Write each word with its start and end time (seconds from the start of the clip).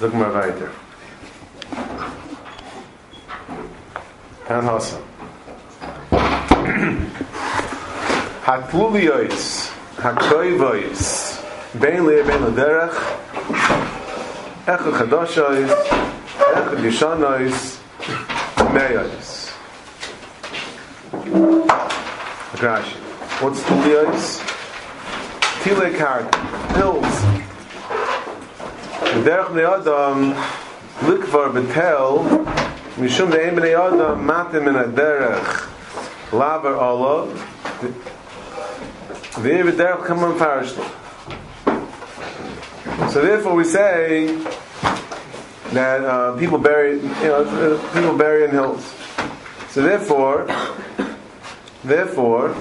Sag 0.00 0.14
mal 0.14 0.32
weiter. 0.32 0.70
Herrn 4.48 4.66
Hassan. 4.66 5.02
Hatluliois, 8.46 9.70
Hakoivois, 10.02 11.38
Ben 11.74 12.06
le 12.06 12.24
ben 12.24 12.56
derech, 12.56 12.96
Ech 14.66 14.98
chadoshois, 14.98 15.70
Ech 16.56 16.82
yishanois, 16.82 17.78
Meyois. 18.72 19.52
Rashi. 22.56 22.96
What's 23.40 23.62
Tuliois? 23.64 24.51
Tile 25.62 25.96
card, 25.96 26.34
hills. 26.74 27.14
Derech 29.24 29.50
bnei 29.52 29.64
Adam, 29.64 30.34
likvar 31.06 31.52
betel, 31.54 32.24
Mishum 32.96 33.30
de'en 33.30 33.54
bnei 33.54 33.74
Adam, 33.78 34.26
matim 34.26 34.66
in 34.66 34.92
derech, 34.92 35.68
laver 36.32 36.74
olav, 36.74 37.28
Ve'er 39.38 39.70
derech 39.70 40.04
kamon. 40.04 40.36
So 43.12 43.22
therefore 43.22 43.54
we 43.54 43.62
say 43.62 44.36
that 45.72 46.04
uh, 46.04 46.36
people 46.38 46.58
bury, 46.58 46.94
you 46.96 47.08
know, 47.22 47.44
uh, 47.44 47.94
people 47.94 48.16
bury 48.16 48.44
in 48.44 48.50
hills. 48.50 48.84
So 49.68 49.82
therefore, 49.82 50.46
therefore, 51.84 52.54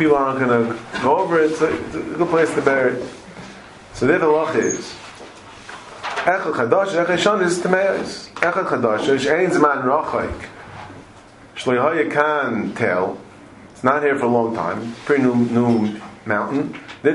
people 0.00 0.16
aren't 0.16 0.40
going 0.40 0.66
to 0.66 0.76
go 1.02 1.18
over 1.18 1.40
it. 1.42 1.54
So 1.56 1.66
it's 1.66 1.94
a 1.94 2.00
good 2.00 2.28
place 2.30 2.52
to 2.54 2.62
bury 2.62 2.94
it. 2.94 3.06
So 3.92 4.06
there 4.06 4.18
the 4.18 4.28
loch 4.28 4.56
is. 4.56 4.94
Chadash, 6.24 7.18
shon 7.18 7.42
is 7.42 7.58
chadash, 7.58 9.08
ish 9.08 9.26
ein 9.26 9.50
zman 9.50 9.84
tell. 12.74 13.18
It's 13.72 13.84
not 13.84 14.02
here 14.02 14.18
for 14.18 14.24
a 14.24 14.28
long 14.28 14.54
time. 14.54 14.94
Pretty 15.04 15.22
new, 15.22 15.34
new 15.34 16.00
mountain. 16.24 16.74
The. 17.02 17.10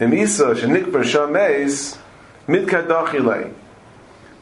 Im 0.00 0.12
isa 0.14 0.54
mid. 2.46 2.66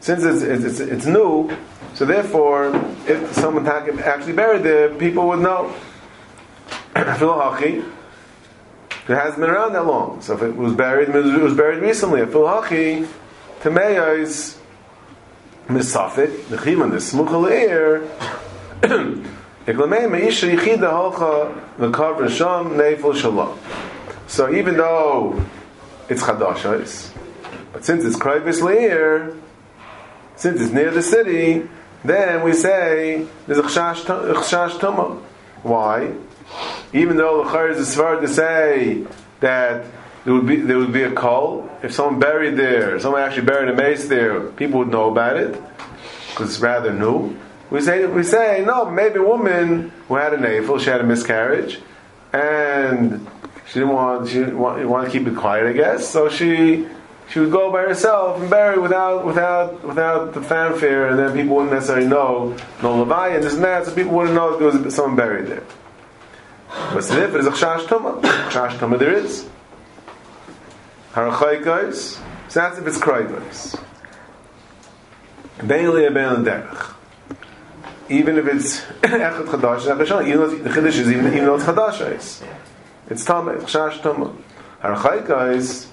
Since 0.01 0.23
it's, 0.23 0.43
it's, 0.43 0.81
it's, 0.81 1.07
new, 1.07 1.51
so 1.95 2.05
therefore, 2.05 2.71
if 3.09 3.33
someone 3.33 3.67
actually 3.67 4.35
buried 4.35 4.63
there, 4.63 4.95
people 4.95 5.27
would 5.29 5.41
know. 5.41 5.75
Filahachi, 6.95 7.85
it 8.91 9.15
hasn't 9.15 9.41
been 9.41 9.51
around 9.51 9.73
that 9.73 9.87
long. 9.87 10.21
So 10.21 10.35
if 10.35 10.43
it 10.43 10.57
was 10.57 10.75
buried, 10.75 11.09
it 11.09 11.43
was 11.43 11.55
buried 11.55 11.83
recently. 11.83 12.21
Filahachi, 12.23 13.09
Tameya 13.61 14.19
is 14.19 14.59
misafit, 15.69 16.31
nechiman, 16.45 16.91
the 16.91 16.99
smuchal 16.99 17.51
ear. 17.51 18.07
So 24.27 24.55
even 24.55 24.77
though 24.77 25.45
it's 26.09 26.23
chadashos, 26.23 27.11
but 27.73 27.85
since 27.85 28.05
it's 28.05 28.17
krayvis 28.17 28.63
leir, 28.63 29.37
since 30.37 30.61
it's 30.63 30.73
near 30.73 30.91
the 30.91 31.03
city, 31.03 31.69
then 32.03 32.43
we 32.43 32.55
say 32.55 33.27
there's 33.47 33.59
a 33.59 33.63
chashash 33.63 34.79
tumah. 34.79 35.21
Why? 35.63 36.15
Even 36.93 37.17
though 37.17 37.45
the 37.45 37.51
chayr 37.51 37.71
is 37.71 37.99
a 37.99 38.21
to 38.21 38.29
say 38.29 39.05
that 39.41 39.85
there 40.25 40.35
would 40.35 40.47
be 40.47 40.57
there 40.57 40.79
would 40.79 40.93
be 40.93 41.03
a 41.03 41.13
call 41.13 41.69
if 41.83 41.93
someone 41.93 42.19
buried 42.19 42.57
there, 42.57 42.99
someone 42.99 43.23
actually 43.23 43.47
buried 43.47 43.69
a 43.69 43.75
mace 43.75 44.09
there, 44.09 44.41
people 44.41 44.81
would 44.81 44.89
know 44.89 45.11
about 45.11 45.37
it 45.37 45.61
because 46.31 46.51
it's 46.51 46.61
rather 46.61 46.93
new. 46.93 47.37
We 47.71 47.81
say 47.81 48.07
we 48.07 48.23
say 48.23 48.65
no, 48.67 48.91
maybe 48.91 49.19
a 49.19 49.23
woman 49.23 49.93
who 50.09 50.17
had 50.17 50.33
an 50.33 50.43
navel, 50.43 50.79
she 50.79 50.91
had 50.91 51.01
a 51.01 51.05
miscarriage, 51.05 51.81
and 52.33 53.27
she 53.67 53.81
didn't 53.81 53.95
want 53.95 54.29
she 54.29 54.35
didn't 54.35 54.59
want, 54.59 54.87
want 54.89 55.11
to 55.11 55.19
keep 55.19 55.29
it 55.29 55.37
quiet, 55.37 55.67
I 55.67 55.73
guess. 55.73 56.09
So 56.09 56.29
she 56.29 56.87
she 57.31 57.41
would 57.41 57.53
go 57.53 57.71
by 57.71 57.83
herself 57.83 58.41
and 58.41 58.49
bury 58.49 58.79
without 58.79 59.27
without 59.27 59.85
without 59.85 60.33
the 60.33 60.43
fanfare, 60.43 61.09
and 61.09 61.19
then 61.19 61.35
people 61.35 61.57
wouldn't 61.57 61.73
necessarily 61.73 62.07
know 62.07 62.57
no 62.83 62.99
levi 63.03 63.29
and 63.29 63.45
this 63.45 63.55
and 63.55 63.65
that, 63.65 63.85
so 63.85 63.95
people 63.95 64.13
wouldn't 64.13 64.35
know 64.35 64.55
if 64.55 64.59
there 64.59 64.81
was 64.81 64.95
someone 64.95 65.17
buried 65.17 65.47
there. 65.47 65.63
But 66.69 66.99
if 66.99 67.35
it 67.35 67.41
is 67.41 67.47
a 67.47 67.51
chash 67.51 67.87
tuma, 67.87 68.21
chash 68.51 68.79
tuma 68.79 68.99
there 68.99 69.13
is. 69.13 69.49
Harachaykos, 71.13 72.21
so 72.49 72.61
that's 72.61 72.79
if 72.79 72.87
it's 72.87 72.99
kraykos. 72.99 73.81
Beili 75.59 76.09
abeil 76.09 76.45
derech. 76.45 76.95
Even 78.11 78.39
if 78.39 78.47
it's 78.47 78.81
echad 79.03 79.47
chadash, 79.47 80.27
even 80.27 80.39
though 80.39 80.49
the 80.49 80.71
chiddush 80.71 80.99
is 80.99 81.11
even, 81.11 81.27
even 81.27 81.45
though 81.45 81.55
it's 81.57 81.65
chadash, 81.65 82.01
it's 82.01 82.43
it's 83.09 83.25
chash 83.25 84.01
tuma. 84.01 84.37
Harachaykos, 84.83 85.87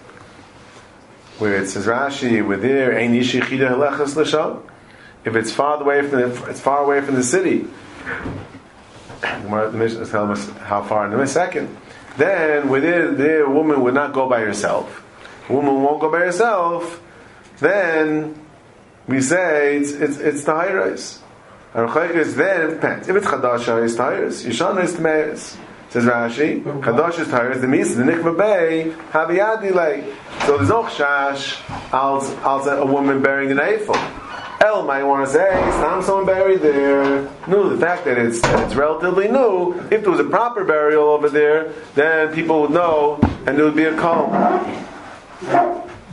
where 1.39 1.55
it 1.55 1.67
says 1.67 1.85
Rashi, 1.85 2.45
where 2.45 2.57
there 2.57 2.97
ein 2.97 3.15
ishi 3.15 3.39
chida 3.39 3.69
halechas 3.69 4.15
l'sham. 4.15 4.61
If 5.23 5.35
it's 5.35 5.51
far 5.51 5.81
away 5.81 6.07
from 6.07 6.19
the, 6.21 6.49
it's 6.49 6.59
far 6.59 6.83
away 6.83 7.01
from 7.01 7.15
the 7.15 7.23
city. 7.23 7.65
The 9.71 9.77
telling 10.09 10.31
us 10.31 10.49
how 10.59 10.83
far 10.83 11.05
in 11.05 11.19
a 11.19 11.27
second. 11.27 11.75
Then, 12.17 12.69
there 13.17 13.45
a 13.45 13.49
woman 13.49 13.81
would 13.81 13.93
not 13.93 14.13
go 14.13 14.29
by 14.29 14.39
herself. 14.41 15.03
Woman 15.49 15.83
won't 15.83 15.99
go 15.99 16.11
by 16.11 16.19
herself. 16.19 17.01
Then 17.59 18.39
we 19.07 19.21
say 19.21 19.77
it's 19.77 19.91
it's 19.91 20.17
it's 20.17 20.43
the. 20.43 21.21
And 21.73 21.89
is 22.15 22.35
then 22.35 22.71
depends. 22.71 23.07
If 23.09 23.15
it's 23.15 23.27
chadasha, 23.27 23.83
it's 23.83 23.95
tires. 23.95 24.45
Yishana 24.45 24.83
is 24.83 24.93
tmeis. 24.93 25.57
Says 25.89 26.05
Rashi, 26.05 26.63
Kadosh 26.81 27.19
is 27.19 27.27
tires. 27.27 27.61
The 27.61 27.67
mis 27.67 27.95
the 27.95 28.03
nikva 28.03 28.37
bay 28.37 28.93
have 29.11 29.29
a. 29.29 30.03
So 30.45 30.57
there's 30.57 30.69
no 30.69 30.83
chash 30.83 31.61
als 31.93 32.67
a 32.67 32.85
woman 32.85 33.21
bearing 33.21 33.51
an 33.51 33.59
eiffel. 33.59 33.95
El 34.65 34.83
might 34.83 35.03
want 35.03 35.27
to 35.27 35.31
say, 35.31 35.51
"Stam 35.77 36.01
someone 36.01 36.25
buried 36.25 36.61
there." 36.61 37.29
No, 37.47 37.69
the 37.69 37.77
fact 37.77 38.03
that 38.05 38.17
it's 38.17 38.41
that 38.41 38.65
it's 38.65 38.73
relatively 38.75 39.27
new. 39.27 39.75
If 39.91 40.01
there 40.01 40.09
was 40.09 40.19
a 40.19 40.23
proper 40.23 40.63
burial 40.63 41.03
over 41.03 41.29
there, 41.29 41.71
then 41.93 42.33
people 42.33 42.61
would 42.61 42.71
know, 42.71 43.19
and 43.45 43.55
there 43.57 43.65
would 43.65 43.75
be 43.75 43.85
a 43.85 43.95
call. 43.95 44.27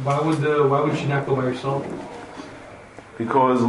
Why 0.04 0.20
would 0.20 0.44
uh, 0.44 0.68
why 0.68 0.80
would 0.82 0.98
she 0.98 1.06
not 1.06 1.26
go 1.26 1.34
by 1.34 1.42
herself? 1.42 1.86
Because 3.16 3.60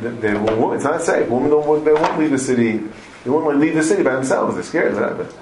they, 0.00 0.10
they, 0.10 0.32
it's 0.74 0.84
not 0.84 1.02
safe. 1.02 1.28
Women 1.28 1.50
don't 1.50 1.84
they 1.84 1.92
won't 1.92 2.18
leave 2.18 2.30
the 2.30 2.38
city. 2.38 2.80
They 3.22 3.30
won't 3.30 3.58
leave 3.58 3.74
the 3.74 3.82
city 3.82 4.02
by 4.02 4.14
themselves. 4.14 4.54
They're 4.54 4.64
scared 4.64 4.94
of 4.94 4.98
that. 4.98 5.34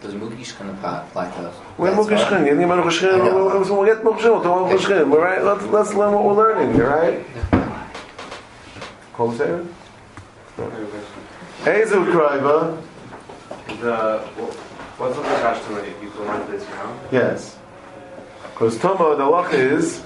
Does 0.00 0.14
Mugishkan 0.14 0.70
apply 0.70 1.30
to 1.30 1.48
us? 1.48 1.56
We're 1.76 1.92
Mugishkan. 1.92 2.46
You. 2.46 2.56
We'll 2.56 3.84
get 3.84 4.02
Mugishkan. 4.02 4.42
We'll 4.42 4.78
Mugishkan. 4.78 5.10
We're 5.10 5.22
right. 5.22 5.44
Let's 5.44 5.64
let's 5.66 5.92
learn 5.92 6.14
what 6.14 6.24
we're 6.24 6.36
learning. 6.36 6.74
You 6.74 6.84
right? 6.84 7.24
Call 9.12 9.32
Sarah. 9.32 9.66
Ezu 11.64 12.06
Kraiva. 12.12 12.82
The 13.82 14.18
what's 14.96 15.16
the 15.16 15.22
Tumah 15.22 15.86
if 15.86 16.02
you 16.02 16.10
go 16.10 16.24
like 16.24 16.50
this 16.50 16.64
now? 16.70 16.98
Yes. 17.12 17.58
Because 18.52 18.78
Tumah, 18.78 19.18
the 19.18 19.26
luck 19.26 19.52
is 19.52 20.02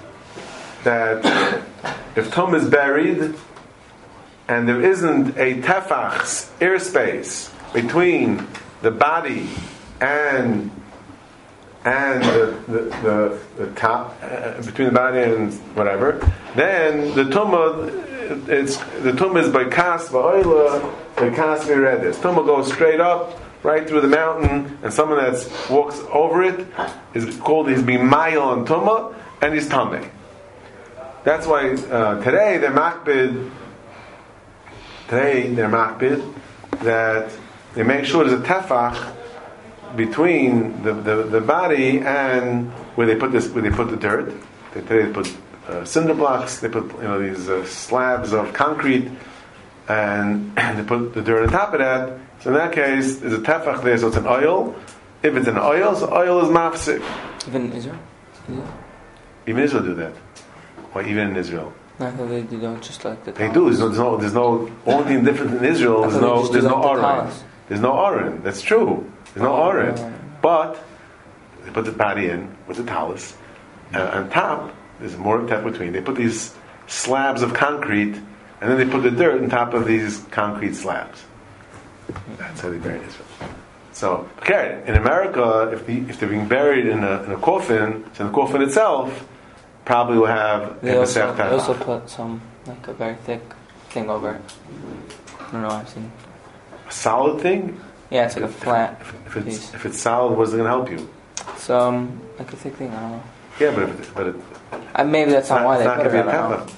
that 0.82 1.24
if 2.16 2.32
Tum 2.32 2.56
is 2.56 2.68
buried 2.68 3.34
and 4.48 4.68
there 4.68 4.82
isn't 4.82 5.36
a 5.38 5.60
tefach 5.62 6.50
airspace 6.58 7.50
between 7.72 8.46
the 8.82 8.90
body 8.90 9.48
and 10.00 10.70
and 11.84 12.24
the 12.24 12.62
the, 12.66 12.78
the, 13.02 13.38
the 13.58 13.66
top 13.74 14.16
uh, 14.22 14.60
between 14.62 14.88
the 14.88 14.94
body 14.94 15.20
and 15.20 15.52
whatever, 15.76 16.18
then 16.56 17.14
the 17.14 17.24
tumah 17.24 18.48
it's 18.48 18.78
the 19.02 19.12
tumah 19.12 19.44
is 19.44 19.50
by 19.50 19.64
kas 19.64 20.08
va'oila 20.08 21.16
by 21.16 21.30
kas 21.30 21.64
v'redis. 21.66 22.16
Tumah 22.16 22.46
goes 22.46 22.72
straight 22.72 23.00
up 23.00 23.38
right 23.62 23.88
through 23.88 24.00
the 24.02 24.08
mountain, 24.08 24.78
and 24.82 24.92
someone 24.92 25.18
that 25.18 25.68
walks 25.70 26.00
over 26.10 26.42
it 26.42 26.66
is 27.14 27.36
called 27.36 27.68
his 27.68 27.82
bimayil 27.82 28.56
and 28.56 28.66
tumah, 28.66 29.14
and 29.40 29.54
he's 29.54 29.68
tameh. 29.68 30.10
That's 31.24 31.46
why 31.46 31.70
uh, 31.72 32.22
today 32.22 32.58
they're 32.58 32.70
makbid. 32.70 33.50
Today 35.08 35.48
they're 35.52 35.68
makbid 35.68 36.34
that 36.82 37.30
they 37.74 37.82
make 37.82 38.04
sure 38.04 38.24
there's 38.24 38.40
a 38.40 38.44
tefach 38.44 39.14
between 39.96 40.82
the, 40.82 40.92
the, 40.92 41.22
the 41.24 41.40
body 41.40 42.00
and 42.00 42.70
where 42.96 43.06
they 43.06 43.16
put 43.16 43.32
this 43.32 43.48
where 43.48 43.62
they 43.62 43.70
put 43.70 43.90
the 43.90 43.96
dirt. 43.96 44.32
They, 44.72 44.80
they 44.80 45.12
put 45.12 45.34
uh, 45.68 45.84
cinder 45.84 46.14
blocks. 46.14 46.60
They 46.60 46.68
put 46.68 46.92
you 46.96 47.02
know 47.02 47.20
these 47.20 47.48
uh, 47.48 47.64
slabs 47.64 48.32
of 48.32 48.52
concrete 48.52 49.10
and 49.88 50.56
they 50.56 50.82
put 50.82 51.14
the 51.14 51.22
dirt 51.22 51.44
on 51.44 51.48
top 51.50 51.72
of 51.72 51.80
that. 51.80 52.18
So 52.40 52.50
in 52.50 52.56
that 52.56 52.72
case, 52.72 53.16
there's 53.16 53.32
a 53.32 53.38
tefach 53.38 53.82
there, 53.82 53.96
so 53.96 54.08
it's 54.08 54.16
an 54.16 54.26
oil. 54.26 54.74
If 55.22 55.36
it's 55.36 55.48
an 55.48 55.58
oil, 55.58 55.94
so 55.94 56.12
oil 56.12 56.42
is 56.42 56.48
mafsik. 56.48 57.02
Even 57.48 57.66
in 57.66 57.72
Israel? 57.72 57.98
Yeah. 58.48 58.72
Even 59.46 59.62
Israel 59.62 59.82
do 59.82 59.94
that. 59.94 60.12
Or 60.94 61.02
even 61.02 61.28
in 61.28 61.36
Israel. 61.36 61.72
I 61.98 62.10
thought 62.10 62.28
they 62.28 62.42
do 62.42 62.60
don't 62.60 62.82
just 62.82 63.04
like 63.04 63.24
the 63.24 63.32
They 63.32 63.50
do. 63.50 63.64
There's 63.64 63.78
no, 63.78 63.88
there's 63.88 63.98
no, 63.98 64.16
there's 64.16 64.34
no 64.34 64.70
only 64.84 65.14
thing 65.14 65.24
different 65.24 65.54
in 65.54 65.64
Israel. 65.64 66.02
There's 66.02 66.14
they 66.14 66.20
no, 66.20 66.46
there's 66.48 66.64
no 66.64 66.80
like 66.80 66.96
the 66.96 67.06
oren. 67.06 67.32
There's 67.68 67.80
no 67.80 67.92
oren. 67.92 68.42
That's 68.42 68.60
true. 68.60 69.10
There's 69.34 69.42
no 69.44 69.52
Oh, 69.54 69.66
oren. 69.66 69.94
right. 69.94 70.12
But 70.42 70.78
they 71.64 71.70
put 71.70 71.84
the 71.84 71.92
body 71.92 72.28
in 72.28 72.54
with 72.66 72.76
the 72.76 72.84
talus. 72.84 73.36
Uh, 73.94 73.98
and 73.98 74.24
on 74.24 74.30
top, 74.30 74.74
there's 75.00 75.16
more 75.16 75.44
tech 75.46 75.64
between. 75.64 75.92
They 75.92 76.00
put 76.00 76.16
these 76.16 76.54
slabs 76.86 77.42
of 77.42 77.54
concrete, 77.54 78.14
and 78.60 78.70
then 78.70 78.76
they 78.78 78.84
put 78.86 79.02
the 79.02 79.10
dirt 79.10 79.42
on 79.42 79.48
top 79.50 79.74
of 79.74 79.86
these 79.86 80.18
concrete 80.30 80.74
slabs. 80.74 81.24
That's 82.38 82.60
how 82.60 82.70
they 82.70 82.78
bury 82.78 82.98
Israel. 83.00 83.26
So, 83.92 84.28
okay, 84.38 84.82
in 84.86 84.94
America, 84.96 85.70
if, 85.72 85.86
the, 85.86 85.98
if 86.10 86.18
they're 86.20 86.28
being 86.28 86.48
buried 86.48 86.86
in 86.86 87.04
a, 87.04 87.22
in 87.22 87.32
a 87.32 87.38
coffin, 87.38 88.04
so 88.14 88.26
the 88.26 88.32
coffin 88.32 88.60
itself 88.62 89.26
probably 89.84 90.18
will 90.18 90.26
have 90.26 90.80
They 90.82 90.96
also, 90.96 91.34
they 91.34 91.42
also 91.44 91.74
put 91.74 92.10
some, 92.10 92.40
like 92.66 92.86
a 92.88 92.92
very 92.92 93.14
thick 93.24 93.42
thing 93.90 94.10
over 94.10 94.34
it. 94.34 94.40
I 95.40 95.52
don't 95.52 95.62
know, 95.62 95.68
I've 95.68 95.88
seen. 95.88 96.10
a 96.88 96.92
solid 96.92 97.40
thing. 97.40 97.80
Yeah, 98.10 98.26
it's 98.26 98.36
like 98.36 98.44
a 98.44 98.48
flat 98.48 99.00
If 99.26 99.36
it's, 99.36 99.44
piece. 99.46 99.74
if 99.74 99.86
it's 99.86 99.98
solid, 100.00 100.36
what's 100.36 100.52
it 100.52 100.58
going 100.58 100.64
to 100.64 100.70
help 100.70 100.90
you? 100.90 101.08
So, 101.58 101.78
um, 101.78 102.20
like 102.38 102.52
a 102.52 102.56
thick 102.56 102.74
thing, 102.76 102.90
I 102.90 103.00
don't 103.00 103.10
know. 103.12 103.22
Yeah, 103.60 103.70
but 103.74 103.82
if 103.84 104.00
it, 104.00 104.14
but 104.14 104.26
it, 104.28 104.36
Uh, 104.94 105.04
maybe 105.04 105.30
that's 105.30 105.48
not, 105.50 105.60
not, 105.62 105.66
why 105.66 105.78
they 105.78 105.84
not 105.84 105.96
put 105.98 106.06
it 106.06 106.08
to 106.10 106.12
be 106.12 106.18
a 106.18 106.26
I 106.28 106.32
don't 106.32 106.50
know. 106.50 106.56
tefach. 106.58 106.72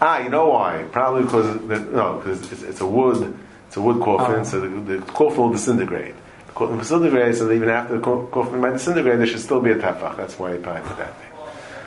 Ah, 0.00 0.18
you 0.18 0.28
know 0.30 0.48
why? 0.48 0.84
Probably 0.90 1.22
because 1.22 1.66
the, 1.68 1.78
no, 1.78 2.16
because 2.18 2.52
it's, 2.52 2.62
it's 2.62 2.80
a 2.80 2.86
wood, 2.86 3.36
it's 3.68 3.76
a 3.76 3.80
wood 3.82 4.02
coffin, 4.02 4.40
Oh. 4.40 4.44
so 4.44 4.60
the, 4.60 4.68
the 4.68 5.02
coffin 5.12 5.38
will 5.42 5.52
disintegrate. 5.52 6.14
The 6.48 6.52
coffin 6.52 6.74
will 6.76 6.82
disintegrate, 6.82 7.36
so 7.36 7.46
that 7.46 7.52
even 7.54 7.68
after 7.68 7.96
the 7.98 8.00
co- 8.02 8.26
coffin 8.26 8.60
might 8.60 8.72
disintegrate, 8.72 9.18
there 9.18 9.26
should 9.26 9.40
still 9.40 9.60
be 9.60 9.70
a 9.70 9.76
tefach. 9.76 10.16
That's 10.16 10.38
why 10.38 10.52
he 10.56 10.58
probably 10.58 10.82
put 10.88 10.98
that 10.98 11.16
thing. 11.18 11.28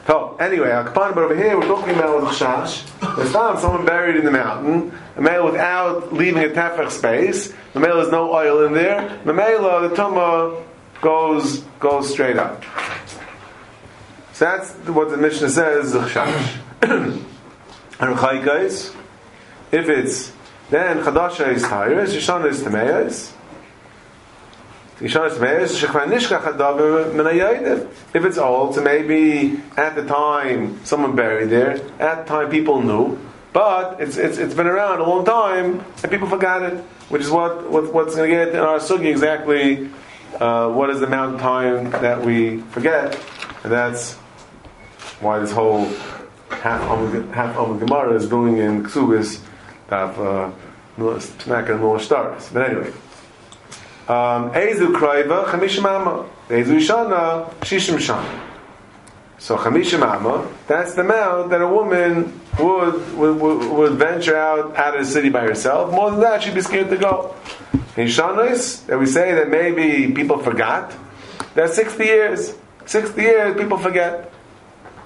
So 0.07 0.37
anyway, 0.39 0.69
Al 0.71 0.83
Kapan, 0.85 1.15
but 1.15 1.23
over 1.25 1.35
here 1.35 1.57
we're 1.59 1.67
talking 1.67 1.95
about 1.95 2.21
with 2.21 2.29
chash. 2.31 2.85
There's 3.17 3.31
found 3.31 3.59
someone 3.59 3.85
buried 3.85 4.15
in 4.15 4.23
the 4.23 4.31
mountain, 4.31 4.91
a 5.15 5.21
male 5.21 5.45
without 5.45 6.13
leaving 6.13 6.43
a 6.43 6.49
tefach 6.49 6.91
space. 6.91 7.53
The 7.73 7.79
male 7.79 7.99
has 7.99 8.09
no 8.11 8.33
oil 8.33 8.65
in 8.65 8.73
there. 8.73 9.19
The 9.25 9.33
male, 9.33 9.81
the 9.87 9.95
tumah 9.95 10.63
goes 11.01 11.59
goes 11.79 12.11
straight 12.11 12.37
up. 12.37 12.63
So 14.33 14.45
that's 14.45 14.71
what 14.89 15.09
the 15.09 15.17
Mishnah 15.17 15.49
says, 15.49 15.93
Chaykais, 17.99 18.95
if 19.71 19.87
it's 19.87 20.33
then 20.69 21.03
Chadasha 21.03 21.53
is 21.53 21.63
Tyrus, 21.63 22.13
Yishana 22.13 22.49
is 22.49 22.61
Tameas. 22.61 23.31
Yishana 24.97 25.29
is 25.31 25.37
Tameas, 25.37 25.79
Shekvan 25.79 26.07
Nishka 26.11 26.41
Chadav 26.41 27.11
Menayayiv. 27.13 27.87
If 28.13 28.25
it's 28.25 28.37
old, 28.37 28.75
so 28.75 28.81
maybe 28.81 29.61
at 29.77 29.95
the 29.95 30.03
time 30.05 30.83
someone 30.83 31.15
buried 31.15 31.49
there, 31.49 31.79
at 31.99 32.25
the 32.25 32.33
time 32.33 32.49
people 32.49 32.81
knew, 32.81 33.17
but 33.55 34.01
it's, 34.01 34.17
it's, 34.17 34.37
it's 34.37 34.53
been 34.53 34.67
around 34.67 34.99
a 34.99 35.07
long 35.07 35.23
time 35.23 35.81
and 36.03 36.11
people 36.11 36.27
forgot 36.27 36.61
it, 36.61 36.73
which 37.07 37.21
is 37.21 37.31
what, 37.31 37.71
what 37.71 37.93
what's 37.93 38.13
going 38.13 38.29
to 38.29 38.35
get 38.35 38.49
in 38.49 38.59
our 38.59 38.79
sugi 38.79 39.05
exactly. 39.05 39.89
Uh, 40.41 40.69
what 40.69 40.89
is 40.89 40.99
the 40.99 41.05
amount 41.05 41.35
of 41.35 41.39
time 41.39 41.89
that 41.91 42.21
we 42.21 42.57
forget? 42.75 43.17
And 43.63 43.71
that's 43.71 44.15
why 45.21 45.39
this 45.39 45.53
whole 45.53 45.85
half 46.49 46.81
the 46.99 47.85
Gemara 47.85 48.13
is 48.15 48.27
doing 48.27 48.57
in 48.57 48.83
Ksubis 48.83 49.39
of 49.87 50.19
uh, 50.19 50.51
Tanaka 51.37 51.75
and 51.75 51.81
Noah 51.81 52.01
stars. 52.01 52.49
But 52.51 52.69
anyway, 52.69 52.89
um, 54.09 54.51
Ezu 54.51 54.93
Kraiva 54.93 55.45
Chamishim 55.45 55.85
Amma, 55.85 56.29
Ezu 56.49 56.75
Shana 56.75 57.49
Shishim 57.61 57.95
Shana. 57.99 58.37
So 59.37 59.55
Chamishim 59.55 60.01
Amma, 60.01 60.45
that's 60.67 60.95
the 60.95 61.03
amount 61.03 61.51
that 61.51 61.61
a 61.61 61.67
woman 61.69 62.41
would, 62.59 63.17
would, 63.17 63.69
would, 63.71 63.91
venture 63.93 64.37
out 64.37 64.75
out 64.77 64.95
of 64.97 65.05
the 65.05 65.11
city 65.11 65.29
by 65.29 65.41
herself. 65.41 65.91
More 65.91 66.11
than 66.11 66.21
that, 66.21 66.43
she'd 66.43 66.55
be 66.55 66.61
scared 66.61 66.89
to 66.89 66.97
go. 66.97 67.35
In 67.97 68.07
Shanas, 68.07 68.85
that 68.87 68.99
we 68.99 69.05
say 69.05 69.33
that 69.33 69.49
maybe 69.49 70.13
people 70.13 70.37
forgot, 70.37 70.93
that's 71.53 71.75
60 71.75 72.03
years. 72.03 72.55
60 72.85 73.21
years, 73.21 73.57
people 73.57 73.77
forget. 73.77 74.31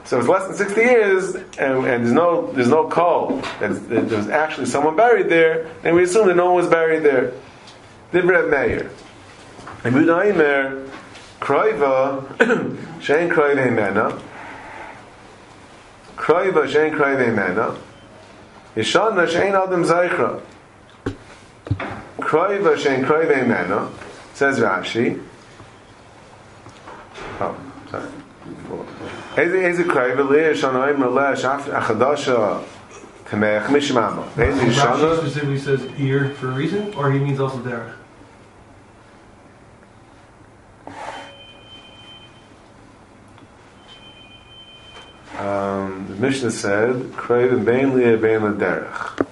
So 0.05 0.17
it's 0.19 0.27
less 0.27 0.47
than 0.47 0.55
60 0.55 0.81
years, 0.81 1.35
and, 1.35 1.85
and 1.85 2.03
there's 2.03 2.11
no 2.11 2.51
there's 2.53 2.69
no 2.69 2.87
call 2.87 3.37
that 3.59 3.89
that 3.89 4.09
there's 4.09 4.27
actually 4.27 4.65
someone 4.65 4.95
buried 4.95 5.29
there, 5.29 5.69
and 5.83 5.95
we 5.95 6.03
assume 6.03 6.27
that 6.27 6.35
no 6.35 6.47
one 6.47 6.55
was 6.55 6.67
buried 6.67 7.03
there. 7.03 7.33
Divrei 8.11 8.49
Meir. 8.49 8.89
And 9.83 9.95
Budaimer, 9.95 10.89
Kroiva, 11.39 12.25
Shein 12.99 13.31
Kroiva 13.31 13.71
Mena, 13.71 14.19
Kroiva 16.18 16.66
Shein 16.66 16.94
Kroiva 16.94 17.34
Mena, 17.34 17.74
Yeshana 18.76 19.26
Shein 19.26 19.54
Adam 19.54 19.84
Zaychra. 19.84 20.40
Kroiva 22.18 22.76
Shein 22.76 23.04
Kroiva 23.04 23.46
Mena, 23.46 23.90
says 24.32 24.58
Rashi. 24.58 25.20
Oh, 27.40 27.54
sorry. 27.90 28.08
איזה 29.36 29.56
איזה 29.56 29.84
קרייב 29.84 30.20
לי 30.30 30.40
יש 30.40 30.64
לנו 30.64 30.82
עם 30.82 31.04
רלה 31.04 31.36
שאף 31.36 31.68
החדשה 31.72 32.58
תמך 33.30 33.70
משמעמה 33.70 34.22
איזה 34.38 34.62
Rashi 34.62 34.66
ישנה 34.66 34.94
specifically 34.94 35.58
says 35.58 35.80
ear 35.98 36.30
for 36.40 36.48
a 36.48 36.54
reason, 36.54 36.92
or 36.96 37.10
he 37.10 37.18
means 37.18 37.40
also 37.40 37.58
derech. 37.58 37.94
um, 45.38 45.97
the 45.97 45.97
Mishnah 46.19 46.51
said, 46.51 46.95
Kraven 47.13 47.63
Bain 47.63 47.95
Lia 47.95 48.17
Bain 48.17 48.41
Derech. 48.41 49.25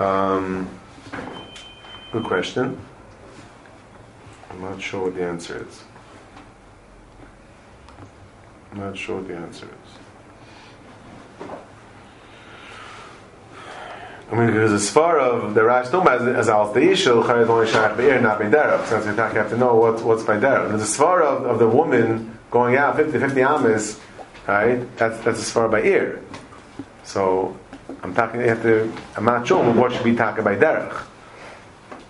Um, 0.00 0.68
good 2.12 2.22
question. 2.22 2.78
I'm 4.48 4.60
not 4.60 4.80
sure 4.80 5.06
what 5.06 5.16
the 5.16 5.24
answer 5.24 5.66
is. 5.68 5.82
I'm 8.70 8.78
not 8.78 8.96
sure 8.96 9.16
what 9.16 9.26
the 9.26 9.34
answer 9.34 9.66
is. 9.66 10.05
I 14.36 14.40
mean, 14.40 14.48
because 14.48 14.72
as 14.72 14.90
far 14.90 15.18
of 15.18 15.54
the 15.54 15.64
Rash 15.64 15.88
Duma 15.88 16.10
as 16.10 16.22
as 16.28 16.48
al 16.50 16.74
Teishel, 16.74 17.24
Chayyad 17.24 17.48
only 17.48 17.66
Shach 17.66 17.96
Be'er, 17.96 18.20
not 18.20 18.38
Be'derach. 18.38 18.86
Since 18.86 19.06
you 19.06 19.14
have 19.14 19.48
to 19.48 19.56
know 19.56 19.76
what, 19.76 20.02
what's 20.02 20.24
Be'derach. 20.24 20.68
And 20.70 20.78
the 20.78 20.84
Sfar 20.84 21.22
of, 21.22 21.46
of 21.46 21.58
the 21.58 21.66
woman 21.66 22.38
going 22.50 22.76
out 22.76 22.96
50, 22.96 23.18
50 23.18 23.42
amas, 23.42 23.98
right? 24.46 24.94
That's, 24.98 25.18
that's 25.24 25.38
a 25.40 25.54
Sfar 25.54 25.70
by 25.70 25.80
ear. 25.84 26.22
So, 27.02 27.56
I'm 28.02 28.14
talking, 28.14 28.42
you 28.42 28.48
have 28.48 28.60
to, 28.60 28.92
I'm 29.16 29.24
not 29.24 29.46
sure 29.46 29.72
what 29.72 29.92
should 29.92 30.04
be 30.04 30.14
talking 30.14 30.44
by 30.44 30.56
Derech. 30.56 31.02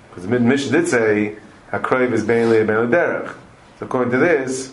Because 0.09 0.25
the 0.25 0.29
Mid 0.29 0.43
Mishnah 0.43 0.81
did 0.81 0.89
say, 0.89 1.37
Hakroiv 1.71 2.13
is 2.13 2.25
Be'en 2.25 2.67
Be'en 2.67 2.91
Derech. 2.91 3.37
So 3.79 3.87
according 3.87 4.11
to 4.11 4.19
this, 4.19 4.73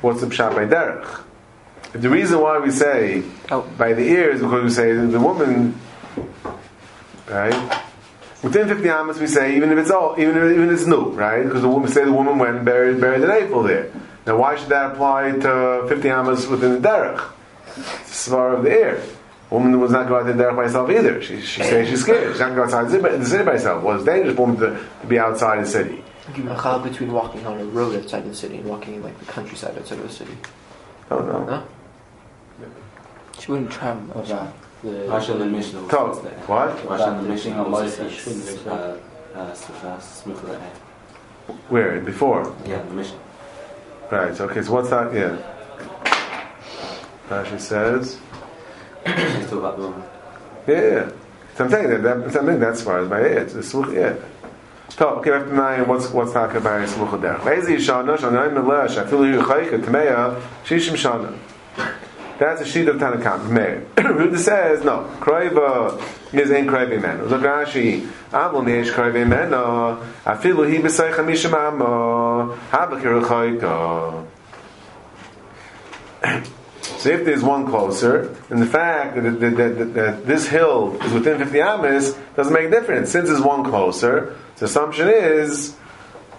what's 0.00 0.20
the 0.20 0.26
Pshat 0.26 0.52
by 0.52 0.66
Derech? 0.66 1.22
The 1.92 2.08
reason 2.10 2.40
why 2.40 2.58
we 2.58 2.72
say 2.72 3.22
Oh. 3.52 3.62
by 3.78 3.92
the 3.92 4.02
ear 4.02 4.30
is 4.30 4.40
because 4.40 4.64
we 4.64 4.70
say 4.70 4.92
the 4.92 5.20
woman 5.20 5.78
right? 7.30 7.82
Within 8.42 8.68
50 8.68 8.88
amas, 8.88 9.18
we 9.18 9.26
say 9.26 9.56
even 9.56 9.72
if 9.72 9.78
it's 9.78 9.90
all, 9.90 10.14
even 10.18 10.36
if, 10.36 10.44
even 10.52 10.68
if 10.68 10.74
it's 10.78 10.86
new, 10.86 11.10
right? 11.10 11.42
Because 11.42 11.62
the 11.62 11.68
woman 11.68 11.90
say 11.90 12.04
the 12.04 12.12
woman 12.12 12.38
went 12.38 12.56
and 12.56 12.64
buried 12.64 13.00
buried 13.00 13.22
an 13.24 13.30
April 13.30 13.62
there. 13.62 13.90
Now, 14.26 14.36
why 14.38 14.56
should 14.56 14.68
that 14.68 14.92
apply 14.92 15.32
to 15.32 15.86
50 15.88 16.10
amas 16.10 16.46
within 16.46 16.80
the 16.80 16.88
derech? 16.88 17.32
It's 17.76 18.26
the 18.26 18.30
svar 18.36 18.56
of 18.56 18.62
the 18.64 18.70
air. 18.70 19.02
A 19.50 19.54
woman 19.54 19.80
was 19.80 19.90
not 19.90 20.06
go 20.06 20.16
out 20.18 20.26
the 20.26 20.32
derech 20.32 20.54
by 20.54 20.64
herself 20.64 20.90
either. 20.90 21.20
She 21.22 21.40
she 21.40 21.62
says 21.62 21.88
she's 21.88 22.02
scared. 22.02 22.32
She's 22.32 22.40
not 22.40 22.54
going 22.54 22.56
go 22.56 22.64
outside 22.64 22.84
the 22.86 22.90
city- 22.90 23.16
the 23.18 23.24
city 23.26 23.44
by 23.44 23.52
herself. 23.52 23.82
Well, 23.82 23.96
it's 23.96 24.04
dangerous 24.04 24.36
for 24.36 24.42
a 24.42 24.44
woman 24.44 24.60
to, 24.60 24.86
to 25.00 25.06
be 25.06 25.18
outside 25.18 25.62
the 25.64 25.66
city. 25.66 26.04
Give 26.34 26.46
a 26.46 26.54
chal 26.54 26.78
between 26.80 27.10
walking 27.10 27.46
on 27.46 27.58
a 27.58 27.64
road 27.64 27.96
outside 27.96 28.22
of 28.24 28.28
the 28.28 28.34
city 28.36 28.58
and 28.58 28.66
walking 28.66 28.96
in 28.96 29.02
like 29.02 29.18
the 29.18 29.24
countryside 29.24 29.76
outside 29.78 29.98
of 29.98 30.06
the 30.08 30.12
city. 30.14 30.36
Oh 31.10 31.20
no. 31.20 31.44
No? 31.46 31.64
She 33.40 33.50
wouldn't 33.50 33.70
travel 33.70 34.02
much. 34.14 34.28
About 34.82 34.92
the 34.92 35.08
Russian 35.08 35.42
and 35.42 35.52
Mishnah. 35.52 35.90
So, 35.90 36.14
what? 36.46 36.88
Russian 36.88 37.14
and 37.14 37.28
Mishnah 37.28 37.68
was 37.68 37.96
the 37.96 38.04
uh, 38.04 38.08
Moshe. 38.08 38.66
uh, 38.66 39.38
uh, 39.38 39.98
Smuch 39.98 40.36
Le'eh. 40.36 40.60
Where? 41.68 42.00
Before. 42.00 42.54
Yeah, 42.66 42.82
the 42.82 42.94
Mishnah. 42.94 43.18
Right. 44.10 44.36
So, 44.36 44.48
okay. 44.48 44.62
So 44.62 44.72
what's 44.72 44.90
that? 44.90 45.12
Yeah. 45.12 45.36
Rashi 47.28 47.60
says. 47.60 48.18
She's 49.04 49.44
talking 49.44 49.58
about 49.58 49.76
the 49.76 49.82
woman. 49.82 50.02
Yeah, 50.66 50.80
yeah. 50.80 51.10
So 51.56 51.64
I'm 51.64 51.70
saying 51.70 51.90
that, 51.90 52.02
that 52.02 52.32
something 52.32 52.60
that's 52.60 52.82
far 52.82 53.00
as 53.00 53.08
by 53.08 53.20
it. 53.20 53.36
It's 53.38 53.54
a 53.54 53.62
sluch, 53.62 53.92
yeah. 53.92 54.14
So, 54.90 55.08
okay, 55.16 55.30
we 55.30 55.36
have 55.36 55.48
to 55.48 55.54
know 55.54 55.84
what's 55.84 56.10
what's 56.10 56.32
talking 56.32 56.56
about 56.58 56.88
sluch 56.88 57.20
derech. 57.20 57.44
Lazy 57.44 57.76
shana 57.76 58.16
shana 58.16 58.48
im 58.48 58.66
lesh. 58.66 58.96
I 58.96 59.06
feel 59.06 59.26
you 59.26 59.40
chayk 59.40 59.72
et 59.72 59.80
meya 59.82 60.40
shishim 60.64 60.94
shana. 60.96 61.36
That's 62.38 62.60
a 62.60 62.64
sheet 62.64 62.88
of 62.88 62.96
Tanakam. 62.96 63.50
Meir. 63.50 63.86
Ruda 63.96 64.38
says 64.48 64.84
no. 64.84 65.10
Kroiva 65.20 66.00
is 66.32 66.50
in 66.50 66.66
Kroiva 66.66 67.00
Meno. 67.00 67.26
Look 67.26 67.42
Rashi. 67.42 68.08
Avol 68.30 68.64
neish 68.64 68.92
Kroiva 68.92 69.26
Meno. 69.26 70.04
Afilu 70.24 70.70
hi 70.70 70.80
b'seicha 70.80 71.24
misham 71.26 71.54
amo. 71.54 72.56
Habakir 72.70 73.24
choyko. 73.24 74.26
So 76.98 77.10
if 77.10 77.24
there's 77.24 77.44
one 77.44 77.68
closer, 77.68 78.34
and 78.50 78.60
the 78.60 78.66
fact 78.66 79.14
that, 79.14 79.38
that, 79.38 79.56
that, 79.56 79.78
that, 79.78 79.94
that 79.94 80.26
this 80.26 80.48
hill 80.48 81.00
is 81.02 81.12
within 81.12 81.38
50 81.38 81.60
amas 81.60 82.18
doesn't 82.34 82.52
make 82.52 82.64
a 82.64 82.70
difference. 82.70 83.12
Since 83.12 83.28
there's 83.28 83.40
one 83.40 83.62
closer, 83.62 84.36
the 84.56 84.64
assumption 84.64 85.06
is 85.08 85.76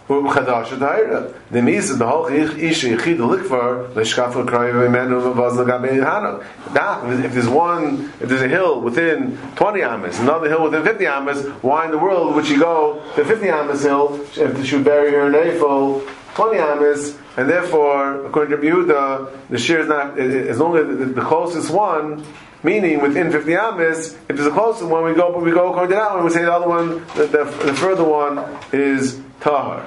adayra. 0.10 1.34
The 1.52 1.62
means 1.62 1.96
the 1.98 2.08
whole 2.08 2.28
ish 2.28 2.84
yichid 2.84 3.18
likvar 3.18 3.96
l'shkafel 3.96 4.46
kroyev 4.46 4.88
imenu 4.88 5.22
v'vaz 5.22 5.58
l'gabei 5.58 6.04
hanok. 6.04 6.44
That 6.74 7.26
if 7.26 7.34
there's 7.34 7.48
one, 7.48 8.12
if 8.20 8.30
there's 8.30 8.42
a 8.42 8.48
hill 8.48 8.82
within 8.82 9.38
20 9.56 9.84
amas, 9.84 10.20
another 10.20 10.50
hill 10.50 10.64
within 10.64 10.84
50 10.84 11.06
amas, 11.06 11.46
why 11.62 11.86
in 11.86 11.92
the 11.92 11.98
world 11.98 12.36
would 12.36 12.46
she 12.46 12.58
go 12.58 13.02
to 13.16 13.24
50 13.24 13.50
amas 13.50 13.84
hill 13.84 14.20
if 14.36 14.66
she 14.66 14.76
would 14.76 14.86
bury 14.86 15.12
her 15.12 15.28
in 15.28 15.36
Eiffel 15.36 16.02
20 16.36 16.58
amas? 16.58 17.18
And 17.38 17.50
therefore, 17.50 18.26
according 18.26 18.60
to 18.60 18.68
Yehuda, 18.68 19.48
the 19.50 19.58
shear 19.58 19.80
is 19.80 19.88
not 19.88 20.20
as 20.20 20.60
long 20.60 20.76
as 20.76 21.14
the, 21.14 21.22
closest 21.22 21.72
one. 21.72 22.26
Meaning, 22.62 23.02
within 23.02 23.32
50 23.32 23.56
amas, 23.56 24.16
if 24.28 24.36
there's 24.36 24.46
a 24.46 24.52
closer 24.52 24.86
one, 24.86 25.06
we 25.06 25.14
go, 25.14 25.32
but 25.32 25.42
we 25.42 25.52
go 25.52 25.70
according 25.70 25.92
to 25.92 25.96
that 25.96 26.14
one. 26.14 26.26
We 26.26 26.30
say 26.30 26.42
the 26.42 26.52
other 26.52 26.68
one, 26.68 27.06
the, 27.16 27.28
the, 27.28 27.46
the 27.66 27.74
further 27.74 28.04
one 28.04 28.44
is 28.74 29.22
tahar. 29.40 29.86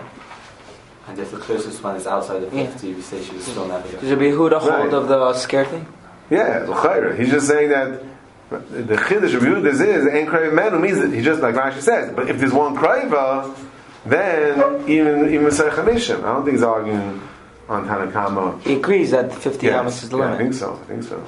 And 1.08 1.18
if 1.18 1.30
the 1.32 1.38
closest 1.38 1.82
one 1.82 1.96
is 1.96 2.06
outside 2.06 2.42
of 2.44 2.52
Yeah. 2.54 2.66
50, 2.66 2.94
we 2.94 3.02
say 3.02 3.22
she 3.22 3.34
was 3.34 3.44
still 3.44 3.66
never 3.66 3.86
Does 3.88 4.10
it 4.10 4.18
be 4.18 4.30
Huda 4.30 4.60
Right. 4.60 4.80
hold 4.82 4.94
of 4.94 5.08
the 5.08 5.34
scare 5.34 5.64
thing? 5.64 5.86
Yeah, 6.30 6.64
l'chayra. 6.68 7.18
He's 7.18 7.30
just 7.30 7.46
saying 7.48 7.70
that 7.70 8.02
the 8.50 8.96
chiddush 8.96 9.34
of 9.34 9.42
Yehudas 9.42 9.80
is 9.84 10.06
ain't 10.06 10.28
krayva 10.28 10.52
menu 10.52 10.78
means 10.78 10.98
it. 10.98 11.12
he 11.12 11.20
just 11.22 11.40
like 11.42 11.54
Rashi 11.54 11.80
says. 11.80 12.12
But 12.14 12.28
if 12.30 12.38
there's 12.38 12.52
one 12.52 12.76
krayva, 12.76 13.54
then 14.06 14.58
even 14.88 15.28
even 15.32 15.46
Mesach 15.46 15.70
Hamishim. 15.70 16.20
I 16.22 16.32
don't 16.34 16.44
think 16.44 16.56
he's 16.56 16.62
arguing 16.62 17.20
on 17.68 17.86
Tanakama. 17.88 18.60
He 18.62 18.74
agrees 18.74 19.10
that 19.10 19.34
50 19.34 19.66
Yes, 19.66 19.74
amas 19.80 20.02
is 20.02 20.08
the 20.10 20.18
yeah, 20.18 20.32
I 20.34 20.36
think 20.38 20.54
so. 20.54 20.78
I 20.82 20.86
think 20.86 21.02
so. 21.02 21.22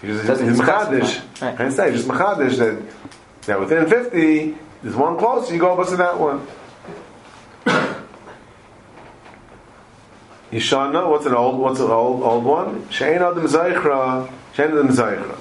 He's 0.00 0.16
just 0.16 0.26
Doesn't 0.26 0.48
he's 0.48 0.56
specify. 0.58 0.84
machadish. 1.00 1.42
Right. 1.42 1.60
I 1.60 1.68
say 1.70 1.90
just 1.92 2.08
machadish 2.08 2.56
that 2.58 2.82
that 3.46 3.60
within 3.60 3.86
fifty 3.88 4.56
there's 4.82 4.94
one 4.96 5.18
closer. 5.18 5.52
You 5.52 5.60
go 5.60 5.76
bust 5.76 5.90
to 5.90 5.96
that 5.96 6.18
one. 6.18 6.46
Yishana, 10.50 11.08
what's 11.10 11.26
an 11.26 11.34
old, 11.34 11.58
what's 11.58 11.80
an 11.80 11.90
old, 11.90 12.22
old 12.22 12.44
one? 12.44 12.82
Shein 12.84 13.16
adam 13.16 13.44
zaychra, 13.46 14.30
shein 14.54 14.70
adam 14.70 14.88
zaychra. 14.88 15.36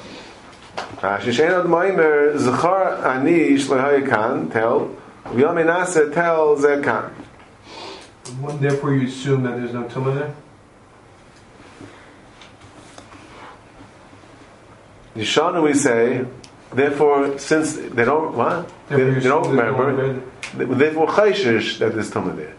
Rashi 0.97 1.31
shein 1.31 1.49
adam 1.49 1.71
maimer, 1.71 2.37
zachar 2.37 3.05
ani 3.07 3.55
shlehayikan, 3.55 4.51
tell, 4.51 4.93
v'yom 5.25 5.55
enase 5.63 6.13
tel 6.13 6.57
zekan. 6.57 7.11
One- 8.41 8.59
Therefore, 8.59 8.93
you 8.95 9.07
assume 9.07 9.43
that 9.43 9.55
there's 9.57 9.73
no 9.73 9.83
tumah 9.83 10.13
there? 10.15 10.35
Yishana 15.15 15.63
we 15.63 15.73
say, 15.73 16.25
therefore, 16.73 17.39
since 17.39 17.77
they 17.77 18.03
don't, 18.03 18.35
what? 18.35 18.69
They, 18.89 18.97
they 18.97 19.03
don't 19.21 19.45
assume 19.45 19.55
there's 19.55 19.77
no 19.77 19.83
remember, 19.85 20.21
therefore 20.75 21.07
chayshish 21.07 21.79
that 21.79 21.93
there's 21.93 22.11
tumah 22.11 22.35
there. 22.35 22.35
your 22.35 22.35
pleasures 22.35 22.35
that 22.35 22.35
there's 22.35 22.35
tumah 22.35 22.35
there. 22.35 22.53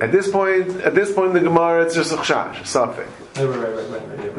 At 0.00 0.10
this 0.12 0.30
point, 0.30 0.80
at 0.80 0.94
this 0.94 1.12
point 1.12 1.36
in 1.36 1.44
the 1.44 1.48
Gemara, 1.50 1.84
it's 1.84 1.94
just 1.94 2.12
a 2.12 2.16
chash, 2.16 2.64
a. 2.64 3.06
Right, 3.36 3.44
right, 3.44 3.58
right, 3.58 3.90
right, 3.90 4.08
right, 4.08 4.18
yeah. 4.24 4.32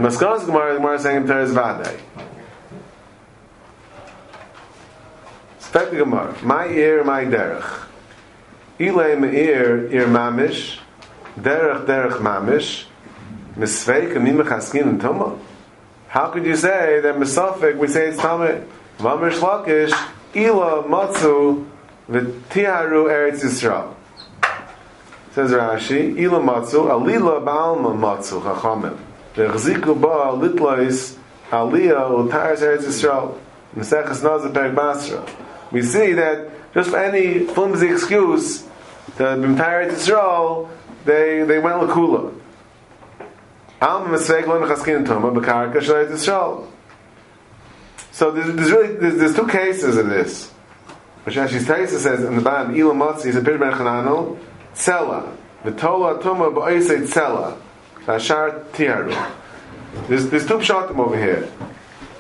Gemara, 0.46 0.74
the 0.74 0.80
Gemara 0.80 0.96
is 0.96 1.04
saying 1.04 1.28
Teres 1.28 1.52
Vadai. 1.52 2.00
Spek 5.60 5.92
the 5.92 5.98
Gemara. 5.98 6.36
My 6.44 6.68
ear, 6.68 7.04
my 7.04 7.26
derech. 7.26 7.86
Ilay 8.80 9.20
me'ir, 9.20 9.94
ir 9.94 10.08
mamish. 10.08 10.80
Derech, 11.38 11.86
derech 11.86 12.20
mamish. 12.20 12.86
Misveik, 13.56 14.14
amim 14.14 14.42
mechaskin 14.42 14.88
and 14.88 15.02
tumah. 15.02 15.40
How 16.08 16.30
could 16.30 16.46
you 16.46 16.56
say 16.56 17.02
that 17.02 17.16
Mesafik, 17.16 17.78
we 17.78 17.88
say 17.88 18.08
it's 18.08 18.18
Tamid? 18.18 18.66
Mamish 19.00 19.40
lakish, 19.40 19.94
ila 20.36 20.84
matzu, 20.84 21.68
v'tiharu 22.10 23.10
eretz 23.10 23.44
Yisrael. 23.44 23.94
Says 25.32 25.52
Rashi, 25.52 26.18
ila 26.18 26.40
matzu, 26.40 26.90
alila 26.90 27.44
ba'alma 27.44 27.94
matzu, 27.96 28.42
chachamim. 28.42 28.98
V'chziku 29.36 30.00
ba 30.00 30.34
litlois, 30.38 31.18
aliyah, 31.52 32.10
utaris 32.10 32.62
eretz 32.62 32.86
Yisrael. 32.86 33.38
Meseches 33.76 34.24
Nazir 34.24 34.52
perek 34.52 34.76
basra. 34.76 35.26
We 35.72 35.82
see 35.82 36.14
that 36.14 36.48
just 36.74 36.92
for 36.92 36.98
any 36.98 37.40
flimsy 37.40 37.92
excuse, 37.92 38.64
the 39.18 39.42
entire 39.42 39.92
Yisrael, 39.92 40.70
they, 41.06 41.44
they 41.44 41.60
went 41.60 41.82
lakula. 41.82 42.32
So 43.82 44.06
there's, 48.32 48.56
there's 48.56 48.72
really 48.72 48.96
there's, 48.96 49.18
there's 49.18 49.36
two 49.36 49.48
cases 49.48 49.98
of 49.98 50.08
this. 50.08 50.50
Which 51.26 51.38
actually 51.38 51.62
Taisa 51.62 51.98
says 51.98 52.24
in 52.24 52.36
the 52.36 52.42
bottom, 52.42 52.76
Ila 52.76 52.94
Motzi 52.94 53.26
is 53.26 53.36
a 53.36 53.42
Pir 53.42 53.58
Ben 53.58 53.74
Chananel, 53.74 54.38
Tzela, 54.76 55.36
V'tola 55.64 56.22
Tuma 56.22 56.54
B'Oisei 56.54 57.02
Tzela, 57.02 57.60
V'Ashar 58.06 58.64
Tiaru. 58.66 59.32
There's, 60.08 60.30
there's 60.30 60.46
two 60.46 60.60
pshatim 60.60 61.00
over 61.00 61.18
here 61.18 61.52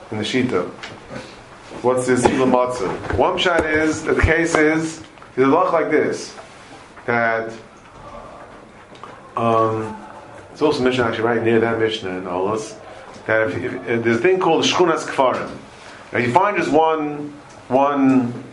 in 0.09 0.17
the 0.17 0.23
Shita. 0.23 0.67
What's 1.83 2.07
this 2.07 2.25
Ila 2.25 2.47
Motzi? 2.47 3.17
One 3.17 3.37
pshat 3.37 3.71
is 3.71 4.03
that 4.05 4.15
the 4.15 4.21
case 4.23 4.55
is 4.55 5.03
there's 5.35 5.47
a 5.47 5.51
look 5.51 5.71
like 5.71 5.91
this 5.91 6.35
that 7.05 7.53
um, 9.37 9.95
it's 10.51 10.61
also 10.61 10.81
Mishnah 10.83 11.03
actually 11.03 11.25
right 11.25 11.43
near 11.43 11.59
that 11.59 11.77
Mishnah 11.77 12.09
in 12.09 12.23
Olas. 12.23 12.79
That 13.27 13.49
if, 13.49 13.57
if, 13.57 13.73
if 13.87 14.03
there's 14.03 14.17
a 14.17 14.21
thing 14.21 14.39
called 14.39 14.63
Shchunas 14.63 15.05
Kfarim. 15.05 15.55
Now 16.11 16.19
you 16.19 16.31
find 16.31 16.57
just 16.57 16.71
one, 16.71 17.33
one, 17.67 18.44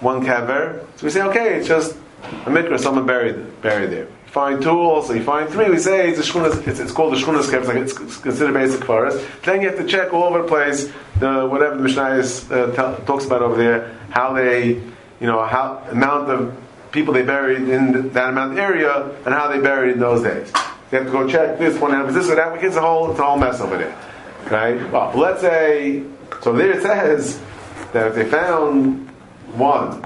one 0.00 0.24
kever. 0.24 0.84
So 0.96 1.06
we 1.06 1.10
say, 1.10 1.22
okay, 1.22 1.56
it's 1.58 1.68
just 1.68 1.96
a 2.22 2.50
mikra, 2.50 2.78
someone 2.78 3.06
buried 3.06 3.62
buried 3.62 3.90
there. 3.90 4.04
You 4.04 4.32
find 4.32 4.62
two 4.62 4.70
also. 4.70 5.12
You 5.12 5.22
find 5.22 5.48
three. 5.48 5.68
We 5.70 5.78
say 5.78 6.10
it's 6.10 6.18
a 6.18 6.22
shchunas. 6.22 6.66
It's, 6.66 6.80
it's 6.80 6.92
called 6.92 7.12
the 7.12 7.16
shchunas 7.16 7.50
kever. 7.50 7.74
It's, 7.76 7.94
like 7.94 8.04
it's, 8.04 8.16
considered 8.18 8.54
basic 8.54 8.84
for 8.84 9.06
us. 9.06 9.24
Then 9.42 9.62
you 9.62 9.68
have 9.68 9.78
to 9.78 9.86
check 9.86 10.12
all 10.12 10.24
over 10.24 10.42
the 10.42 10.48
place 10.48 10.90
the 11.18 11.46
whatever 11.46 11.76
the 11.76 11.82
Mishnah 11.82 12.14
is, 12.14 12.50
uh, 12.50 12.72
tell, 12.74 12.96
talks 13.04 13.26
about 13.26 13.42
over 13.42 13.56
there. 13.56 13.96
How 14.10 14.32
they, 14.32 14.68
you 14.68 15.26
know, 15.26 15.44
how 15.44 15.84
amount 15.90 16.30
of 16.30 16.56
people 16.92 17.14
they 17.14 17.22
buried 17.22 17.68
in 17.68 18.10
that 18.10 18.30
amount 18.30 18.52
of 18.52 18.58
area 18.58 19.10
and 19.24 19.34
how 19.34 19.48
they 19.48 19.60
buried 19.60 19.92
in 19.92 20.00
those 20.00 20.22
days. 20.22 20.50
You 20.90 20.98
have 20.98 21.06
to 21.06 21.12
go 21.12 21.28
check 21.28 21.58
this 21.58 21.78
one 21.78 21.92
out, 21.92 22.12
this 22.12 22.28
or 22.28 22.34
that. 22.34 22.62
It's 22.64 22.76
a 22.76 22.80
whole, 22.80 23.10
it's 23.10 23.20
a 23.20 23.24
whole 23.24 23.38
mess 23.38 23.60
over 23.60 23.78
there, 23.78 23.96
right? 24.50 24.90
Well, 24.90 25.12
let's 25.14 25.40
say 25.40 26.02
so. 26.42 26.52
There 26.52 26.72
it 26.72 26.82
says 26.82 27.40
that 27.92 28.08
if 28.08 28.14
they 28.14 28.28
found 28.28 29.09
one 29.54 30.04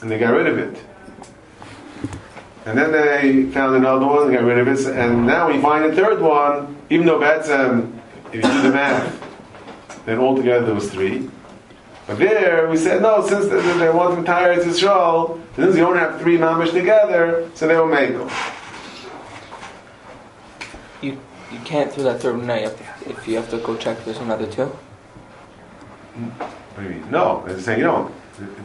and 0.00 0.10
they 0.10 0.18
got 0.18 0.32
rid 0.34 0.46
of 0.46 0.58
it, 0.58 0.82
and 2.66 2.76
then 2.76 2.92
they 2.92 3.50
found 3.52 3.76
another 3.76 4.06
one 4.06 4.24
and 4.24 4.32
got 4.32 4.44
rid 4.44 4.58
of 4.58 4.68
it, 4.68 4.86
and 4.86 5.26
now 5.26 5.48
we 5.50 5.60
find 5.60 5.84
a 5.84 5.94
third 5.94 6.20
one, 6.20 6.76
even 6.90 7.06
though 7.06 7.18
that's 7.18 7.48
um, 7.48 7.98
if 8.28 8.36
you 8.36 8.42
do 8.42 8.62
the 8.62 8.70
math, 8.70 10.04
then 10.04 10.18
altogether 10.18 10.66
there 10.66 10.74
was 10.74 10.90
three. 10.90 11.30
But 12.06 12.18
there, 12.18 12.68
we 12.70 12.76
said, 12.76 13.02
no, 13.02 13.26
since 13.26 13.46
they, 13.46 13.60
they 13.78 13.90
want 13.90 14.14
to 14.14 14.20
retire 14.20 14.54
to 14.54 14.60
Israel, 14.60 15.40
since 15.56 15.74
you 15.74 15.82
don't 15.82 15.96
have 15.96 16.20
three 16.20 16.38
mamish 16.38 16.70
together, 16.70 17.50
so 17.54 17.66
they 17.66 17.76
will 17.76 17.86
make 17.86 18.10
them. 18.12 18.30
You 21.02 21.18
you 21.52 21.58
can't 21.64 21.92
throw 21.92 22.04
that 22.04 22.20
third 22.20 22.36
one 22.36 22.50
out. 22.50 22.60
You 22.60 22.68
have 22.68 22.78
to, 22.78 23.10
if 23.10 23.28
you 23.28 23.36
have 23.36 23.50
to 23.50 23.58
go 23.58 23.76
check, 23.76 24.04
there's 24.04 24.18
another 24.18 24.46
two. 24.46 24.66
What 26.16 26.78
do 26.78 26.82
you 26.84 26.90
mean? 26.90 27.10
No, 27.10 27.42
they're 27.46 27.60
saying, 27.60 27.80
you 27.80 27.86
know, 27.86 28.10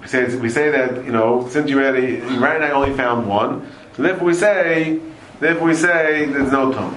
we 0.01 0.07
say, 0.07 0.35
we 0.37 0.49
say 0.49 0.69
that, 0.69 1.05
you 1.05 1.11
know, 1.11 1.47
since 1.49 1.69
you 1.69 1.79
already, 1.79 2.17
right 2.37 2.61
I 2.61 2.71
only 2.71 2.95
found 2.95 3.27
one, 3.27 3.67
so 3.95 4.03
therefore 4.03 4.27
we 4.27 4.33
say, 4.33 4.99
therefore 5.39 5.67
we 5.67 5.75
say 5.75 6.25
there's 6.25 6.51
no 6.51 6.71
tum. 6.71 6.95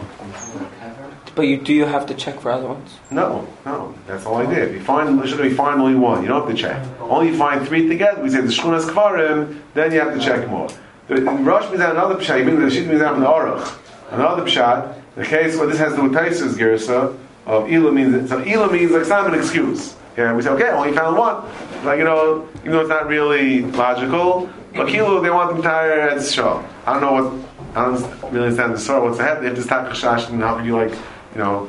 But 1.34 1.42
you 1.42 1.56
do 1.58 1.72
you 1.72 1.84
have 1.84 2.06
to 2.06 2.14
check 2.14 2.38
for 2.38 2.52
other 2.52 2.68
ones? 2.68 2.98
No, 3.10 3.48
no, 3.66 3.92
that's 4.06 4.24
all 4.24 4.36
I 4.36 4.46
did. 4.46 4.72
You 4.72 4.80
find, 4.80 5.28
should 5.28 5.40
we 5.40 5.52
find 5.52 5.80
only 5.80 5.98
one? 5.98 6.22
You 6.22 6.28
don't 6.28 6.46
have 6.46 6.56
to 6.56 6.60
check. 6.60 6.80
Only 7.00 7.36
find 7.36 7.66
three 7.66 7.88
together. 7.88 8.22
We 8.22 8.30
say 8.30 8.40
the 8.40 8.48
shkunas 8.48 8.88
kvarim, 8.88 9.60
then 9.74 9.90
you 9.90 9.98
have 9.98 10.14
to 10.14 10.20
check 10.20 10.48
more. 10.48 10.68
The 11.08 11.20
Rosh 11.20 11.68
means 11.70 11.82
another 11.82 12.14
pshat. 12.14 12.38
You 12.38 12.44
mean 12.44 12.60
the 12.60 12.70
shit 12.70 12.86
means 12.86 13.02
out 13.02 13.14
from 13.14 13.22
the 13.22 13.28
aruch. 13.28 13.78
Another 14.10 14.42
pshat. 14.42 15.00
The 15.16 15.24
case 15.24 15.56
where 15.56 15.66
this 15.66 15.78
has 15.78 15.94
the 15.94 16.02
Taisus 16.02 16.54
girsa 16.54 17.16
of 17.46 17.70
ila 17.70 17.92
means 17.92 18.28
so 18.28 18.42
ila 18.44 18.72
means 18.72 18.90
like 18.90 19.02
it's 19.02 19.10
not 19.10 19.26
an 19.26 19.38
excuse. 19.38 19.96
Yeah, 20.16 20.34
we 20.34 20.42
say 20.42 20.50
okay, 20.50 20.70
only 20.70 20.92
found 20.92 21.16
one. 21.16 21.44
Like 21.84 21.98
you 21.98 22.04
know, 22.04 22.48
even 22.60 22.72
though 22.72 22.80
it's 22.80 22.88
not 22.88 23.06
really 23.06 23.62
logical, 23.62 24.48
but 24.74 24.88
kilo 24.88 25.20
they 25.20 25.30
want 25.30 25.50
the 25.50 25.56
entire 25.56 26.10
Eretz 26.10 26.34
Yisrael. 26.34 26.66
I 26.86 26.92
don't 26.92 27.02
know 27.02 27.22
what 27.22 27.76
I 27.76 27.84
don't 27.84 28.32
really 28.32 28.46
understand 28.46 28.74
the 28.74 28.78
story. 28.78 29.02
What's 29.02 29.18
the 29.18 29.24
head? 29.24 29.42
They 29.42 29.46
have 29.46 29.56
this 29.56 29.66
type 29.66 29.90
of 29.90 29.96
shash, 29.96 30.28
and 30.28 30.40
how 30.40 30.58
you 30.58 30.76
like 30.76 30.92
you 31.34 31.40
know, 31.40 31.68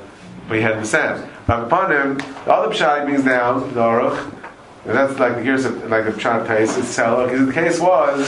he 0.50 0.62
had 0.62 0.80
the 0.80 0.86
sand. 0.86 1.28
But 1.48 1.64
upon 1.64 1.92
him, 1.92 2.18
the 2.18 2.54
other 2.54 2.74
pshat 2.74 3.06
brings 3.06 3.24
down 3.24 3.74
the 3.74 3.82
aruch. 3.82 4.32
And 4.86 4.94
that's 4.94 5.20
like 5.20 5.38
here's 5.38 5.66
a, 5.66 5.72
like 5.88 6.06
a 6.06 6.12
pshat 6.12 6.48
case. 6.48 6.78
It's 6.78 6.96
because 6.96 7.46
the 7.48 7.54
case 7.54 7.80
was 7.80 8.28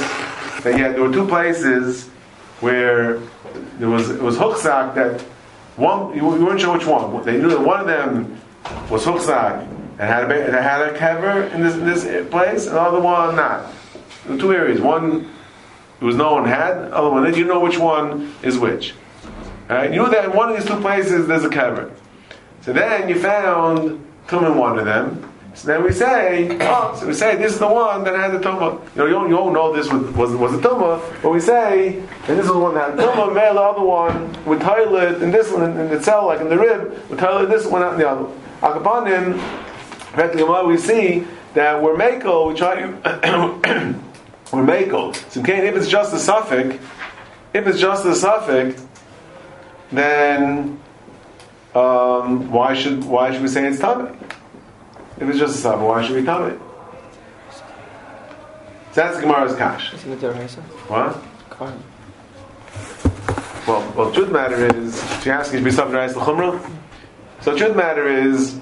that 0.63 0.77
yeah, 0.77 0.89
there 0.89 1.03
were 1.03 1.13
two 1.13 1.27
places 1.27 2.07
where 2.59 3.19
there 3.77 3.89
was 3.89 4.09
it 4.09 4.21
was 4.21 4.37
huchzak 4.37 4.95
that 4.95 5.21
one 5.77 6.15
you, 6.15 6.23
you 6.37 6.45
weren't 6.45 6.59
sure 6.59 6.75
which 6.75 6.87
one. 6.87 7.23
They 7.23 7.37
knew 7.37 7.49
that 7.49 7.61
one 7.61 7.79
of 7.79 7.87
them 7.87 8.41
was 8.89 9.05
huchzak 9.05 9.76
and 9.99 10.07
had 10.07 10.23
a 10.23 10.27
that 10.27 10.63
had 10.63 10.81
a 10.81 10.97
kever 10.97 11.51
in 11.53 11.61
this 11.61 11.75
in 11.75 11.85
this 11.85 12.29
place, 12.29 12.67
and 12.67 12.75
the 12.75 12.81
other 12.81 12.99
one 12.99 13.35
not. 13.35 13.73
Were 14.27 14.37
two 14.37 14.53
areas. 14.53 14.79
One 14.79 15.29
it 15.99 16.05
was 16.05 16.15
no 16.15 16.33
one 16.33 16.45
had, 16.45 16.75
the 16.75 16.95
other 16.95 17.09
one 17.09 17.23
did. 17.23 17.37
You 17.37 17.45
know 17.45 17.59
which 17.59 17.79
one 17.79 18.33
is 18.43 18.59
which. 18.59 18.93
Right? 19.67 19.91
You 19.91 19.97
know 19.97 20.09
that 20.09 20.25
in 20.25 20.33
one 20.33 20.49
of 20.49 20.57
these 20.57 20.67
two 20.67 20.79
places 20.79 21.27
there's 21.27 21.43
a 21.43 21.49
kever. 21.49 21.91
So 22.61 22.73
then 22.73 23.09
you 23.09 23.19
found 23.19 24.05
tum 24.27 24.45
in 24.45 24.57
one 24.57 24.77
of 24.77 24.85
them. 24.85 25.23
So 25.55 25.69
then 25.69 25.83
we 25.83 25.91
say, 25.91 26.55
oh, 26.61 26.95
so 26.99 27.07
we 27.07 27.13
say 27.13 27.35
this 27.35 27.53
is 27.53 27.57
the 27.57 27.67
one 27.67 28.03
that 28.03 28.13
had 28.15 28.31
the 28.31 28.37
tumah. 28.37 28.79
You 28.95 28.97
know, 28.97 29.05
you 29.07 29.13
don't, 29.13 29.29
you 29.29 29.35
don't 29.35 29.53
know 29.53 29.73
this 29.75 29.91
was 29.91 30.03
was, 30.13 30.35
was 30.35 30.53
a 30.53 30.59
tumah, 30.59 31.01
but 31.23 31.31
we 31.31 31.39
say, 31.39 31.97
and 31.97 32.37
this 32.37 32.45
is 32.45 32.51
the 32.51 32.59
one 32.59 32.75
that 32.75 32.91
had 32.91 32.99
tumah, 32.99 33.33
male 33.33 33.55
the 33.55 33.61
other 33.61 33.81
one 33.81 34.45
with 34.45 34.61
toilet, 34.61 35.23
and 35.23 35.33
this 35.33 35.51
one 35.51 35.63
in, 35.71 35.77
in 35.79 35.89
the 35.89 36.03
cell, 36.03 36.27
like 36.27 36.41
in 36.41 36.49
the 36.49 36.57
rib, 36.57 36.91
with 37.09 37.19
toilet, 37.19 37.49
this 37.49 37.65
one 37.65 37.81
out 37.81 37.93
in 37.93 37.99
the 37.99 38.07
other. 38.07 38.31
Akapanim, 38.61 39.39
practically 40.13 40.43
we 40.65 40.77
see 40.77 41.25
that 41.53 41.81
we're 41.81 41.95
makel, 41.95 42.49
we 42.49 42.55
try 42.55 42.81
to 42.81 42.87
we're 44.53 44.65
makel. 44.65 45.15
So 45.31 45.41
okay, 45.41 45.67
if 45.67 45.75
it's 45.75 45.87
just 45.87 46.13
a 46.13 46.19
suffix, 46.19 46.75
if 47.53 47.67
it's 47.67 47.79
just 47.79 48.05
a 48.05 48.15
suffix, 48.15 48.85
then 49.91 50.79
um, 51.75 52.51
why 52.51 52.73
should 52.73 53.03
why 53.03 53.31
should 53.31 53.41
we 53.41 53.47
say 53.47 53.67
it's 53.67 53.79
tummy? 53.79 54.11
If 55.19 55.29
it's 55.29 55.39
just 55.39 55.55
a 55.55 55.57
suffix, 55.59 55.83
why 55.83 56.05
should 56.05 56.15
we 56.15 56.23
tummy? 56.23 56.57
So 57.51 59.01
that's 59.01 59.19
Gemara's 59.19 59.55
kash. 59.55 59.93
Is 59.93 60.05
it 60.05 60.19
the? 60.19 60.33
What? 60.87 61.23
Well, 63.67 63.93
well, 63.97 64.11
truth 64.13 64.31
matter 64.31 64.65
is, 64.77 64.95
she 65.21 65.29
asked 65.29 65.51
me 65.51 65.59
to 65.59 65.65
be 65.65 65.71
something 65.71 65.93
rice 65.93 66.15
l'chumrah. 66.15 66.71
So 67.41 67.55
truth 67.57 67.75
matter 67.75 68.07
is, 68.07 68.61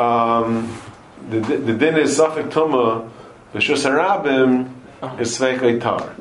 um, 0.00 0.80
the 1.28 1.40
the 1.40 1.74
din 1.74 1.96
is 1.96 2.16
suffix 2.16 2.54
tuma, 2.54 3.10
v'shus 3.54 3.84
harabim 3.84 4.70
is 5.20 5.38
sveik 5.38 5.80
tar. 5.80 6.14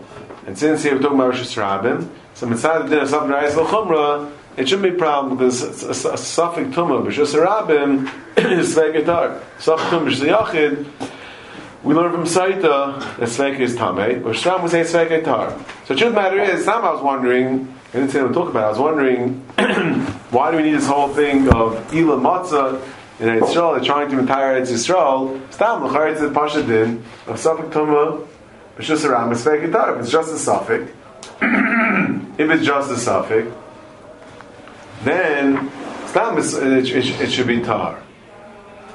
And 0.46 0.58
since 0.58 0.84
here 0.84 0.96
we're 0.96 1.02
talking 1.02 1.20
about 1.20 1.34
rishus 1.34 1.56
harabim, 1.56 2.10
so 2.34 2.46
mitzvah 2.46 2.84
the 2.84 2.90
din 2.90 3.04
is 3.04 3.10
something 3.12 3.32
rice 3.32 3.56
l'chumrah, 3.56 4.32
it 4.58 4.68
shouldn't 4.68 4.92
be 4.92 4.96
a 4.96 5.00
problem 5.00 5.38
because 5.38 5.84
a, 5.84 5.88
a, 5.88 6.14
a 6.14 6.18
suffix 6.18 6.76
tuma 6.76 7.02
v'shus 7.06 7.34
harabim 7.34 8.06
is 8.60 8.76
sveik 8.76 9.06
tar. 9.06 9.42
Suffix 9.60 9.90
tuma 9.90 10.12
v'shus 10.12 10.28
yachid. 10.28 11.10
We 11.82 11.94
learn 11.94 12.12
from 12.12 12.26
Saita 12.26 13.00
that 13.00 13.30
Sveika 13.30 13.62
is 13.62 13.74
Tame, 13.74 14.22
but 14.22 14.36
Shram 14.36 14.62
would 14.64 14.72
say 14.72 14.82
Sveika 14.82 15.24
Tar. 15.24 15.58
So 15.86 15.94
the 15.94 15.96
truth 15.96 16.10
of 16.10 16.16
matter 16.16 16.38
is, 16.38 16.66
some 16.66 16.84
I 16.84 16.92
was 16.92 17.02
wondering, 17.02 17.74
I 17.94 18.00
didn't 18.00 18.12
say 18.12 18.20
to 18.20 18.34
talk 18.34 18.50
about, 18.50 18.66
I 18.66 18.70
was 18.72 18.80
wondering, 18.80 19.36
why 20.30 20.52
do 20.52 20.58
we 20.58 20.64
need 20.64 20.74
this 20.74 20.86
whole 20.86 21.08
thing 21.08 21.48
of 21.48 21.94
Ila 21.94 22.18
Matzah 22.18 22.86
in 23.20 23.30
Israel, 23.30 23.74
they're 23.74 23.84
trying 23.84 24.10
to 24.10 24.20
entire 24.20 24.60
Eretz 24.60 24.72
Yisrael, 24.72 25.42
Stam, 25.52 25.84
L'char 25.84 26.08
it's 26.10 26.22
the 26.22 26.30
Pasha 26.30 26.64
Din, 26.64 27.04
of 27.28 27.36
Safik 27.36 27.70
Tuma, 27.72 28.26
B'shus 28.78 29.04
Aram, 29.04 29.32
it's 29.32 29.44
Sveika 29.44 29.72
Tar. 29.72 29.96
If 29.96 30.02
it's 30.02 30.12
just 30.12 30.32
a 30.32 30.52
Safik, 30.52 30.90
if 32.40 32.50
it's 32.50 32.66
just 32.66 32.92
a 32.92 33.12
Safik, 33.12 33.54
then 35.04 35.70
Stam, 36.08 36.38
it, 36.38 36.90
it, 36.96 37.22
it 37.22 37.32
should 37.32 37.48
be 37.48 37.62
Tar. 37.62 38.02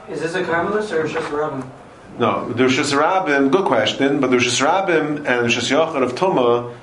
Is 0.09 0.21
this 0.21 0.35
a 0.35 0.43
Carmelist 0.43 0.93
or 0.93 1.07
just 1.07 1.31
a 1.31 1.37
Rabbin? 1.37 1.71
No, 2.19 2.51
the 2.53 2.65
Rosh 2.65 2.79
Hashanah, 2.79 3.51
good 3.51 3.65
question, 3.65 4.21
but 4.21 4.31
the 4.31 4.37
Rosh 4.37 4.61
Hashanah 4.61 5.17
and 5.17 5.27
the 5.27 5.43
Rosh 5.43 5.59
Hashanah 5.59 6.03
of 6.03 6.15
Tumah, 6.15 6.75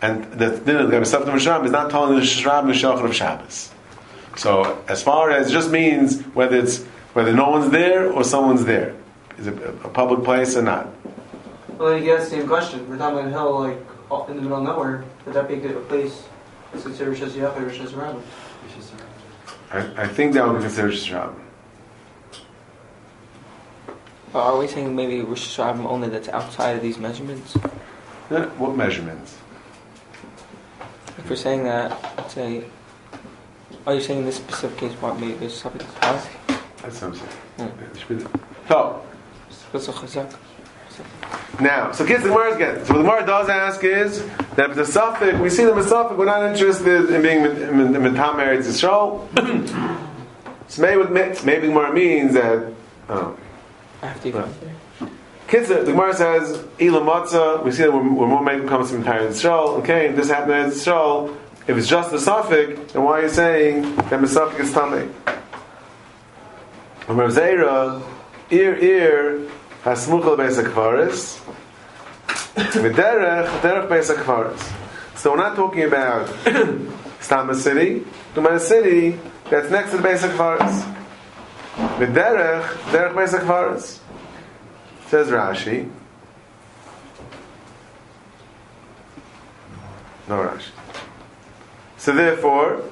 and 0.00 0.24
the 0.32 0.50
dinner 0.58 0.84
the 0.86 0.90
Gemara 0.90 1.00
of 1.00 1.28
Rosh 1.28 1.46
Hashanah 1.46 1.64
is 1.66 1.70
not 1.70 1.90
telling 1.90 2.14
the 2.14 2.22
Hashanah 2.22 2.60
and 2.60 2.70
Shachar 2.70 3.04
of 3.04 3.14
Shabbos. 3.14 3.72
So, 4.38 4.80
as 4.86 5.02
far 5.02 5.32
as 5.32 5.48
it 5.48 5.52
just 5.52 5.72
means 5.72 6.22
whether 6.32 6.56
it's 6.56 6.84
whether 7.12 7.32
no 7.32 7.50
one's 7.50 7.72
there 7.72 8.12
or 8.12 8.22
someone's 8.22 8.64
there, 8.64 8.94
is 9.36 9.48
it 9.48 9.54
a 9.84 9.88
public 9.88 10.22
place 10.22 10.56
or 10.56 10.62
not? 10.62 10.86
Well, 11.76 11.90
then 11.90 11.98
you 11.98 12.04
get 12.04 12.20
the 12.20 12.26
same 12.26 12.46
question. 12.46 12.88
We're 12.88 12.98
talking 12.98 13.18
about 13.18 13.28
a 13.28 13.32
hill, 13.32 13.58
like 13.58 14.30
in 14.30 14.36
the 14.36 14.42
middle 14.42 14.58
of 14.58 14.62
nowhere. 14.62 15.02
Would 15.26 15.34
that 15.34 15.48
be 15.48 15.54
a 15.54 15.60
good 15.60 15.88
place? 15.88 16.22
It's 16.72 16.84
considered 16.84 17.18
Rosh 17.18 17.32
Hashanah 17.32 17.56
or 17.56 17.66
Rosh 17.66 17.78
Hashanah? 17.80 18.22
I, 19.72 20.04
I 20.04 20.06
think 20.06 20.34
that 20.34 20.46
would 20.46 20.58
be 20.58 20.62
considered 20.62 20.90
Rosh 20.90 21.10
Hashanah. 21.10 21.34
Uh, 21.34 21.38
but 24.32 24.40
are 24.40 24.56
we 24.56 24.68
saying 24.68 24.94
maybe 24.94 25.20
Rosh 25.22 25.58
Hashanah 25.58 25.84
only 25.84 26.10
that's 26.10 26.28
outside 26.28 26.76
of 26.76 26.82
these 26.82 26.98
measurements? 26.98 27.56
Yeah, 28.30 28.46
What 28.50 28.76
measurements? 28.76 29.36
If 31.16 31.28
we're 31.28 31.34
saying 31.34 31.64
that, 31.64 31.90
let's 32.16 32.34
say, 32.34 32.62
are 33.88 33.94
you 33.94 34.02
saying 34.02 34.18
in 34.20 34.26
this 34.26 34.36
specific 34.36 34.76
case, 34.76 34.92
what 35.00 35.18
maybe 35.18 35.32
there's 35.34 35.58
something 35.58 35.80
else? 36.02 36.26
That's 36.82 37.00
what 37.00 37.02
I'm 37.04 37.14
saying. 37.56 37.72
Be- 38.06 38.26
So, 38.68 39.02
What's 39.70 39.88
a 39.88 39.92
chazak? 39.92 40.36
Now, 41.58 41.92
so 41.92 42.04
kids, 42.04 42.22
the 42.22 42.28
Gemara 42.28 42.54
again. 42.54 42.84
So 42.84 42.92
what 42.92 42.98
the 42.98 43.08
Gemara 43.08 43.26
does 43.26 43.48
ask 43.48 43.82
is 43.82 44.26
that 44.56 44.70
if 44.70 44.76
the 44.76 44.84
suffix, 44.84 45.38
we 45.38 45.48
see 45.48 45.64
them 45.64 45.78
as 45.78 45.88
suffix, 45.88 46.18
we're 46.18 46.26
not 46.26 46.42
interested 46.50 47.10
in 47.10 47.22
being 47.22 47.40
mitam 47.40 48.34
Eretz 48.34 48.66
Yisrael. 48.66 49.26
so 50.68 50.82
maybe, 50.82 51.02
maybe 51.44 51.66
the 51.66 51.72
Gemara 51.72 51.92
means 51.94 52.34
that. 52.34 52.72
Oh. 53.08 53.36
After 54.02 54.28
you 54.28 54.34
go 54.34 54.48
there. 55.00 55.08
Kids, 55.48 55.68
the 55.68 55.82
Gemara 55.82 56.14
says 56.14 56.62
Ila 56.78 57.00
Matzah. 57.00 57.64
We 57.64 57.72
see 57.72 57.84
that 57.84 57.92
when, 57.92 58.14
when 58.14 58.30
one 58.30 58.44
making 58.44 58.68
comes 58.68 58.90
from 58.90 58.98
entire 58.98 59.28
Yisrael. 59.28 59.78
Okay, 59.80 60.12
this 60.12 60.28
happened 60.28 60.52
in 60.52 60.70
Yisrael. 60.70 61.34
If 61.68 61.76
it's 61.76 61.86
just 61.86 62.10
the 62.10 62.18
suffix, 62.18 62.92
then 62.94 63.02
why 63.02 63.18
are 63.18 63.22
you 63.24 63.28
saying 63.28 63.94
that 63.96 64.22
the 64.22 64.26
suffix 64.26 64.70
is 64.70 64.74
tamei? 64.74 65.06
Rav 67.06 67.30
Zera, 67.30 68.02
ear 68.50 68.74
ear 68.76 69.50
hasmuchal 69.84 70.38
beis 70.38 70.56
hakvaris, 70.56 71.38
v'derech 72.26 73.60
derech 73.60 73.86
beis. 73.86 75.18
So 75.18 75.32
we're 75.32 75.36
not 75.36 75.56
talking 75.56 75.84
about 75.84 76.26
Stama 77.20 77.54
city, 77.54 78.02
talking 78.34 78.58
city 78.58 79.20
that's 79.50 79.70
next 79.70 79.90
to 79.90 79.98
the 79.98 80.08
beis 80.08 80.26
hakvaris. 80.26 80.94
V'derech 81.98 82.64
derech 82.92 83.12
beis 83.12 83.38
hakvaris. 83.38 83.98
Says 85.08 85.28
Rashi. 85.28 85.90
No 90.28 90.36
Rashi. 90.36 90.87
So 91.98 92.14
therefore, 92.14 92.82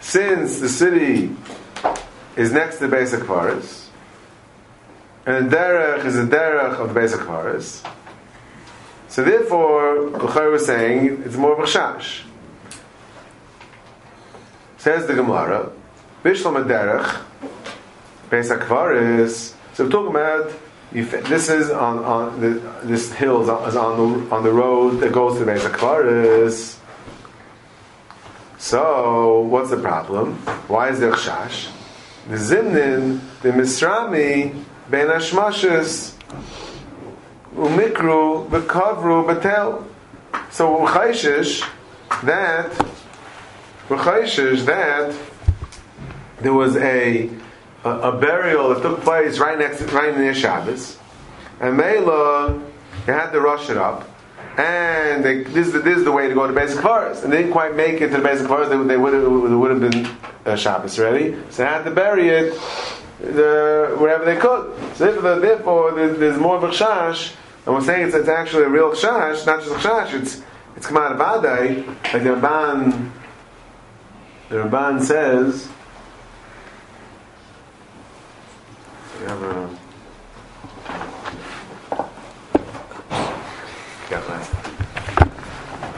since 0.00 0.60
the 0.60 0.68
city 0.68 1.34
is 2.36 2.52
next 2.52 2.76
to 2.78 2.88
the 2.88 2.96
basic 2.96 3.20
Kvaris, 3.20 3.86
and 5.24 5.50
the 5.50 5.56
derech 5.56 6.04
is 6.04 6.16
the 6.16 6.24
derech 6.24 6.78
of 6.78 6.88
the 6.88 6.94
basic 6.94 7.20
Kvaris, 7.20 7.88
so 9.12 9.22
therefore, 9.22 10.08
Bukhari 10.08 10.50
was 10.50 10.64
saying 10.64 11.22
it's 11.26 11.36
more 11.36 11.52
of 11.52 11.58
a 11.58 11.64
chash. 11.64 12.22
Says 14.78 15.06
the 15.06 15.14
Gemara, 15.14 15.70
Bishlam 16.24 16.64
derech, 16.64 17.22
basic 18.30 18.60
Kvaris. 18.60 19.54
So 19.74 19.84
we're 19.84 19.90
talking 19.90 20.10
about 20.10 20.52
this 20.92 21.48
is 21.50 21.70
on, 21.70 21.98
on 22.04 22.40
the, 22.40 22.48
this 22.84 23.12
hill 23.12 23.42
is 23.42 23.48
on, 23.50 23.96
the 23.96 24.34
on 24.34 24.42
the 24.42 24.50
road 24.50 25.00
that 25.00 25.12
goes 25.12 25.38
to 25.38 25.44
the 25.44 25.52
Beis 25.52 25.60
Akvaris. 25.60 26.78
So 28.62 29.40
what's 29.40 29.70
the 29.70 29.76
problem? 29.76 30.34
Why 30.68 30.90
is 30.90 31.00
there 31.00 31.10
chash? 31.10 31.68
The 32.28 32.36
zimnin, 32.36 33.20
the 33.42 33.50
misrami, 33.50 34.54
ben 34.88 35.08
hashmashes, 35.08 36.14
umikru, 37.56 38.48
bekavru, 38.48 39.26
betel. 39.26 39.84
So 40.52 40.80
we're 40.80 40.86
chayshish 40.90 41.68
that 42.22 42.70
we're 43.88 43.96
chayshish 43.96 44.64
that 44.66 45.12
there 46.40 46.54
was 46.54 46.76
a 46.76 47.30
a, 47.82 47.90
a 47.90 48.12
burial 48.16 48.68
that 48.68 48.82
took 48.82 49.00
place 49.00 49.40
right 49.40 49.58
next, 49.58 49.82
right 49.90 50.16
near 50.16 50.34
Shabbos, 50.34 50.98
and 51.58 51.76
Mela 51.76 52.62
they 53.06 53.12
had 53.12 53.32
to 53.32 53.40
rush 53.40 53.68
it 53.70 53.76
up, 53.76 54.08
and 54.58 55.24
they, 55.24 55.42
this, 55.44 55.68
is 55.68 55.72
the, 55.72 55.78
this 55.78 55.98
is 55.98 56.04
the 56.04 56.12
way 56.12 56.28
to 56.28 56.34
go 56.34 56.46
to 56.46 56.52
basic 56.52 56.80
forest. 56.80 57.24
And 57.24 57.32
they 57.32 57.38
didn't 57.38 57.52
quite 57.52 57.74
make 57.74 58.00
it 58.00 58.08
to 58.10 58.16
the 58.16 58.22
basic 58.22 58.46
forest, 58.46 58.70
they, 58.70 58.76
they 58.76 58.96
would 58.96 59.70
have 59.70 59.80
been 59.80 60.06
uh, 60.44 60.56
Shabbos 60.56 60.98
ready. 60.98 61.36
So 61.50 61.62
they 61.62 61.68
had 61.68 61.84
to 61.84 61.90
bury 61.90 62.28
it 62.28 62.54
wherever 63.22 64.24
they 64.24 64.36
could. 64.36 64.74
So 64.96 65.12
therefore, 65.12 65.40
therefore 65.40 65.92
there's, 65.92 66.18
there's, 66.18 66.38
more 66.38 66.56
of 66.56 66.64
a 66.64 66.68
chash, 66.68 67.34
and 67.66 67.74
we're 67.74 67.82
saying 67.82 68.06
it's, 68.06 68.14
it's 68.14 68.28
actually 68.28 68.64
a 68.64 68.68
real 68.68 68.92
chash, 68.92 69.46
not 69.46 69.62
just 69.62 69.72
a 69.72 69.88
chash, 69.88 70.12
it's 70.20 70.42
it's 70.76 70.86
Kamar 70.86 71.14
Vadai, 71.16 71.86
like 71.86 72.22
the 72.24 72.30
Rabban, 72.30 73.10
the 74.48 74.56
Rabban 74.56 75.02
says, 75.02 75.68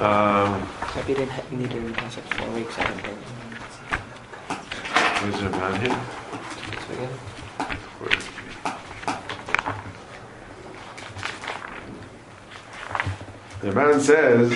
Um, 0.01 0.67
Maybe 0.97 1.09
you 1.11 1.15
didn't 1.19 1.31
ha- 1.31 1.43
need 1.51 1.71
it 1.71 1.77
in 1.77 1.87
the 1.87 1.93
past 1.93 2.17
like 2.17 2.35
four 2.35 2.51
weeks. 2.51 2.79
I 2.79 2.85
don't 2.85 3.01
think. 3.01 3.19
where's 5.23 5.43
it 5.43 5.47
here? 5.81 5.99
So, 6.87 6.93
yeah. 7.01 7.09
The 13.61 13.73
Ran 13.73 14.01
says, 14.01 14.53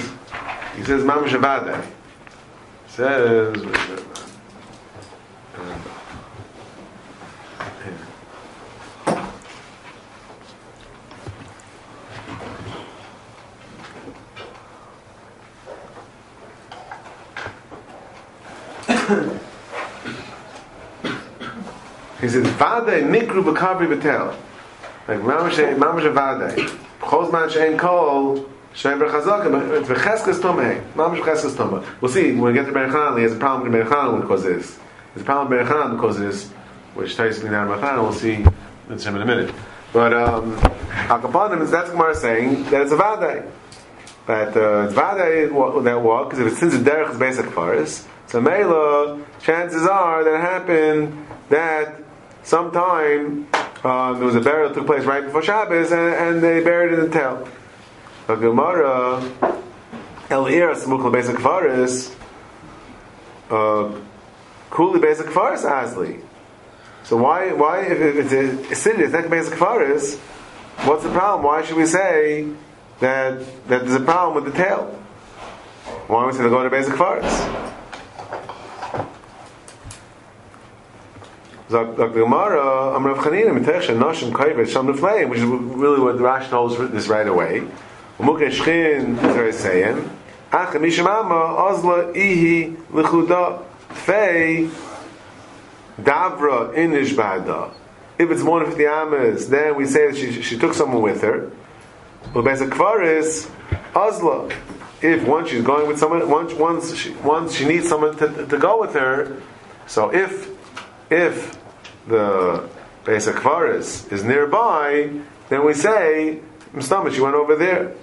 he 0.77 0.85
says. 0.85 1.05
Says, 2.89 3.57
wait 3.57 3.65
a 3.65 3.79
minute. 3.79 4.05
Uh, 5.57 5.79
here. 7.85 7.99
He 22.21 22.29
says, 22.29 22.47
Vade 22.47 23.07
mikru 23.59 23.79
b'kavri 23.79 24.01
b'tel. 24.01 24.37
Like, 25.07 25.21
mamash 25.21 25.77
mamash 25.77 26.13
vade. 26.15 26.69
B'chol 27.01 27.31
zman 27.31 27.51
she'en 27.51 27.79
kol, 27.79 28.49
she'en 28.75 28.99
b'chazaka, 28.99 29.81
it's 29.81 30.39
tomei. 30.39 30.83
Mamash 30.93 31.21
b'cheskes 31.21 31.55
tomei. 31.55 31.85
We'll 32.01 32.11
see, 32.11 32.33
when 32.33 32.41
we 32.41 32.53
get 32.53 32.67
to 32.67 32.73
Berchan, 32.73 33.17
he 33.17 33.23
has 33.23 33.33
a 33.33 33.37
problem 33.37 33.73
with 33.73 33.87
Berchan 33.87 34.21
because 34.21 34.45
of 34.45 34.57
this. 34.57 34.79
There's 35.15 35.23
a 35.23 35.25
problem 35.25 35.59
with 35.59 35.67
Berchan 35.67 35.97
because 35.97 36.17
of 36.17 36.23
this, 36.23 36.49
which 36.95 37.17
Tais 37.17 37.43
me 37.43 37.51
down 37.51 37.69
Berchan, 37.69 38.03
we'll 38.03 38.13
see 38.13 38.45
in 38.91 39.17
a 39.17 39.27
minute. 39.27 39.55
But, 39.93 40.13
um, 40.13 40.53
is 41.63 41.71
that's 41.71 41.91
Gemara 41.91 42.15
saying 42.15 42.65
that 42.65 42.83
it's 42.83 42.93
a 42.93 42.97
vade. 42.97 43.45
That 44.27 44.55
uh, 44.55 44.85
it's 44.85 44.93
vade 44.93 45.51
that 45.85 46.03
walk, 46.03 46.29
because 46.29 46.45
if 46.45 46.53
it's 46.53 46.59
since 46.59 46.77
the 46.77 46.91
derech 46.91 47.11
is 47.13 47.19
basic 47.19 47.47
faris, 47.47 48.07
so 48.27 48.43
Mela, 48.43 49.25
chances 49.41 49.87
are 49.87 50.23
that 50.25 50.41
happened 50.41 51.27
that 51.49 52.03
sometime 52.49 53.47
um, 53.85 54.17
there 54.17 54.25
was 54.25 54.35
a 54.35 54.41
burial 54.41 54.71
that 54.71 54.75
took 54.75 54.87
place 54.87 55.05
right 55.05 55.23
before 55.23 55.43
Shabbos, 55.43 55.93
and, 55.93 56.15
and 56.15 56.43
they 56.43 56.65
buried 56.65 56.95
in 56.95 57.01
the 57.01 57.11
tail. 57.11 57.47
The 58.27 58.37
Gemara, 58.37 59.23
El 60.31 60.47
Ir 60.47 60.75
Samukla 60.75 61.13
basic 61.13 61.39
faris, 61.41 62.15
uh, 63.51 63.93
Kuli 64.71 64.99
basic 64.99 65.31
faris 65.31 65.63
Asli. 65.63 66.23
So 67.05 67.17
why 67.19 67.53
why 67.53 67.83
if 67.83 68.01
if 68.01 68.33
it's 68.33 68.73
a 68.73 68.75
city, 68.75 69.03
it's 69.03 69.13
not 69.13 69.29
basic 69.29 69.55
faris, 69.55 70.19
what's 70.85 71.05
the 71.05 71.11
problem? 71.11 71.45
Why 71.45 71.63
should 71.63 71.77
we 71.77 71.87
say 71.87 72.49
that 73.01 73.41
that 73.69 73.85
there's 73.85 73.95
a 73.95 74.01
problem 74.01 74.43
with 74.43 74.53
the 74.53 74.59
tail? 74.59 74.87
Why 76.07 76.21
don't 76.21 76.29
we 76.29 76.33
say 76.33 76.41
they're 76.41 76.51
going 76.51 76.65
to 76.65 76.71
basic 76.71 76.97
faris? 76.97 77.68
The 81.69 81.85
Gemara, 81.85 82.97
Am 82.97 83.07
Rav 83.07 83.19
Chanina, 83.19 83.51
Mitech 83.51 83.95
Noshim 83.95 84.33
Kaivet 84.33 84.69
Sham 84.69 84.87
Nefleim, 84.87 85.29
which 85.29 85.41
is 85.41 85.45
really 85.45 86.01
what 86.01 86.17
the 86.17 86.25
Rashi 86.25 86.45
holds 86.45 86.79
this 86.93 87.09
right 87.09 87.29
away. 87.29 87.61
Umukhe 88.19 88.49
Shchin, 88.49 89.17
Zerei 89.17 89.53
Seyem, 89.53 90.09
Ach 90.51 90.73
Misham 90.77 91.07
Amma, 91.07 91.35
Ozla 91.35 92.17
Ihi 92.17 92.75
Lechuda 92.91 93.63
Fei 93.91 94.71
Davra 96.01 96.75
Inish 96.75 97.15
Bada. 97.15 97.71
If 98.19 98.31
it's 98.31 98.43
more 98.43 98.61
than 98.61 98.71
50 98.71 98.87
amas, 98.87 99.49
then 99.49 99.77
we 99.77 99.85
say 99.85 100.11
that 100.11 100.17
she, 100.17 100.41
she 100.41 100.59
took 100.59 100.73
someone 100.73 101.03
with 101.03 101.21
her. 101.21 101.53
Well, 102.33 102.45
basic 102.45 102.71
kvaris, 102.71 103.51
Ozla. 103.93 104.51
If 105.03 105.29
once 105.29 105.51
she's 105.51 105.63
going 105.63 105.87
with 105.87 105.99
someone, 105.99 106.29
once 106.31 106.55
once 106.55 107.55
she 107.55 107.65
needs 107.67 107.89
someone 107.89 108.17
to, 108.17 108.47
to 108.47 108.59
go 108.59 108.81
with 108.81 108.95
her, 108.95 109.37
so 109.87 110.09
if 110.15 110.49
if 111.11 111.58
the 112.09 112.69
basic 113.05 113.37
kvaris 113.37 114.11
is 114.13 114.25
nearby, 114.25 115.11
then 115.49 115.65
we 115.65 115.75
say 115.75 116.41
Mstamach, 116.75 117.15
she 117.15 117.21
went 117.21 117.35
over 117.35 117.57
there. 117.57 117.95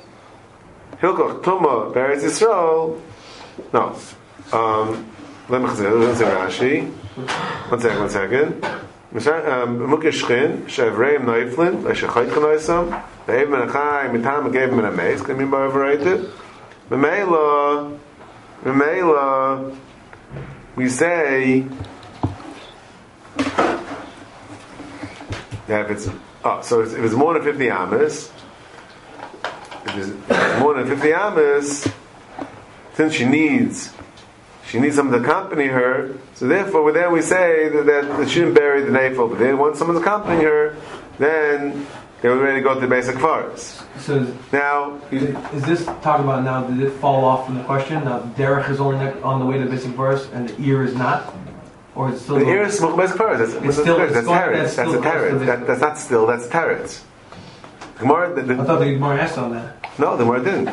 Hilkoch 1.01 1.43
Tuma 1.43 1.93
Beretz 1.93 2.23
Yisrael. 2.23 2.99
No. 3.73 3.95
Um, 4.51 5.11
let 5.49 5.61
me 5.61 5.69
say, 5.75 5.89
let's 5.89 6.19
say 6.19 6.25
Rashi. 6.25 6.91
One 7.69 7.79
second, 7.79 7.99
one 7.99 8.09
second. 8.09 8.61
Mukishchin, 9.13 10.63
Shevreim 10.63 11.25
Neiflin, 11.25 11.83
Leshachayt 11.83 12.29
Kanoisam, 12.31 12.89
Ve'ev 13.27 13.47
Menachai, 13.47 14.11
Mitam 14.11 14.79
an 14.79 14.85
amaze, 14.85 15.21
can 15.21 15.37
be 15.37 15.45
more 15.45 15.65
overrated. 15.65 16.29
Memela, 16.89 17.97
Memela, 18.63 19.77
we 20.75 20.89
say 20.89 21.65
that 25.67 25.85
if 25.85 25.91
it's, 25.91 26.09
oh, 26.43 26.61
so 26.61 26.81
if 26.81 26.97
it's 26.97 27.13
more 27.13 27.33
than 27.33 27.43
50 27.43 27.69
amas, 27.69 28.31
if 29.85 29.97
it's 29.97 30.59
more 30.59 30.73
than 30.73 30.87
50 30.87 31.13
amas, 31.13 31.87
since 32.93 33.13
she 33.13 33.25
needs 33.25 33.93
she 34.67 34.79
needs 34.79 34.95
someone 34.95 35.21
to 35.21 35.27
accompany 35.27 35.67
her. 35.67 36.13
So 36.33 36.47
therefore, 36.47 36.91
then 36.91 37.11
we 37.11 37.21
say 37.21 37.69
that, 37.69 37.85
that, 37.85 38.17
that 38.17 38.29
she 38.29 38.39
didn't 38.39 38.55
bury 38.55 38.81
the 38.81 38.89
nafel, 38.89 39.29
but 39.29 39.39
then 39.39 39.57
once 39.57 39.77
someone's 39.77 40.01
accompanying 40.01 40.41
her, 40.41 40.75
then 41.19 41.85
they 42.21 42.29
were 42.29 42.37
ready 42.37 42.59
to 42.59 42.63
go 42.63 42.73
to 42.73 42.79
the 42.79 42.87
basic 42.87 43.19
forest. 43.19 43.83
So 43.99 44.17
is, 44.17 44.51
Now, 44.51 44.99
is 45.11 45.63
this 45.63 45.85
talking 45.85 46.25
about 46.25 46.43
now? 46.43 46.63
Did 46.67 46.81
it 46.81 46.91
fall 46.99 47.23
off 47.23 47.45
from 47.45 47.55
the 47.55 47.63
question? 47.63 48.03
Now 48.03 48.21
Derech 48.35 48.69
is 48.69 48.79
only 48.79 49.05
on 49.21 49.39
the 49.39 49.45
way 49.45 49.57
to 49.59 49.65
the 49.65 49.69
basic 49.69 49.91
verse, 49.91 50.27
and 50.33 50.49
the 50.49 50.63
ear 50.63 50.83
is 50.83 50.95
not, 50.95 51.33
or 51.95 52.09
is 52.09 52.15
it 52.15 52.19
still? 52.23 52.35
the 52.39 52.45
ear 52.47 52.63
is 52.63 52.77
smoke 52.77 52.97
basic 52.97 53.17
forest. 53.17 53.39
That's, 53.39 53.53
It's 53.53 53.63
that's, 53.63 53.77
still- 53.79 53.97
that's, 53.97 54.15
it's 54.15 54.27
teretz. 54.27 54.53
that's 54.53 54.75
That's, 54.75 54.89
still 54.89 55.01
a 55.01 55.05
teretz. 55.05 55.39
the- 55.39 55.45
That, 55.45 55.67
that's 55.67 55.81
not 55.81 55.97
still. 55.97 56.27
That's 56.27 56.47
teretz. 56.47 57.03
Gemara, 57.99 58.33
the, 58.33 58.41
I 58.41 58.57
the, 58.57 58.63
thought 58.65 58.79
the 58.79 58.85
Gemara 58.93 59.21
asked 59.21 59.37
on 59.37 59.51
that. 59.53 59.77
no, 59.99 60.17
the 60.17 60.23
Gemara 60.25 60.43
didn't. 60.43 60.65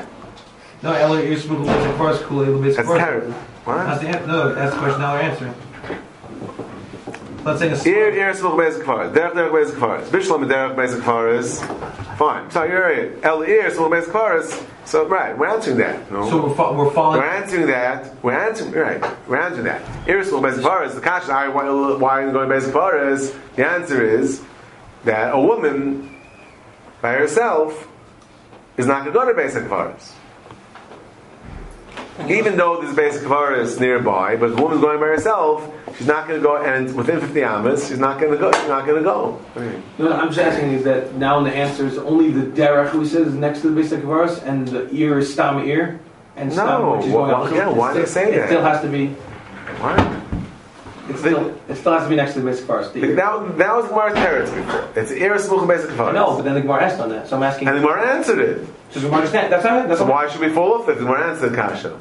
No, 0.83 0.93
smooth 1.37 1.67
basic 1.67 1.93
verse, 1.97 2.23
cool 2.23 2.59
basic 2.61 2.85
That's 2.85 2.89
teretz. 2.89 3.29
That's 3.65 3.67
What? 3.67 4.01
the 4.01 4.27
no. 4.27 4.55
That's 4.55 4.75
the 4.75 4.81
question. 4.81 5.01
Now 5.01 5.15
we're 5.15 5.21
answering. 5.21 5.55
Let's 7.45 7.59
say 7.59 7.71
a 7.71 7.95
Ear, 7.95 8.11
ear, 8.13 8.35
smoke 8.35 8.57
basic 8.57 8.85
forest. 8.85 9.15
Derech, 9.15 9.33
derech, 9.33 9.53
basic 9.53 9.79
forest. 9.79 10.13
Bishlam, 10.13 10.47
derech, 10.47 10.77
basic 10.77 11.03
forest. 11.03 11.65
Fine. 12.17 12.51
So 12.53 12.63
you're 12.63 12.83
right. 12.83 13.25
El 13.25 13.43
ear, 13.43 13.69
smoke 13.75 13.91
basic 13.91 14.13
forest. 14.13 14.63
So 14.85 15.07
right, 15.07 15.37
we're 15.37 15.49
answering 15.49 15.79
that. 15.79 16.11
No? 16.13 16.29
So 16.29 16.47
we're, 16.47 16.55
fo- 16.55 16.77
we're 16.77 16.91
following. 16.93 17.21
We're 17.21 17.29
answering 17.29 17.67
that. 17.67 18.23
We're 18.23 18.39
answering 18.39 18.73
right. 18.73 19.29
We're 19.29 19.39
answering 19.39 19.65
that. 19.65 19.81
Of 19.83 20.43
basic 20.43 20.63
faras, 20.63 20.95
the 20.95 21.01
question: 21.01 21.35
Why 21.35 21.69
why 21.97 22.23
are 22.23 22.27
you 22.27 22.33
going 22.33 22.49
to 22.49 22.55
basic 22.55 22.73
faras? 22.73 23.37
The 23.57 23.67
answer 23.67 24.05
is 24.05 24.43
that 25.05 25.35
a 25.35 25.41
woman 25.41 26.15
by 27.01 27.15
herself 27.15 27.89
is 28.77 28.87
not 28.87 29.05
going 29.05 29.13
to 29.15 29.19
go 29.19 29.27
to 29.27 29.35
basic. 29.35 30.22
Even 32.29 32.57
though 32.57 32.81
this 32.81 32.95
basic 32.95 33.23
kavara 33.23 33.59
is 33.59 33.81
nearby, 33.81 34.37
but 34.37 34.51
if 34.51 34.59
a 34.59 34.63
woman's 34.63 34.83
going 34.83 35.01
by 35.01 35.07
herself, 35.07 35.73
she's 35.97 36.07
not 36.07 36.29
going 36.29 36.41
to 36.41 36.47
go. 36.47 36.59
And 36.59 36.95
within 36.95 37.21
50 37.21 37.43
amas, 37.43 37.89
she's 37.89 37.99
not 37.99 38.21
going 38.21 38.33
to 38.33 38.39
go. 38.39 38.53
She's 38.53 38.69
not 38.69 38.85
going 38.87 38.99
to 38.99 39.05
go. 39.05 39.33
What 39.33 39.63
do 39.63 39.65
you 39.65 39.71
mean? 39.71 39.83
No, 39.99 40.13
I'm 40.13 40.29
just 40.29 40.39
asking 40.39 40.73
is 40.73 40.85
that 40.85 41.15
now 41.15 41.39
in 41.39 41.45
the 41.45 41.55
answer 41.55 41.87
is 41.87 41.97
only 41.99 42.31
the 42.31 42.43
derech 42.43 42.93
we 42.95 43.07
said 43.07 43.23
is 43.27 43.33
next 43.35 43.63
to 43.63 43.71
the 43.71 43.81
basic 43.81 44.01
verse 44.01 44.39
and 44.43 44.69
the 44.69 44.91
ear 44.95 45.19
is 45.21 45.33
stam 45.33 45.65
ear 45.67 46.01
and 46.37 46.53
stam 46.53 46.67
No, 46.83 46.97
which 46.97 47.07
is 47.07 47.13
well, 47.13 47.27
going 47.27 47.35
up. 47.45 47.49
So 47.49 47.55
yeah, 47.57 47.69
why 47.69 47.95
do 47.95 48.01
they 48.01 48.07
say 48.07 48.33
it 48.33 48.37
that? 48.37 48.49
still 48.49 48.63
has 48.63 48.83
to 48.83 48.89
be 48.89 49.09
What? 49.81 50.22
It 51.09 51.19
still, 51.19 51.59
it 51.69 51.75
still 51.75 51.93
has 51.93 52.05
to 52.05 52.09
be 52.09 52.17
next 52.17 52.35
to 52.35 52.41
the 52.41 52.47
basic 52.47 52.65
verse. 52.65 52.91
The. 52.93 53.01
That, 53.01 53.59
that 53.59 53.75
was 53.75 53.89
Gemara's 53.89 54.15
territory. 54.15 54.63
It's 54.95 55.11
of 55.11 55.69
basic 55.69 55.99
I 55.99 56.13
No, 56.13 56.37
but 56.37 56.43
then 56.43 56.55
the 56.55 56.61
Gemara 56.61 56.85
asked 56.85 57.01
on 57.01 57.09
that, 57.09 57.29
so 57.29 57.37
I'm 57.37 57.43
asking. 57.43 57.69
And 57.69 57.77
the 57.77 57.81
Gemara 57.81 58.09
answered 58.15 58.39
it. 58.39 58.67
so 58.91 59.01
the 59.01 59.07
Gemara 59.07 59.23
understand 59.23 59.53
that's 59.53 59.65
not 59.65 59.85
it. 59.85 59.89
That's 59.89 60.01
So 60.01 60.07
why 60.07 60.29
should 60.29 60.41
we 60.41 60.49
fall 60.51 60.75
off 60.75 60.89
it? 60.89 60.99
The 60.99 61.05
Gemara 61.05 61.31
answered 61.31 61.51
the 61.51 61.57
kasha. 61.57 61.99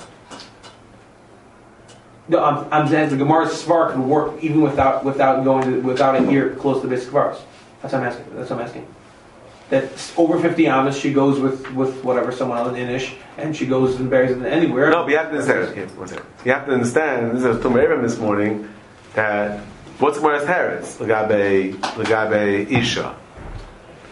No, 2.28 2.44
I'm, 2.44 2.72
I'm 2.72 2.88
saying 2.88 3.10
the 3.10 3.18
Gemara's 3.18 3.60
spark 3.60 3.96
would 3.96 4.06
work 4.06 4.44
even 4.44 4.62
without 4.62 5.04
without 5.04 5.44
going 5.44 5.64
to, 5.64 5.80
without 5.82 6.16
an 6.16 6.30
ear 6.30 6.56
close 6.56 6.82
to 6.82 6.88
the 6.88 6.96
basic 6.96 7.10
verse. 7.10 7.42
That's 7.82 7.94
what 7.94 8.04
I'm 8.04 8.08
asking. 8.08 8.36
That's 8.36 8.50
what 8.52 8.60
I'm 8.60 8.66
asking. 8.66 8.88
That 9.72 10.14
over 10.18 10.40
50 10.40 10.68
amas, 10.68 11.00
she 11.00 11.12
goes 11.12 11.40
with 11.40 11.72
with 11.72 12.04
whatever 12.04 12.32
someone 12.32 12.60
else 12.60 12.78
in 12.78 12.88
Inish, 12.88 13.16
and 13.38 13.56
she 13.56 13.66
goes 13.66 14.00
and 14.00 14.12
buries 14.12 14.32
it 14.32 14.44
anywhere. 14.44 14.92
No, 14.92 15.04
but 15.04 15.12
you 15.12 15.18
have 15.18 15.32
to 15.32 15.40
understand. 15.40 15.70
Okay, 15.70 15.86
one 15.96 16.08
second. 16.08 16.26
You 16.46 16.52
have 16.52 16.68
to 16.68 16.74
understand. 16.74 17.36
This 17.36 17.44
is 17.44 17.64
Tum 17.64 17.74
this 17.74 18.20
morning. 18.20 18.70
That 19.14 19.60
what's 20.00 20.18
Gemara's 20.18 20.46
parents? 20.46 20.98
Legabe 20.98 21.74
Legabe 21.74 22.72
Isha. 22.72 23.16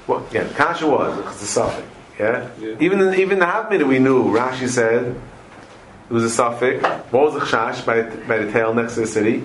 Well, 0.08 0.26
yeah, 0.32 0.44
the 0.44 0.54
kasha 0.54 0.88
was 0.88 1.18
it's 1.34 1.44
a 1.44 1.48
suffix. 1.48 1.88
Yeah? 2.20 2.50
Even 2.80 3.00
in, 3.00 3.14
even 3.14 3.40
the 3.40 3.46
Havmina 3.46 3.88
we 3.88 4.00
knew. 4.00 4.26
Rashi 4.26 4.68
said 4.68 5.16
it 6.10 6.14
was 6.14 6.24
a 6.24 6.30
suffix. 6.30 6.84
What 7.12 7.32
was 7.32 7.34
the 7.34 7.40
chash 7.42 7.86
by 7.86 8.02
by 8.28 8.40
the 8.40 8.52
tail 8.52 8.74
next 8.74 8.96
to 8.96 9.02
the 9.02 9.08
city? 9.08 9.44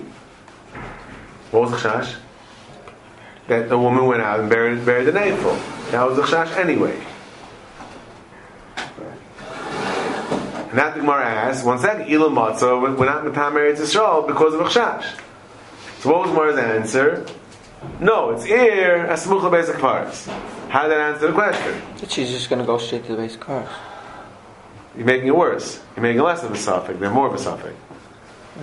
What 1.51 1.63
was 1.63 1.71
the 1.71 1.89
chash? 1.89 2.15
that 3.47 3.71
a 3.71 3.77
woman 3.77 4.05
went 4.05 4.21
out 4.21 4.39
and 4.39 4.49
buried 4.49 4.85
buried 4.85 5.05
the 5.05 5.11
navel. 5.11 5.53
That 5.91 6.07
was 6.07 6.17
the 6.17 6.23
chash 6.23 6.55
anyway. 6.57 6.99
And 10.69 10.79
that 10.79 10.95
the 10.95 11.01
Gemara 11.01 11.23
asks, 11.23 11.63
one 11.63 11.79
second, 11.79 12.07
Ilam 12.07 12.33
Matzah, 12.33 12.97
we're 12.97 13.05
not 13.05 13.23
Matam 13.23 13.53
Eretz 13.53 13.77
Yisrael 13.77 14.27
because 14.27 14.53
of 14.53 14.59
a 14.59 14.65
chash. 14.65 15.05
So 16.05 16.11
what 16.11 16.27
was 16.27 16.29
Gemara's 16.29 16.59
answer? 16.59 17.25
No, 17.99 18.29
it's 18.29 18.45
Ir 18.45 19.07
Asmucha 19.09 19.49
basic 19.49 19.77
Akvaris. 19.77 20.27
How 20.69 20.83
did 20.83 20.91
that 20.91 20.99
answer 20.99 21.27
the 21.29 21.33
question? 21.33 21.81
That 21.97 22.11
she's 22.11 22.29
just 22.29 22.47
going 22.47 22.59
to 22.59 22.65
go 22.65 22.77
straight 22.77 23.05
to 23.05 23.13
the 23.13 23.17
basic 23.17 23.39
cars. 23.39 23.67
You're 24.95 25.07
making 25.07 25.29
it 25.29 25.35
worse. 25.35 25.81
You're 25.95 26.03
making 26.03 26.19
it 26.19 26.23
less 26.23 26.43
of 26.43 26.51
a 26.51 26.57
suffix. 26.57 26.99
They're 26.99 27.09
more 27.09 27.25
of 27.27 27.33
a 27.33 27.39
suffix. 27.39 27.73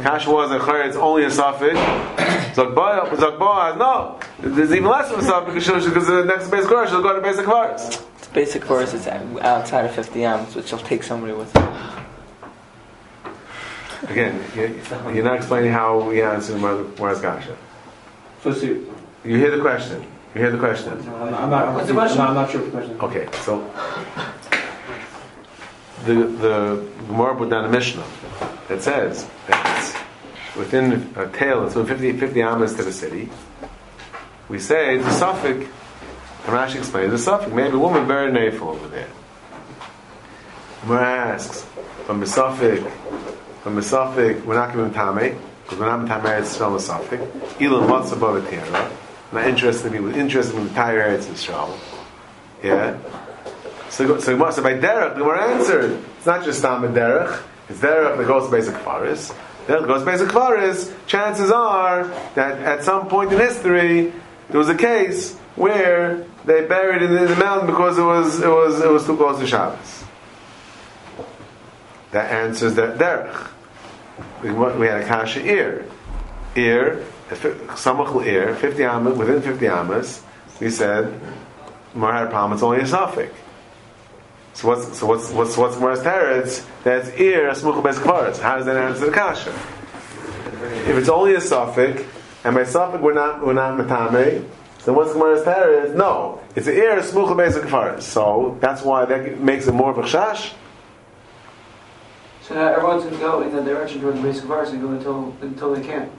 Kash 0.04 0.24
was 0.28 0.52
a 0.52 0.60
chayr, 0.60 0.86
it's 0.86 0.96
only 0.96 1.24
a 1.24 1.32
suffix. 1.32 1.74
Zakboaz, 2.54 3.76
no. 3.76 4.20
There's 4.38 4.70
even 4.70 4.88
less 4.88 5.10
of 5.10 5.18
a 5.18 5.24
suffix 5.24 5.66
because 5.66 5.84
because 5.84 6.06
the 6.06 6.22
next 6.24 6.48
basic 6.48 6.68
chorus 6.68 6.90
she'll 6.90 7.02
go 7.02 7.12
to 7.12 7.20
basic 7.20 7.44
chorus. 7.44 8.06
It's 8.18 8.28
basic 8.28 8.62
course 8.62 8.94
is 8.94 9.08
outside 9.08 9.84
of 9.84 9.92
50 9.92 10.24
amps, 10.24 10.54
which 10.54 10.70
will 10.70 10.78
take 10.78 11.02
somebody 11.02 11.32
with 11.32 11.52
her. 11.54 11.71
Again, 14.08 14.42
you- 14.56 14.80
you're 15.14 15.24
not 15.24 15.36
explaining 15.36 15.72
how 15.72 16.00
we 16.00 16.22
answer 16.22 16.56
Mara's 16.56 17.20
Kasha. 17.20 17.56
So 18.42 18.50
let's. 18.50 18.62
You 19.24 19.36
hear 19.36 19.50
the 19.56 19.60
question. 19.62 20.04
You 20.34 20.40
hear 20.40 20.50
the 20.50 20.58
question. 20.58 20.92
I'm 20.92 21.30
not, 21.30 21.40
I'm 21.42 21.50
not, 21.50 21.74
What's 21.74 21.86
the 21.88 21.92
question? 21.94 22.20
I'm 22.20 22.34
not 22.34 22.50
sure 22.50 22.60
what 22.62 22.72
the 22.72 22.78
question 22.78 22.96
is. 22.96 23.02
Okay, 23.02 23.28
so 23.42 23.70
the 26.04 26.14
the 26.14 26.88
Gemara 27.06 27.36
put 27.36 27.50
down 27.50 27.64
a 27.64 27.68
Mishnah 27.68 28.04
that 28.68 28.82
says 28.82 29.26
that 29.46 30.04
within 30.56 31.12
a 31.16 31.28
tail, 31.28 31.64
it's 31.66 31.76
within 31.76 31.84
50, 31.84 32.18
50 32.18 32.42
amas 32.42 32.74
to 32.74 32.82
the 32.82 32.92
city. 32.92 33.28
We 34.48 34.58
say 34.58 34.96
it's 34.96 35.06
a 35.06 35.12
suffix. 35.12 35.66
And 36.44 36.56
Rashi 36.56 36.76
explains 36.76 37.12
it's 37.12 37.22
a 37.22 37.24
suffix. 37.24 37.52
Maybe 37.52 37.74
a 37.76 37.78
woman 37.78 38.08
buried 38.08 38.30
an 38.30 38.36
over 38.70 38.88
there. 38.88 39.08
Gemara 40.82 41.34
asks 41.34 41.64
from 42.06 42.18
the 42.18 42.26
suffix, 42.26 42.82
from 43.62 43.76
the 43.76 43.82
suffix, 43.82 44.44
we're 44.44 44.54
not 44.54 44.72
giving 44.74 44.92
tame 44.92 45.38
because 45.62 45.78
we're 45.78 45.96
not 45.96 46.06
tame. 46.06 46.42
It's 46.42 46.50
still 46.50 46.76
a 46.76 46.80
suffix. 46.80 47.22
Ilan 47.58 47.88
what's 47.88 48.12
above 48.12 48.44
a 48.44 48.50
tierra. 48.50 48.90
Not 49.32 49.46
interested 49.46 49.94
in 49.94 50.12
me. 50.12 50.18
Interested 50.18 50.56
in 50.56 50.64
the 50.64 50.68
entire 50.68 51.16
Eretz 51.16 51.24
Yisrael. 51.24 51.78
Yeah. 52.62 52.98
So, 53.88 54.18
so, 54.18 54.50
so 54.50 54.62
by 54.62 54.74
derech, 54.74 55.14
the 55.14 55.20
Gemara 55.20 55.54
answered. 55.54 56.02
It's 56.16 56.26
not 56.26 56.44
just 56.44 56.62
tam 56.62 56.82
derech. 56.94 57.42
It's 57.68 57.78
derech 57.78 58.16
that 58.16 58.26
goes 58.26 58.46
to 58.46 58.50
basic 58.50 58.76
faris. 58.78 59.32
Derech 59.66 59.86
goes 59.86 60.00
to 60.00 60.06
basic 60.06 60.30
faris. 60.30 60.92
Chances 61.06 61.50
are 61.50 62.04
that 62.34 62.58
at 62.60 62.84
some 62.84 63.08
point 63.08 63.32
in 63.32 63.38
history 63.38 64.12
there 64.48 64.58
was 64.58 64.68
a 64.68 64.74
case 64.74 65.36
where 65.56 66.24
they 66.44 66.64
buried 66.66 67.02
it 67.02 67.10
in 67.10 67.26
the 67.26 67.36
mountain 67.36 67.66
because 67.66 67.98
it 67.98 68.02
was 68.02 68.40
it 68.40 68.48
was 68.48 68.80
it 68.80 68.90
was 68.90 69.04
too 69.06 69.16
close 69.16 69.38
to 69.38 69.46
Shabbos. 69.46 70.04
That 72.12 72.30
answers 72.30 72.74
that 72.74 72.98
derech. 72.98 73.51
We, 74.42 74.86
had 74.86 75.02
a 75.02 75.06
kasha 75.06 75.44
ear, 75.44 75.86
ear, 76.56 77.04
samach 77.30 78.26
ear, 78.26 78.56
fifty 78.56 78.84
amas 78.84 79.16
within 79.16 79.40
fifty 79.40 79.68
amas. 79.68 80.22
We 80.60 80.70
said 80.70 81.20
Mar 81.94 82.12
had 82.12 82.26
a 82.26 82.30
problem. 82.30 82.54
It's 82.54 82.62
only 82.62 82.80
a 82.80 82.86
suffix. 82.86 83.32
So 84.54 84.68
what's 84.68 84.98
so 84.98 85.06
what's 85.06 85.30
what's 85.30 85.56
what's 85.56 85.76
Gemara's 85.76 86.00
teretz? 86.00 86.66
That's 86.82 87.08
ir 87.10 87.50
smuch 87.50 87.82
bes 87.82 87.98
kvaretz. 87.98 88.38
How 88.38 88.56
does 88.56 88.66
that 88.66 88.76
answer 88.76 89.06
the 89.06 89.12
kasha? 89.12 89.50
If 89.50 90.96
it's 90.96 91.08
only 91.08 91.34
a 91.34 91.40
suffix, 91.40 92.02
and 92.44 92.54
by 92.54 92.64
suffix 92.64 93.02
we're 93.02 93.14
not 93.14 93.46
we're 93.46 93.54
not 93.54 93.78
matame, 93.78 94.46
then 94.84 94.94
what's 94.94 95.12
Gemara's 95.12 95.42
teretz? 95.42 95.94
No, 95.94 96.40
it's 96.54 96.66
an 96.66 96.74
ir 96.74 97.00
smuch 97.00 97.36
bes 97.36 97.56
kvaretz. 97.56 98.02
So 98.02 98.58
that's 98.60 98.82
why 98.82 99.04
that 99.04 99.40
makes 99.40 99.68
it 99.68 99.72
more 99.72 99.90
of 99.90 99.98
a 99.98 100.02
chash. 100.02 100.52
So 102.42 102.54
now 102.54 102.68
everyone's 102.72 103.04
going 103.04 103.14
to 103.14 103.20
go 103.20 103.42
in 103.42 103.54
that 103.54 103.64
direction 103.64 104.00
towards 104.00 104.16
the 104.20 104.22
base 104.22 104.38
of 104.40 104.44
virus 104.46 104.70
and 104.70 104.82
go 104.82 104.88
until 104.88 105.36
until 105.42 105.74
they 105.74 105.82
can't. 105.82 106.10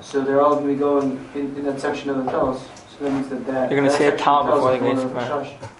So 0.00 0.22
they're 0.22 0.40
all 0.42 0.56
going 0.56 0.66
to 0.68 0.72
be 0.74 0.78
going 0.78 1.28
in, 1.34 1.56
in 1.56 1.64
that 1.64 1.80
section 1.80 2.10
of 2.10 2.24
the 2.24 2.30
tells. 2.30 2.60
So 2.62 3.04
that 3.04 3.12
means 3.12 3.28
that 3.28 3.46
that. 3.46 3.70
You're 3.70 3.80
gonna 3.80 3.90
that 3.90 3.98
say 3.98 4.08
a 4.08 4.10
section 4.10 4.24
towel 4.24 4.44
tells 4.44 4.58
before 4.58 4.74
is 4.74 4.80
they 4.80 4.86
get 4.86 4.94
more 4.96 5.04
into 5.04 5.16
of 5.16 5.16
a 5.16 5.26
fire. 5.26 5.44
shush. 5.44 5.70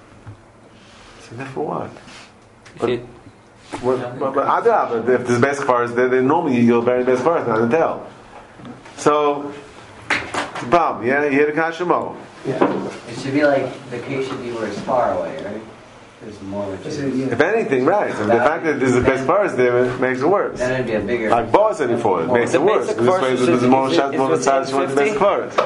So 1.29 1.61
what? 1.61 1.91
You 2.89 2.97
see, 2.97 3.03
But, 3.83 4.19
but, 4.19 4.35
but 4.35 4.47
adrab, 4.47 5.09
if 5.09 5.27
there's 5.27 5.41
basic 5.41 5.65
forest, 5.67 5.95
then, 5.97 6.11
then 6.11 6.27
normally 6.27 6.61
you'll 6.61 6.83
bury 6.83 7.05
basic 7.05 7.25
forest, 7.25 7.49
not 7.49 7.61
in 7.61 7.69
the 7.71 7.77
tail. 7.77 8.07
So, 8.97 9.53
it's 10.11 10.63
a 10.63 10.67
problem, 10.67 11.07
yeah? 11.07 11.25
You 11.25 11.31
hear 11.31 11.47
the 11.47 11.53
kashimo. 11.53 12.17
Yeah. 12.47 13.09
It 13.09 13.19
should 13.19 13.33
be 13.33 13.45
like 13.45 13.91
the 13.91 13.99
case 14.01 14.29
should 14.29 14.43
be 14.43 14.53
where 14.53 14.67
it's 14.67 14.81
far 14.81 15.19
away, 15.19 15.43
right? 15.45 15.63
There's 16.23 16.41
more 16.43 16.67
legit. 16.69 17.33
If 17.33 17.41
anything, 17.41 17.85
right. 17.85 18.15
And 18.15 18.31
the 18.31 18.37
fact 18.37 18.65
that 18.65 18.79
there's 18.79 18.95
a 18.95 19.01
basic 19.01 19.27
forest 19.27 19.57
there 19.57 19.85
it 19.87 20.01
makes 20.01 20.21
it 20.21 20.27
worse. 20.29 20.59
Then 20.59 20.73
it'd 20.75 20.87
be 20.87 20.95
a 20.95 21.01
bigger. 21.01 21.31
Like 21.31 21.51
Boaz 21.51 21.79
said 21.79 21.89
before, 21.91 22.23
it 22.23 22.29
makes 22.33 22.55
it 22.55 22.63
worse. 22.63 22.87
This 22.87 22.97
way 22.99 23.35
there's 23.35 23.63
more 23.63 23.89
is- 23.89 23.97
shot 23.97 24.15
more 24.17 24.29
within 24.31 24.45
size 24.45 24.73
with 24.73 24.91
the 24.91 24.97
50? 24.97 25.05
basic 25.05 25.19
forest. 25.19 25.59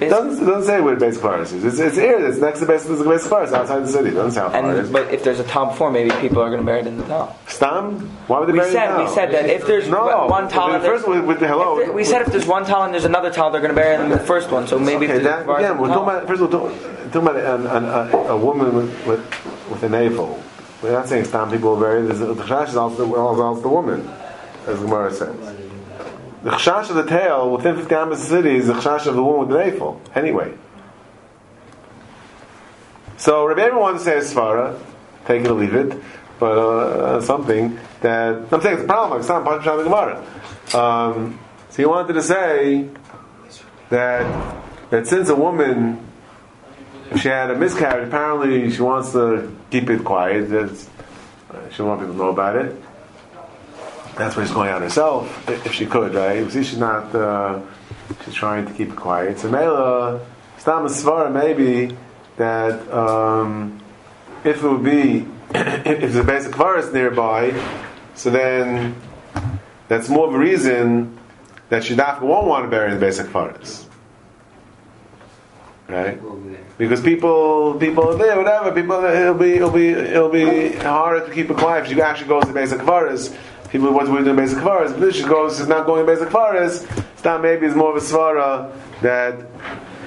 It 0.00 0.08
doesn't, 0.08 0.42
it 0.42 0.46
doesn't 0.50 0.64
say 0.66 0.80
where 0.80 0.94
the 0.96 1.00
basic 1.06 1.22
forest 1.22 1.52
is. 1.52 1.64
It's, 1.64 1.78
it's 1.78 1.96
here, 1.96 2.18
it's 2.26 2.38
next 2.38 2.58
to 2.58 2.64
the 2.66 2.72
basic, 2.72 2.88
there's 2.88 3.00
a 3.02 3.04
basic 3.08 3.28
forest 3.30 3.54
outside 3.54 3.84
the 3.84 3.88
city. 3.88 4.08
It 4.08 4.14
doesn't 4.14 4.32
say 4.32 4.40
how 4.40 4.50
far 4.50 4.74
it 4.74 4.78
is. 4.80 4.90
but 4.90 5.14
if 5.14 5.22
there's 5.22 5.38
a 5.38 5.44
towel 5.44 5.66
before, 5.66 5.92
maybe 5.92 6.10
people 6.20 6.42
are 6.42 6.48
going 6.48 6.58
to 6.60 6.66
bury 6.66 6.80
it 6.80 6.88
in 6.88 6.96
the 6.98 7.04
towel. 7.04 7.38
Stam? 7.46 8.00
Why 8.26 8.40
would 8.40 8.48
they 8.48 8.52
We 8.52 8.58
bury 8.58 8.70
it 8.70 8.72
said 8.72 8.86
now? 8.88 9.04
we 9.04 9.08
said 9.14 9.30
that 9.30 9.46
if 9.48 9.64
there's 9.64 9.86
No. 9.88 10.26
one 10.26 10.48
towel, 10.48 10.72
The 10.72 10.80
first 10.80 11.06
one 11.06 11.24
with 11.24 11.38
the 11.38 11.46
hello. 11.46 11.78
there- 11.78 11.92
we 11.92 12.02
said 12.02 12.22
if 12.22 12.28
there's 12.32 12.46
one 12.48 12.64
towel 12.64 12.82
and 12.82 12.92
there's 12.92 13.04
another 13.04 13.30
towel, 13.30 13.50
they're 13.52 13.60
going 13.60 13.74
to 13.74 13.80
bury 13.80 13.94
it 13.94 14.00
in 14.00 14.10
the 14.10 14.18
first 14.18 14.50
one. 14.50 14.66
So 14.66 14.76
maybe 14.76 15.06
Okay, 15.06 15.18
if 15.18 15.22
that, 15.22 15.42
again, 15.48 15.78
we're 15.78 15.86
talking 15.86 16.02
about, 16.02 16.26
first 16.26 16.42
of 16.42 16.52
all, 16.52 16.68
talking, 16.68 16.78
talking 17.12 17.28
about 17.28 17.36
an, 17.36 17.66
an, 17.68 17.84
a, 17.84 18.16
a 18.32 18.36
woman 18.36 18.74
with, 18.74 19.06
with, 19.06 19.61
with 19.72 19.82
an 19.82 19.92
navel. 19.92 20.42
We're 20.82 20.92
not 20.92 21.08
saying 21.08 21.24
Stam 21.24 21.50
people 21.50 21.78
bury 21.78 22.02
it. 22.02 22.12
The 22.12 22.34
chash 22.34 22.68
is 22.68 22.76
also, 22.76 23.14
also, 23.14 23.60
the 23.60 23.68
woman, 23.68 24.08
as 24.66 24.78
Gemara 24.80 25.12
says. 25.12 25.36
The 26.42 26.50
chash 26.50 26.90
of 26.90 26.96
the 26.96 27.06
tail 27.06 27.52
within 27.52 27.76
50 27.76 27.94
amas 27.94 28.22
of 28.22 28.28
the 28.28 28.36
city 28.36 28.56
is 28.56 28.66
the 28.66 28.74
chash 28.74 29.06
of 29.06 29.14
the 29.14 29.22
woman 29.22 29.48
with 29.48 29.56
the 29.56 29.64
navel. 29.64 30.00
Anyway. 30.14 30.52
So 33.16 33.46
Rabbi 33.46 33.60
Aaron 33.60 33.78
wants 33.78 34.04
to 34.04 34.10
say 34.10 34.18
a 34.18 34.20
svara, 34.20 34.78
take 35.26 35.44
it 35.44 35.48
or 35.48 35.54
leave 35.54 35.74
it, 35.74 36.02
but 36.40 36.58
uh, 36.58 37.20
something 37.20 37.78
that 38.00 38.52
I'm 38.52 38.60
saying 38.60 38.74
it's 38.74 38.84
a 38.84 38.86
problem. 38.86 39.20
It's 39.20 39.28
not 39.28 39.46
of 39.46 39.78
the 39.78 39.84
Gemara. 39.84 40.26
Um, 40.74 41.38
so 41.70 41.76
he 41.76 41.86
wanted 41.86 42.14
to 42.14 42.22
say 42.22 42.88
that 43.90 44.62
that 44.90 45.06
since 45.06 45.28
a 45.28 45.36
woman, 45.36 46.04
she 47.18 47.28
had 47.28 47.50
a 47.50 47.56
miscarriage, 47.56 48.08
apparently 48.08 48.70
she 48.70 48.82
wants 48.82 49.12
to 49.12 49.54
keep 49.70 49.90
it 49.90 50.04
quiet. 50.04 50.48
That's, 50.48 50.88
uh, 51.50 51.62
she 51.64 51.78
doesn't 51.78 51.86
want 51.86 52.00
people 52.00 52.14
to 52.14 52.18
know 52.18 52.30
about 52.30 52.56
it. 52.56 52.76
That's 54.16 54.36
why 54.36 54.44
she's 54.44 54.52
going 54.52 54.68
out 54.68 54.82
herself, 54.82 55.48
if 55.48 55.72
she 55.72 55.86
could, 55.86 56.14
right? 56.14 56.50
See, 56.50 56.62
she's 56.62 56.78
not. 56.78 57.14
Uh, 57.14 57.60
she's 58.24 58.34
trying 58.34 58.66
to 58.66 58.72
keep 58.74 58.90
it 58.90 58.96
quiet. 58.96 59.38
So 59.38 59.50
Mela, 59.50 60.20
Stam 60.58 60.84
Svara 60.86 61.32
maybe 61.32 61.96
that 62.36 62.92
um, 62.92 63.80
if 64.44 64.62
it 64.62 64.68
would 64.68 64.84
be 64.84 65.26
if 65.54 66.00
there's 66.00 66.16
a 66.16 66.24
basic 66.24 66.54
forest 66.54 66.92
nearby, 66.92 67.52
so 68.14 68.30
then 68.30 68.94
that's 69.88 70.08
more 70.08 70.28
of 70.28 70.34
a 70.34 70.38
reason 70.38 71.18
that 71.68 71.82
Shidafka 71.82 72.22
won't 72.22 72.46
want 72.46 72.64
to 72.64 72.70
bury 72.70 72.92
in 72.92 72.94
the 72.94 73.00
basic 73.00 73.26
forest. 73.28 73.88
Right? 75.92 76.18
Because 76.78 77.02
people, 77.02 77.74
people 77.74 78.08
are 78.08 78.16
there, 78.16 78.36
whatever. 78.38 78.72
People, 78.72 79.04
it'll 79.04 79.34
be, 79.34 79.52
it'll 79.52 79.70
be, 79.70 79.88
it'll 79.88 80.30
be 80.30 80.72
harder 80.72 81.26
to 81.26 81.32
keep 81.32 81.50
it 81.50 81.56
quiet 81.58 81.84
if 81.84 81.92
she 81.92 82.00
actually 82.00 82.28
goes 82.28 82.44
to 82.44 82.52
basic 82.52 82.80
forest. 82.80 83.36
People, 83.68 83.92
what 83.92 84.06
do 84.06 84.12
we 84.12 84.24
do 84.24 84.34
basic 84.34 84.58
forest? 84.58 84.98
But 84.98 85.14
she 85.14 85.22
goes, 85.22 85.58
she's 85.58 85.68
not 85.68 85.84
going 85.84 86.06
to 86.06 86.12
basic. 86.12 86.28
It's 86.32 87.24
not 87.24 87.42
maybe 87.42 87.66
it's 87.66 87.76
more 87.76 87.94
of 87.94 88.02
a 88.02 88.04
svara 88.04 88.72
that 89.02 89.46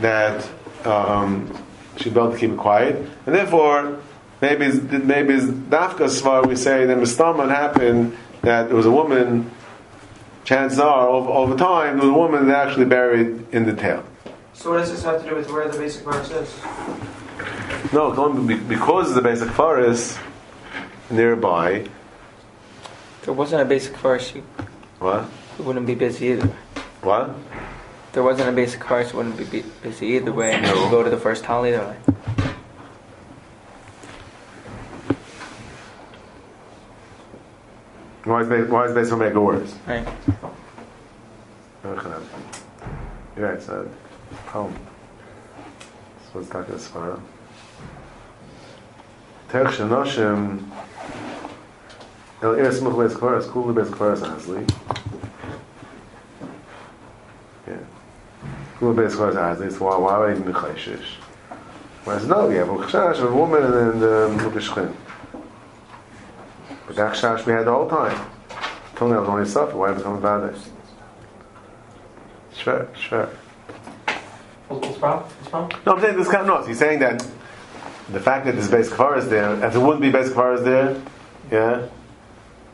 that 0.02 0.50
um, 0.86 1.56
she'd 1.98 2.14
be 2.14 2.20
able 2.20 2.32
to 2.32 2.38
keep 2.38 2.52
it 2.52 2.58
quiet, 2.58 2.96
and 3.26 3.36
therefore 3.36 4.00
maybe 4.42 4.66
it's, 4.66 4.78
maybe 4.92 5.36
it's 5.36 5.46
dafka 5.46 6.10
svara. 6.10 6.48
We 6.48 6.56
say 6.56 6.86
that 6.86 6.98
mistaman 6.98 7.50
happened 7.50 8.18
that 8.42 8.68
there 8.68 8.76
was 8.76 8.86
a 8.86 8.92
woman. 8.92 9.52
Chances 10.46 10.78
are, 10.78 11.08
over, 11.10 11.30
over 11.30 11.56
time, 11.56 11.98
there 11.98 12.08
was 12.08 12.16
a 12.16 12.20
woman 12.20 12.48
that 12.48 12.68
actually 12.68 12.86
buried 12.86 13.48
in 13.52 13.66
the 13.66 13.74
tail. 13.74 14.04
So 14.56 14.72
what 14.72 14.78
does 14.78 14.90
this 14.92 15.04
have 15.04 15.22
to 15.22 15.30
do 15.30 15.36
with 15.36 15.52
where 15.52 15.68
the 15.68 15.78
basic 15.78 16.04
virus 16.04 16.32
is? 16.32 16.64
No, 17.94 18.10
it's 18.10 18.18
only 18.18 18.56
be- 18.56 18.64
because 18.64 19.14
the 19.14 19.22
basic 19.22 19.50
forest 19.50 20.18
nearby. 21.10 21.86
There 23.24 23.34
wasn't 23.34 23.62
a 23.62 23.66
basic 23.66 23.96
forest, 23.98 24.34
you 24.36 24.44
What? 25.00 25.30
It 25.60 25.66
wouldn't 25.66 25.86
be 25.86 25.94
busy 25.96 26.28
either. 26.28 26.48
What? 27.02 27.36
There 28.14 28.24
wasn't 28.24 28.50
a 28.50 28.54
basic 28.54 28.84
forest, 28.84 29.12
you 29.12 29.18
wouldn't 29.18 29.38
be 29.38 29.64
busy 29.84 30.08
either 30.08 30.32
way, 30.32 30.54
and 30.54 30.66
you 30.66 30.74
go 30.90 31.04
to 31.04 31.10
the 31.10 31.18
first 31.18 31.44
towel 31.44 31.66
either 31.66 31.86
way. 31.86 31.98
Why 38.24 38.42
is 38.42 38.48
basic, 38.48 38.72
why 38.72 38.86
is 38.86 38.94
basic 38.96 39.18
make 39.18 39.34
it 39.34 39.40
worse? 39.40 39.76
Right. 39.86 40.08
You're 41.84 43.50
right, 43.50 43.58
it's 43.58 43.70
a 44.36 44.50
problem. 44.50 44.88
what's 46.34 46.50
talking 46.50 46.74
about 46.74 46.82
Svara? 46.82 47.22
Terech 49.50 49.72
Shenoshim 49.72 50.70
El 52.42 52.54
Ir 52.56 52.72
Smuch 52.72 52.96
Beis 52.96 53.14
Kvaras, 53.14 53.50
Kul 53.50 53.74
Beis 53.74 53.90
Kvaras 53.90 54.22
Azli. 54.22 54.70
Yeah. 57.68 57.78
Kul 58.78 58.94
Beis 58.94 59.12
Kvaras 59.12 59.36
Azli, 59.36 59.72
so 59.72 59.86
why, 59.86 59.98
why 59.98 60.20
would 60.20 60.38
you 60.38 60.54
Chayshish? 60.54 61.16
Whereas 62.04 62.28
no, 62.28 62.50
you 62.50 62.58
have 62.58 62.70
a 62.70 62.74
Chash, 62.74 63.20
a 63.20 63.34
woman, 63.34 63.64
and 63.64 64.02
then 64.02 64.32
um, 64.32 64.40
Shchin. 64.40 64.94
But 66.86 66.96
that 66.98 67.16
Chash 67.16 67.46
we 67.46 67.54
had 67.54 67.66
the 67.66 67.72
whole 67.72 67.90
time. 67.90 68.30
Toenail 68.96 69.22
was 69.22 69.30
only 69.30 69.46
suffer, 69.46 69.76
why 69.76 69.88
have 69.88 69.98
become 69.98 70.18
about 70.18 70.54
it? 70.54 70.60
Sure, 72.54 72.88
sure. 72.98 73.30
What's 75.06 75.34
what's 75.34 75.46
the 75.46 75.50
problem? 75.50 75.50
What's 75.50 75.50
the 75.50 75.50
problem? 75.52 75.82
No, 75.86 75.92
I'm 75.94 76.02
saying 76.02 76.18
this 76.18 76.28
kind 76.30 76.42
of 76.50 76.62
no. 76.62 76.68
He's 76.68 76.80
saying 76.80 77.00
that 77.00 77.26
the 78.12 78.20
fact 78.20 78.46
that 78.46 78.56
this 78.56 78.68
base 78.70 78.90
kafar 78.90 79.18
is 79.18 79.30
there, 79.30 79.54
if 79.66 79.74
there 79.74 79.82
wouldn't 79.82 80.02
be 80.02 80.12
base 80.12 80.30
kafar 80.30 80.56
is 80.58 80.64
there, 80.64 81.02
yeah. 81.52 81.88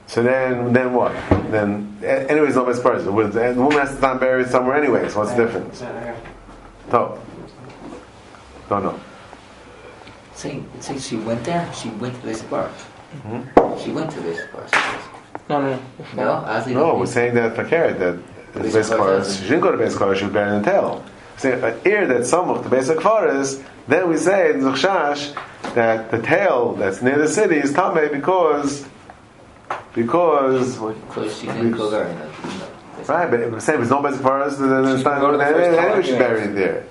So 0.08 0.22
then, 0.24 0.74
then 0.74 0.94
what? 0.94 1.13
Then, 1.52 1.98
a- 2.04 2.30
anyways, 2.30 2.56
no 2.56 2.65
base 2.65 2.80
kafar 2.80 2.98
is 2.98 3.04
there. 3.06 3.13
Would- 3.13 3.32
The 3.34 3.54
woman 3.56 3.78
has 3.80 3.91
to 3.91 3.98
stand 3.98 4.20
buried 4.20 4.48
somewhere 4.50 4.76
anyway. 4.76 5.08
So 5.10 5.20
what's 5.20 5.32
the 5.34 5.46
difference? 5.46 5.80
So, 6.91 7.17
don't 8.70 8.84
know. 8.84 9.00
Saying, 10.34 10.67
saying 10.80 11.00
she 11.00 11.15
went 11.17 11.44
there, 11.44 11.72
she 11.74 11.89
went 11.89 12.15
to 12.20 12.26
this 12.26 12.41
bar. 12.44 12.67
Hmm? 13.24 13.41
She 13.80 13.91
went 13.91 14.10
to 14.12 14.20
this 14.22 14.41
bar. 14.52 14.65
No, 15.50 15.62
no, 15.62 15.80
no. 16.15 16.24
No, 16.24 16.32
Asli 16.48 16.74
No, 16.74 16.96
we're 16.96 17.06
saying 17.06 17.34
that 17.36 17.56
fakir 17.56 17.94
that 17.94 18.17
the 18.54 18.60
Base 18.62 18.74
base 18.74 18.89
kafar 18.89 18.98
kafar 18.98 19.20
is 19.22 19.28
is- 19.28 19.36
she 19.38 19.44
didn't 19.50 19.62
go 19.62 19.72
to 19.72 19.78
base 19.78 19.96
kafar. 19.96 20.15
She 20.15 20.24
was 20.26 20.34
buried 20.34 20.56
in 20.56 20.62
the 20.62 20.72
tail. 20.72 21.04
An 21.45 21.80
ear 21.86 22.08
that 22.08 22.21
samuch 22.21 22.63
the 22.63 22.69
basic 22.69 22.97
is. 23.36 23.63
Then 23.88 24.10
we 24.10 24.17
say 24.17 24.51
in 24.51 24.62
Zuchshash 24.62 25.36
that 25.73 26.12
the 26.12 26.21
tail 26.21 26.73
that's 26.73 27.01
near 27.01 27.17
the 27.17 27.27
city 27.27 27.56
is 27.58 27.73
tame 27.73 28.12
because 28.12 28.88
because 29.93 30.77
Because 30.77 31.39
she 31.39 31.47
didn't 31.47 31.71
go 31.71 31.89
there. 31.89 32.06
Right, 33.08 33.30
but 33.30 33.39
if 33.39 33.62
saying 33.63 33.80
if 33.80 33.84
it's 33.84 33.91
not 33.91 34.04
basic 34.04 34.21
for 34.21 34.41
us, 34.41 34.58
then 34.58 34.86
it's 34.86 34.99
She 34.99 35.04
not 35.04 35.13
can 35.13 35.21
go 35.21 35.32
to 35.32 35.38
the 35.38 35.43
then 35.43 35.54
first 35.54 36.10
anyway 36.10 36.12
time 36.12 36.19
buried 36.19 36.56
there. 36.56 36.86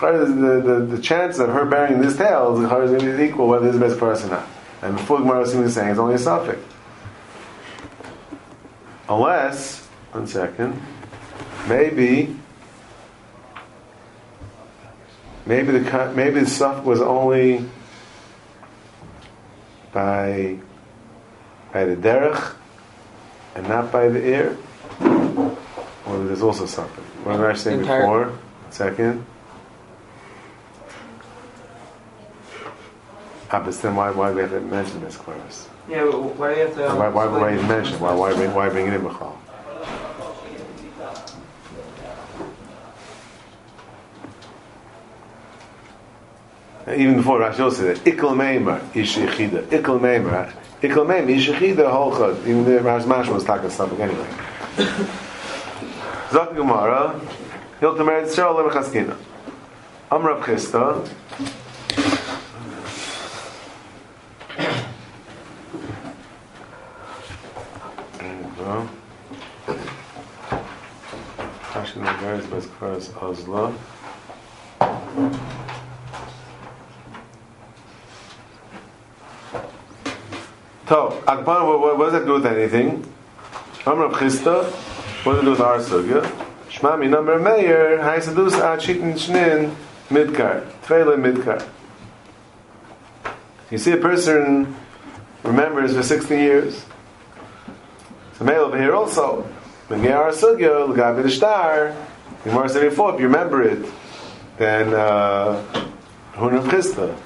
The, 0.00 0.10
the, 0.26 0.60
the, 0.60 0.96
the 0.96 1.02
chance 1.02 1.38
of 1.38 1.48
her 1.50 1.64
burying 1.64 2.00
this 2.00 2.16
tail 2.16 2.60
is 2.60 2.68
going 2.68 3.00
to 3.00 3.16
be 3.16 3.24
equal 3.24 3.46
whether 3.48 3.68
it's 3.68 3.78
best 3.78 3.98
for 3.98 4.10
us 4.10 4.24
or 4.24 4.28
not. 4.28 4.46
And 4.82 4.96
before 4.96 5.18
Gemara 5.18 5.46
seems 5.46 5.72
saying 5.72 5.90
it's 5.90 5.98
only 5.98 6.16
a 6.16 6.18
suffix. 6.18 6.58
Unless, 9.08 9.86
one 10.12 10.26
second, 10.26 10.80
maybe, 11.68 12.36
maybe 15.46 15.78
the 15.78 16.12
maybe 16.14 16.40
the 16.40 16.46
stuff 16.46 16.84
was 16.84 17.00
only 17.00 17.64
by 19.92 20.58
by 21.72 21.84
the 21.84 21.96
derech 21.96 22.54
and 23.54 23.68
not 23.68 23.92
by 23.92 24.08
the 24.08 24.24
ear. 24.26 24.56
Or 26.06 26.18
there's 26.24 26.42
also 26.42 26.66
something. 26.66 27.04
What 27.24 27.38
did 27.38 27.46
I 27.46 27.54
say 27.54 27.74
Entire- 27.74 28.00
before? 28.02 28.38
Second. 28.70 29.24
Ah, 33.50 33.60
but 33.62 33.74
then 33.80 33.94
why 33.94 34.10
why 34.10 34.32
we 34.32 34.40
have 34.42 34.50
to 34.50 34.60
mention 34.60 35.00
this 35.00 35.16
class? 35.16 35.68
Yeah, 35.88 36.04
but 36.10 36.20
why 36.36 36.54
do 36.54 36.60
you 36.60 36.66
have 36.66 36.74
to? 36.76 36.82
Why 36.96 37.08
why 37.08 37.26
why 37.26 37.26
explain- 37.26 37.54
even 37.54 37.68
mention? 37.68 38.00
Why 38.00 38.12
why 38.14 38.34
bring 38.34 38.54
why 38.54 38.68
bring 38.68 38.86
it 38.88 38.94
in 38.94 39.04
Michal? 39.04 39.38
Even 46.86 47.16
before 47.16 47.40
Rashi 47.40 47.60
also 47.60 47.94
said 47.94 47.96
Ikal 48.04 48.34
Meimer 48.36 48.78
Ish. 48.94 49.16
Ikal 49.16 50.00
Meimer. 50.00 50.52
Ikal 50.82 51.06
Meimer 51.06 51.30
Ish 51.30 51.48
Yechida 51.48 51.90
Holchad. 51.90 52.38
Even 52.42 52.64
the 52.64 52.72
Rashi 52.72 53.06
Mash 53.06 53.28
was 53.28 53.42
talking 53.42 53.70
something 53.70 54.00
anyway. 54.02 54.26
Zok 56.28 56.54
Gemara. 56.54 57.18
Hilton 57.80 58.06
Mered 58.06 58.26
Yisrael 58.26 58.54
Lem 58.56 58.68
Chaskina. 58.70 59.16
Amrav 60.10 60.42
Chisda. 60.42 61.08
Rashi 71.72 71.96
Mered 72.02 72.42
Yisrael 72.42 72.66
Kvaras 72.66 73.08
Ozla. 73.12 73.74
So, 80.86 81.13
Akbar, 81.26 81.66
what, 81.66 81.96
what, 81.96 82.04
does 82.10 82.12
that 82.12 82.26
do 82.26 82.34
with 82.34 82.44
anything? 82.44 83.02
Amr 83.86 84.10
Chisda, 84.10 84.64
what 85.24 85.32
does 85.32 85.42
it 85.42 85.44
do 85.44 85.50
with 85.52 85.60
our 85.60 85.78
sugya? 85.78 86.22
Shma 86.68 87.00
mi 87.00 87.06
number 87.06 87.38
meir, 87.38 87.98
haisadus 87.98 88.52
ad 88.60 88.80
shitin 88.80 89.14
shnin 89.14 89.74
midkar, 90.10 90.70
tfeile 90.82 91.16
midkar. 91.16 91.66
You 93.70 93.78
see 93.78 93.92
a 93.92 93.96
person 93.96 94.76
remembers 95.42 95.94
for 95.94 96.02
60 96.02 96.34
years. 96.36 96.84
So 98.34 98.44
male 98.44 98.64
over 98.64 98.76
here 98.78 98.94
also. 98.94 99.42
When 99.88 100.04
you 100.04 100.10
are 100.10 100.28
a 100.28 100.32
sugya, 100.32 100.86
l'gabe 100.86 101.22
the 101.22 101.30
star, 101.30 101.96
the 102.42 102.50
Gemara 102.50 102.68
said 102.68 102.90
before, 102.90 103.14
if 103.14 103.20
you 103.20 103.28
remember 103.28 103.62
it, 103.62 103.82
then, 104.58 104.92
uh, 104.92 105.64
Chisda. 106.34 107.16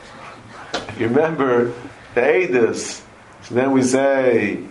If 0.73 1.01
you 1.01 1.09
remember 1.09 1.73
the 2.15 2.21
Edis, 2.21 3.03
so 3.03 3.08
then 3.51 3.73
we 3.73 3.83
say 3.83 4.65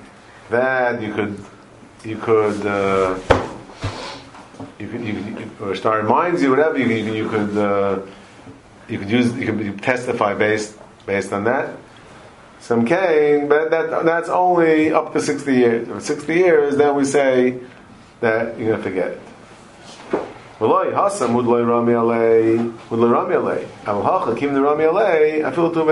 that 0.49 1.01
you 1.01 1.13
could, 1.13 1.37
you 2.03 2.17
could, 2.17 2.65
uh, 2.65 3.17
you 4.79 4.87
could, 4.87 5.01
you 5.01 5.35
could, 5.35 5.51
or 5.61 5.75
star 5.75 6.01
reminds 6.01 6.41
you, 6.41 6.49
whatever. 6.49 6.77
You, 6.77 6.85
you, 6.85 7.13
you 7.13 7.29
could, 7.29 7.57
uh, 7.57 7.99
you 8.87 8.99
could 8.99 9.09
use, 9.09 9.33
you 9.35 9.45
could 9.45 9.81
testify 9.81 10.33
based 10.33 10.77
based 11.05 11.33
on 11.33 11.43
that. 11.45 11.75
Some 12.59 12.85
cane, 12.85 13.47
but 13.47 13.69
that 13.71 14.03
that's 14.03 14.29
only 14.29 14.91
up 14.91 15.13
to 15.13 15.21
sixty 15.21 15.55
years. 15.55 15.87
Or 15.89 15.99
sixty 15.99 16.35
years, 16.35 16.75
then 16.75 16.95
we 16.95 17.05
say 17.05 17.59
that 18.19 18.57
you're 18.57 18.71
gonna 18.71 18.83
forget 18.83 19.11
it. 19.11 19.21
Rami 20.59 21.93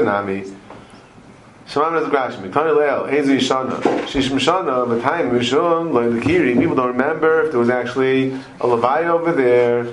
rami. 0.04 0.44
Shemam 1.68 2.00
is 2.02 2.08
Grashmi. 2.10 2.54
Tani 2.54 2.72
Leil, 2.72 3.10
Ezi 3.10 3.38
Shana. 3.38 4.08
Shish 4.08 4.30
Mishana, 4.30 4.86
Vatayim 4.88 5.32
Mishun, 5.32 5.92
Loy 5.92 6.12
Lakiri. 6.12 6.60
People 6.60 6.76
don't 6.76 6.90
remember 6.90 7.42
if 7.44 7.52
there 7.52 7.60
was 7.60 7.70
actually 7.70 8.40
a 8.62 8.68
Levi 8.68 9.06
over 9.06 9.32
there. 9.32 9.86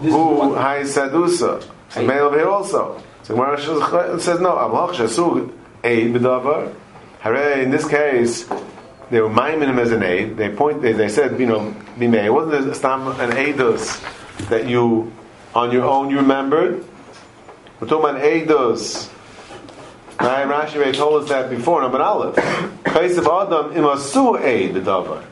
Who, 0.00 0.54
Hai 0.54 0.80
Sadusa. 0.82 1.62
So 1.90 2.02
man 2.02 2.18
over 2.18 2.38
here 2.38 2.48
also. 2.48 3.02
So 3.22 3.34
Gemara 3.34 3.60
says- 4.18 4.40
no. 4.40 4.52
Avlach 4.52 4.94
Shasu, 4.94 5.50
Eid 5.84 6.12
B'davar. 6.14 6.72
Hare, 7.20 7.60
in 7.60 7.70
this 7.70 7.86
case, 7.86 8.48
they 9.10 9.20
were 9.20 9.28
miming 9.28 9.68
him 9.68 9.78
as 9.78 9.92
an 9.92 10.02
aid. 10.02 10.36
They 10.36 10.48
point. 10.48 10.80
They, 10.80 10.92
they 10.92 11.08
said, 11.08 11.38
you 11.38 11.46
know, 11.46 11.74
Bimei. 11.98 12.24
It 12.24 12.30
wasn't 12.30 12.68
a 12.68 12.74
stam 12.74 13.08
an 13.08 13.30
aidus 13.32 14.00
that 14.48 14.68
you 14.68 15.12
on 15.54 15.70
your 15.70 15.84
own 15.84 16.10
you 16.10 16.16
remembered. 16.16 16.84
We're 17.80 17.88
talking 17.88 18.10
about 18.10 18.22
aidus. 18.22 19.10
Right? 20.18 20.46
Rashi 20.46 20.80
Ray 20.80 20.92
told 20.92 21.22
us 21.22 21.28
that 21.28 21.50
before. 21.50 21.82
Number 21.82 22.00
Aleph. 22.00 22.36
Chayis 22.36 23.18
of 23.18 23.26
Adam 23.26 23.74
imasu 23.74 24.40
aid 24.40 24.74
b'davar. 24.74 25.24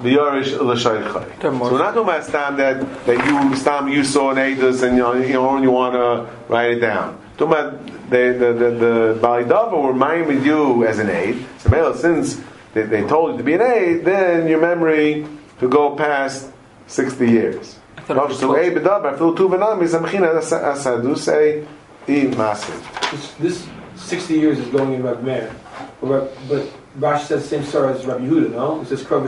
The 0.00 0.16
Yorish 0.16 0.58
l'shaychai. 0.58 1.40
So 1.42 1.50
we're 1.50 1.78
not 1.78 1.94
talking 1.94 2.02
about 2.02 2.24
stam 2.24 2.56
that 2.56 3.06
that 3.06 3.26
you 3.26 3.56
stam 3.56 3.88
you 3.88 4.02
saw 4.02 4.30
an 4.30 4.38
aidus 4.38 4.82
and 4.82 4.96
you 4.96 5.02
know, 5.02 5.12
you 5.14 5.32
know 5.34 5.62
you 5.62 5.70
want 5.70 5.94
to 5.94 6.52
write 6.52 6.72
it 6.72 6.80
down. 6.80 7.20
Talking 7.36 7.52
about 7.52 7.86
the 8.10 8.36
the 8.38 8.52
the, 8.52 8.70
the 8.70 9.18
Bali 9.20 9.44
Dava 9.44 9.80
were 9.80 9.94
miming 9.94 10.44
you 10.44 10.86
as 10.86 10.98
an 10.98 11.10
aid. 11.10 11.44
So 11.58 11.68
Mela, 11.68 11.96
since 11.96 12.40
they, 12.72 12.82
they 12.82 13.06
told 13.06 13.32
you 13.32 13.38
to 13.38 13.44
be 13.44 13.54
an 13.54 13.62
aid, 13.62 14.04
then 14.04 14.48
your 14.48 14.60
memory 14.60 15.26
to 15.60 15.68
go 15.68 15.94
past 15.94 16.50
sixty 16.86 17.30
years. 17.30 17.78
thought 17.98 18.16
it 18.16 18.28
was 18.28 18.40
So 18.40 18.56
aid 18.56 18.72
b'davar 18.72 19.16
fil 19.18 19.34
tu 19.34 19.48
v'nami 19.48 19.86
samchina 19.86 20.40
asadu 20.40 21.16
say 21.16 21.66
i 22.08 22.34
masid. 22.36 22.74
This, 23.10 23.32
this 23.34 23.68
60 24.04 24.34
years 24.34 24.58
is 24.58 24.68
going 24.68 24.92
in 24.92 25.02
Rabbi 25.02 25.22
Meir. 25.22 25.54
But, 26.00 26.32
but 26.48 26.66
Rashi 26.98 27.24
says 27.24 27.42
the 27.42 27.48
same 27.48 27.64
story 27.64 27.94
as 27.94 28.04
Rabbi 28.06 28.24
Yehuda, 28.24 28.50
no? 28.52 28.82
It 28.82 28.88
says 28.88 29.04
uh, 29.10 29.18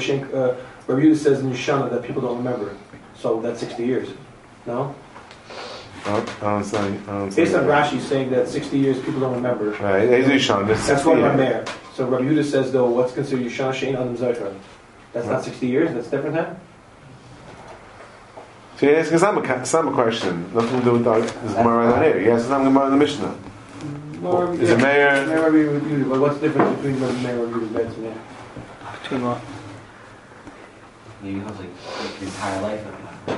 Rabbi 0.86 1.02
Yehuda 1.02 1.16
says 1.16 1.40
in 1.40 1.50
Yeshana 1.50 1.90
that 1.90 2.02
people 2.02 2.22
don't 2.22 2.38
remember. 2.38 2.76
So 3.16 3.40
that's 3.40 3.60
60 3.60 3.84
years. 3.84 4.08
No? 4.66 4.94
I 6.04 6.24
don't 6.40 6.64
say, 6.64 6.78
I 6.78 6.88
don't 7.06 7.32
say 7.32 7.44
Based 7.44 7.56
on. 7.56 7.64
Rashi 7.64 8.00
saying 8.00 8.30
that 8.30 8.48
60 8.48 8.78
years 8.78 8.98
people 9.02 9.20
don't 9.20 9.34
remember. 9.34 9.70
Right, 9.70 10.08
Ezu 10.08 10.36
Yishan, 10.36 10.66
this 10.68 10.86
That's 10.86 11.02
60 11.02 11.08
what 11.08 11.18
Rabbi. 11.20 11.36
Meir. 11.36 11.64
So 11.94 12.06
Rabbi 12.06 12.24
Yehuda 12.24 12.44
says 12.44 12.70
though, 12.72 12.88
what's 12.90 13.12
considered 13.12 13.46
Yeshana 13.46 13.72
Shein 13.72 13.94
Adam 13.94 14.16
Zaychar? 14.16 14.54
That's 15.12 15.26
not 15.26 15.42
60 15.44 15.66
years, 15.66 15.94
that's 15.94 16.08
different 16.08 16.34
then? 16.36 16.60
So 18.78 18.94
asking 18.94 19.18
some, 19.18 19.38
a- 19.38 19.92
question, 19.92 20.52
nothing 20.54 20.80
to 20.80 20.84
do 20.84 20.92
with 20.92 21.04
this 21.04 21.54
Gemara 21.54 21.90
right 21.90 22.04
here. 22.04 22.20
You're 22.20 22.34
asking 22.34 22.50
some 22.50 22.64
Gemara 22.64 22.86
in 22.86 22.90
the 22.92 22.98
Mishnah. 22.98 23.34
Well, 24.26 24.60
Is 24.60 24.70
it 24.70 24.78
mayor? 24.78 25.26
Mayor 25.26 25.42
Rabbi 25.42 25.56
Yehuda, 25.56 26.08
but 26.10 26.20
what's 26.20 26.38
the 26.38 26.48
difference 26.48 26.76
between 26.76 27.00
the 27.00 27.12
Mayor 27.22 27.46
Rabbi 27.46 27.58
Yehuda 27.58 27.72
beds 27.74 27.94
and 27.96 28.04
that? 28.06 28.16
Between 29.02 29.22
what? 29.22 29.40
Maybe 31.22 31.38
he 31.38 31.44
was 31.44 31.56
like, 31.58 31.68
like 32.00 32.14
his 32.16 32.34
entire 32.34 32.62
life. 32.62 32.86
of 32.86 32.92
that. 32.92 33.02
So, 33.26 33.32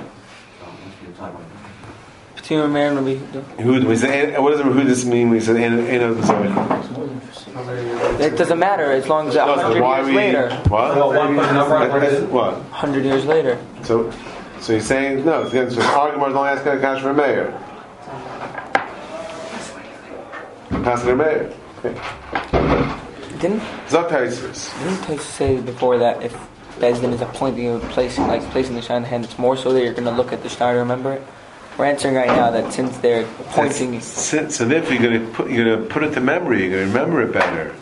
once 0.65 0.95
we 1.07 1.13
talk 1.15 1.31
about 1.31 1.43
it. 1.43 2.37
Between 2.37 2.61
a 2.61 2.69
man 2.69 2.97
and 2.97 3.07
Rabbi 3.07 3.19
Yehuda. 3.21 3.43
Hud, 3.65 3.85
we 3.85 3.97
say, 3.97 4.33
eh, 4.33 4.39
what 4.39 4.51
does 4.53 4.61
Hudis 4.63 5.05
mean 5.05 5.29
when 5.29 5.39
we 5.39 5.41
say 5.41 5.63
Ein 5.65 5.81
Ein 5.87 6.01
Observant? 6.03 6.57
It 8.21 8.37
doesn't 8.39 8.59
matter 8.59 8.91
as 8.93 9.09
long 9.09 9.29
as 9.29 9.35
a 9.35 9.39
No, 9.45 9.57
so 9.57 9.63
hundred 9.63 9.83
why 9.83 9.97
years 9.99 10.09
we, 10.09 10.15
later. 10.17 10.51
what? 10.69 10.97
Well, 10.97 11.13
one 11.13 11.35
put 11.37 11.47
the 11.47 11.53
number 11.53 11.77
on 11.77 11.89
what 11.91 12.03
it 12.05 12.13
is. 12.15 12.25
What? 12.31 12.55
Hundred 12.71 13.05
years 13.05 13.25
later. 13.27 13.59
So, 13.83 14.11
so 14.61 14.73
you're 14.73 14.81
saying, 14.81 15.25
no, 15.25 15.43
it's 15.43 15.51
against 15.51 15.77
the 15.77 15.83
argument, 15.85 16.33
don't 16.35 16.47
ask 16.47 16.65
a 16.67 16.79
cash 16.81 17.03
for 17.03 17.11
a 17.11 17.15
mayor. 17.15 17.53
A 20.89 21.15
mayor. 21.15 21.53
Okay. 21.85 21.93
Didn't 23.41 23.61
Zot 23.89 24.09
Taisus. 24.09 24.73
didn't 24.83 24.97
Tosis 25.05 25.21
say 25.21 25.61
before 25.61 25.99
that 25.99 26.23
if 26.23 26.33
Beis 26.81 26.99
Din 27.03 27.13
is 27.13 27.21
appointing 27.21 27.69
or 27.69 27.79
placing 27.91 28.27
like 28.27 28.41
placing 28.53 28.75
the 28.75 28.81
shine 28.81 29.03
in 29.03 29.05
hand, 29.05 29.27
it's 29.27 29.39
more 29.39 29.55
so 29.55 29.71
that 29.75 29.85
you're 29.85 29.93
going 29.93 30.07
to 30.07 30.11
look 30.11 30.33
at 30.33 30.43
the 30.43 30.49
shine 30.49 30.73
to 30.73 30.79
remember 30.79 31.13
it. 31.13 31.23
We're 31.77 31.85
answering 31.85 32.15
right 32.15 32.29
now 32.29 32.51
that 32.51 32.73
since 32.73 32.97
they're 32.99 33.25
appointing, 33.25 34.01
So, 34.01 34.49
so 34.49 34.65
therefore 34.65 34.95
you're 34.95 35.03
going 35.03 35.27
to 35.27 35.33
put 35.35 35.51
you're 35.51 35.67
going 35.67 35.83
to 35.83 35.89
put 35.93 36.05
it 36.05 36.15
to 36.15 36.23
memory. 36.23 36.63
You're 36.63 36.71
going 36.71 36.91
to 36.91 36.99
remember 36.99 37.21
it 37.21 37.35
better. 37.35 37.77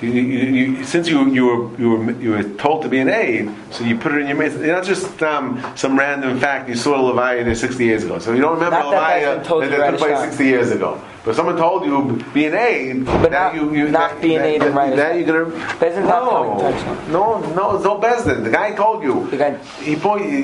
You, 0.00 0.10
you, 0.10 0.22
you, 0.22 0.84
since 0.84 1.08
you, 1.08 1.28
you 1.32 1.44
were 1.44 1.76
you 1.76 1.90
were 1.90 2.10
you 2.20 2.30
were 2.30 2.44
told 2.44 2.82
to 2.82 2.88
be 2.88 3.00
an 3.00 3.08
aide, 3.08 3.52
so 3.72 3.82
you 3.82 3.98
put 3.98 4.12
it 4.12 4.20
in 4.20 4.28
your 4.28 4.36
mind. 4.36 4.52
It's 4.52 4.62
not 4.62 4.84
just 4.84 5.20
um, 5.24 5.60
some 5.74 5.98
random 5.98 6.38
fact 6.38 6.68
you 6.68 6.76
saw 6.76 7.04
the 7.04 7.12
Levaya 7.20 7.56
60 7.56 7.84
years 7.84 8.04
ago. 8.04 8.20
So 8.20 8.32
you 8.32 8.40
don't 8.40 8.54
remember 8.54 8.78
Not 8.78 8.92
that 8.92 9.00
that's 9.00 9.24
Levaya 9.24 9.36
been 9.38 9.44
told 9.44 9.62
that, 9.64 9.70
you 9.72 9.76
that 9.78 9.90
took 9.90 9.98
place 9.98 10.20
60 10.20 10.44
years 10.44 10.70
ago. 10.70 11.02
But 11.24 11.34
someone 11.34 11.56
told 11.56 11.84
you 11.84 12.24
be 12.32 12.44
an 12.46 12.54
aide, 12.54 13.04
But 13.06 13.22
that 13.22 13.30
not- 13.30 13.54
you, 13.56 13.74
you 13.74 13.88
not 13.88 14.12
that, 14.12 14.22
be 14.22 14.36
an 14.36 14.42
that, 14.42 14.48
aide 14.48 14.62
and 14.62 14.76
that, 14.76 14.92
a 14.92 14.96
that 14.96 15.16
you're 15.18 15.26
gonna 15.26 15.56
Beis 15.74 15.94
Din's 15.94 16.08
no, 16.08 17.40
no, 17.40 17.54
no, 17.54 17.74
it's 17.74 17.84
no 17.84 17.98
Beis 17.98 18.24
Din. 18.24 18.44
The 18.44 18.50
guy 18.50 18.76
told 18.76 19.02
you. 19.02 19.28
The 19.30 19.36
guy- 19.36 19.58
He. 19.82 19.96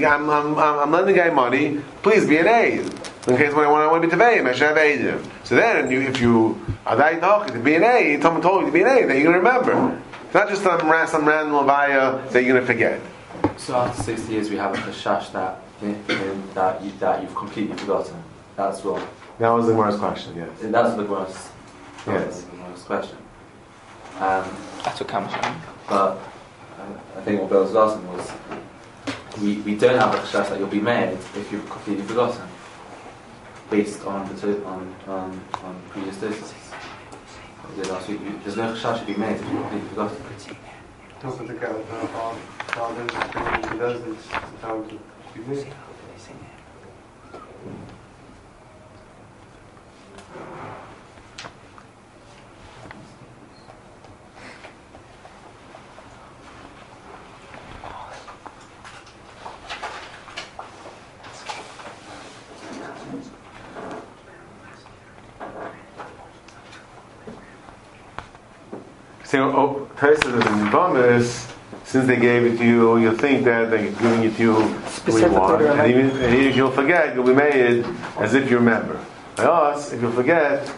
I'm, 0.04 0.28
I'm, 0.28 0.58
I'm, 0.58 0.58
I'm 0.58 0.90
lending 0.90 1.14
the 1.14 1.20
guy 1.22 1.30
money. 1.30 1.80
Please 2.02 2.26
be 2.26 2.38
an 2.38 2.48
aide. 2.48 2.92
In 3.26 3.38
case 3.38 3.54
when 3.54 3.64
I 3.64 3.70
want, 3.70 3.84
I 3.84 3.90
want 3.90 4.02
to 4.02 4.08
be 4.08 4.14
tevayim, 4.14 4.46
I 4.46 4.52
should 4.52 4.68
have 4.68 4.76
aid 4.76 5.18
So 5.44 5.56
then, 5.56 5.90
you, 5.90 6.02
if 6.02 6.20
you 6.20 6.60
are 6.84 6.94
that 6.96 7.20
talk 7.20 7.46
to 7.46 7.58
be 7.58 7.74
an 7.74 7.82
aide, 7.82 8.20
someone 8.20 8.42
told 8.42 8.60
you 8.60 8.66
to 8.66 8.72
be 8.72 8.82
an 8.82 8.88
aide, 8.88 9.08
then 9.08 9.16
you're 9.16 9.32
going 9.32 9.32
to 9.32 9.38
remember. 9.38 9.98
It's 10.26 10.34
not 10.34 10.50
just 10.50 10.62
some, 10.62 10.86
ra- 10.86 11.06
some 11.06 11.26
random 11.26 11.54
levaya 11.54 12.28
that 12.30 12.44
you're 12.44 12.52
going 12.52 12.60
to 12.60 12.66
forget. 12.66 13.00
So 13.56 13.76
after 13.76 14.02
60 14.02 14.30
years, 14.30 14.50
we 14.50 14.56
have 14.56 14.74
a 14.74 14.76
chashash 14.76 15.32
that, 15.32 15.62
that, 16.54 16.84
you, 16.84 16.92
that 16.98 17.22
you've 17.22 17.34
completely 17.34 17.74
forgotten. 17.78 18.22
That's 18.56 18.84
wrong. 18.84 19.06
That 19.38 19.50
was 19.50 19.68
the 19.68 19.74
worst 19.74 19.98
question. 19.98 20.36
Yes. 20.36 20.62
And 20.62 20.74
that's 20.74 20.94
the 20.94 21.04
worst. 21.04 21.50
Yes. 22.06 22.42
the 22.42 22.50
Gemara's 22.50 22.82
question. 22.82 23.16
Um, 24.16 24.44
that's 24.84 25.00
what 25.00 25.08
comes 25.08 25.32
from. 25.32 25.62
but 25.88 26.18
I, 26.78 27.18
I 27.18 27.22
think 27.22 27.40
what 27.40 27.48
Bill 27.48 27.62
was 27.62 27.74
asking 27.74 28.06
was, 28.12 28.32
we, 29.40 29.56
we 29.62 29.76
don't 29.76 29.98
have 29.98 30.14
a 30.14 30.18
chashash 30.18 30.50
that 30.50 30.58
you'll 30.58 30.68
be 30.68 30.80
made 30.80 31.14
if 31.14 31.50
you've 31.50 31.68
completely 31.70 32.04
forgotten, 32.04 32.46
based 33.74 34.04
on 34.06 34.28
the 34.28 34.34
on, 34.64 34.94
on, 35.08 35.40
on 35.64 35.82
previous. 35.90 36.22
You- 36.22 36.30
There's 38.44 38.56
no 38.56 38.72
chashash 38.72 39.00
to 39.00 39.06
be 39.06 39.14
made 39.14 39.40
you've 39.40 39.50
completely 39.62 39.88
forgotten. 39.88 40.16
Don't 41.20 41.36
the 41.48 41.54
guy 41.54 41.72
with 41.72 41.90
the 41.90 41.96
in, 43.00 43.08
and 43.70 43.80
does 43.80 44.00
this. 44.04 44.24
Sometimes 44.26 44.92
you 45.34 45.42
miss. 45.48 45.64
So, 69.34 69.83
is 70.02 70.46
in 70.46 70.70
Bamis, 70.70 71.52
since 71.84 72.06
they 72.06 72.16
gave 72.16 72.44
it 72.44 72.58
to 72.58 72.64
you, 72.64 72.96
you'll 72.98 73.14
think 73.16 73.44
that 73.44 73.70
they're 73.70 73.90
giving 73.90 74.24
it 74.24 74.36
to 74.36 74.42
you 74.42 74.54
when 74.54 75.22
you 75.22 75.30
want. 75.30 75.62
And 75.62 75.90
even, 75.90 76.10
and 76.10 76.34
if 76.34 76.56
you'll 76.56 76.70
forget, 76.70 77.14
you'll 77.14 77.26
be 77.26 77.34
made 77.34 77.84
as 78.18 78.34
if 78.34 78.50
you 78.50 78.56
remember. 78.58 78.98
By 79.36 79.44
us, 79.44 79.92
if 79.92 80.00
you'll 80.00 80.12
forget, 80.12 80.68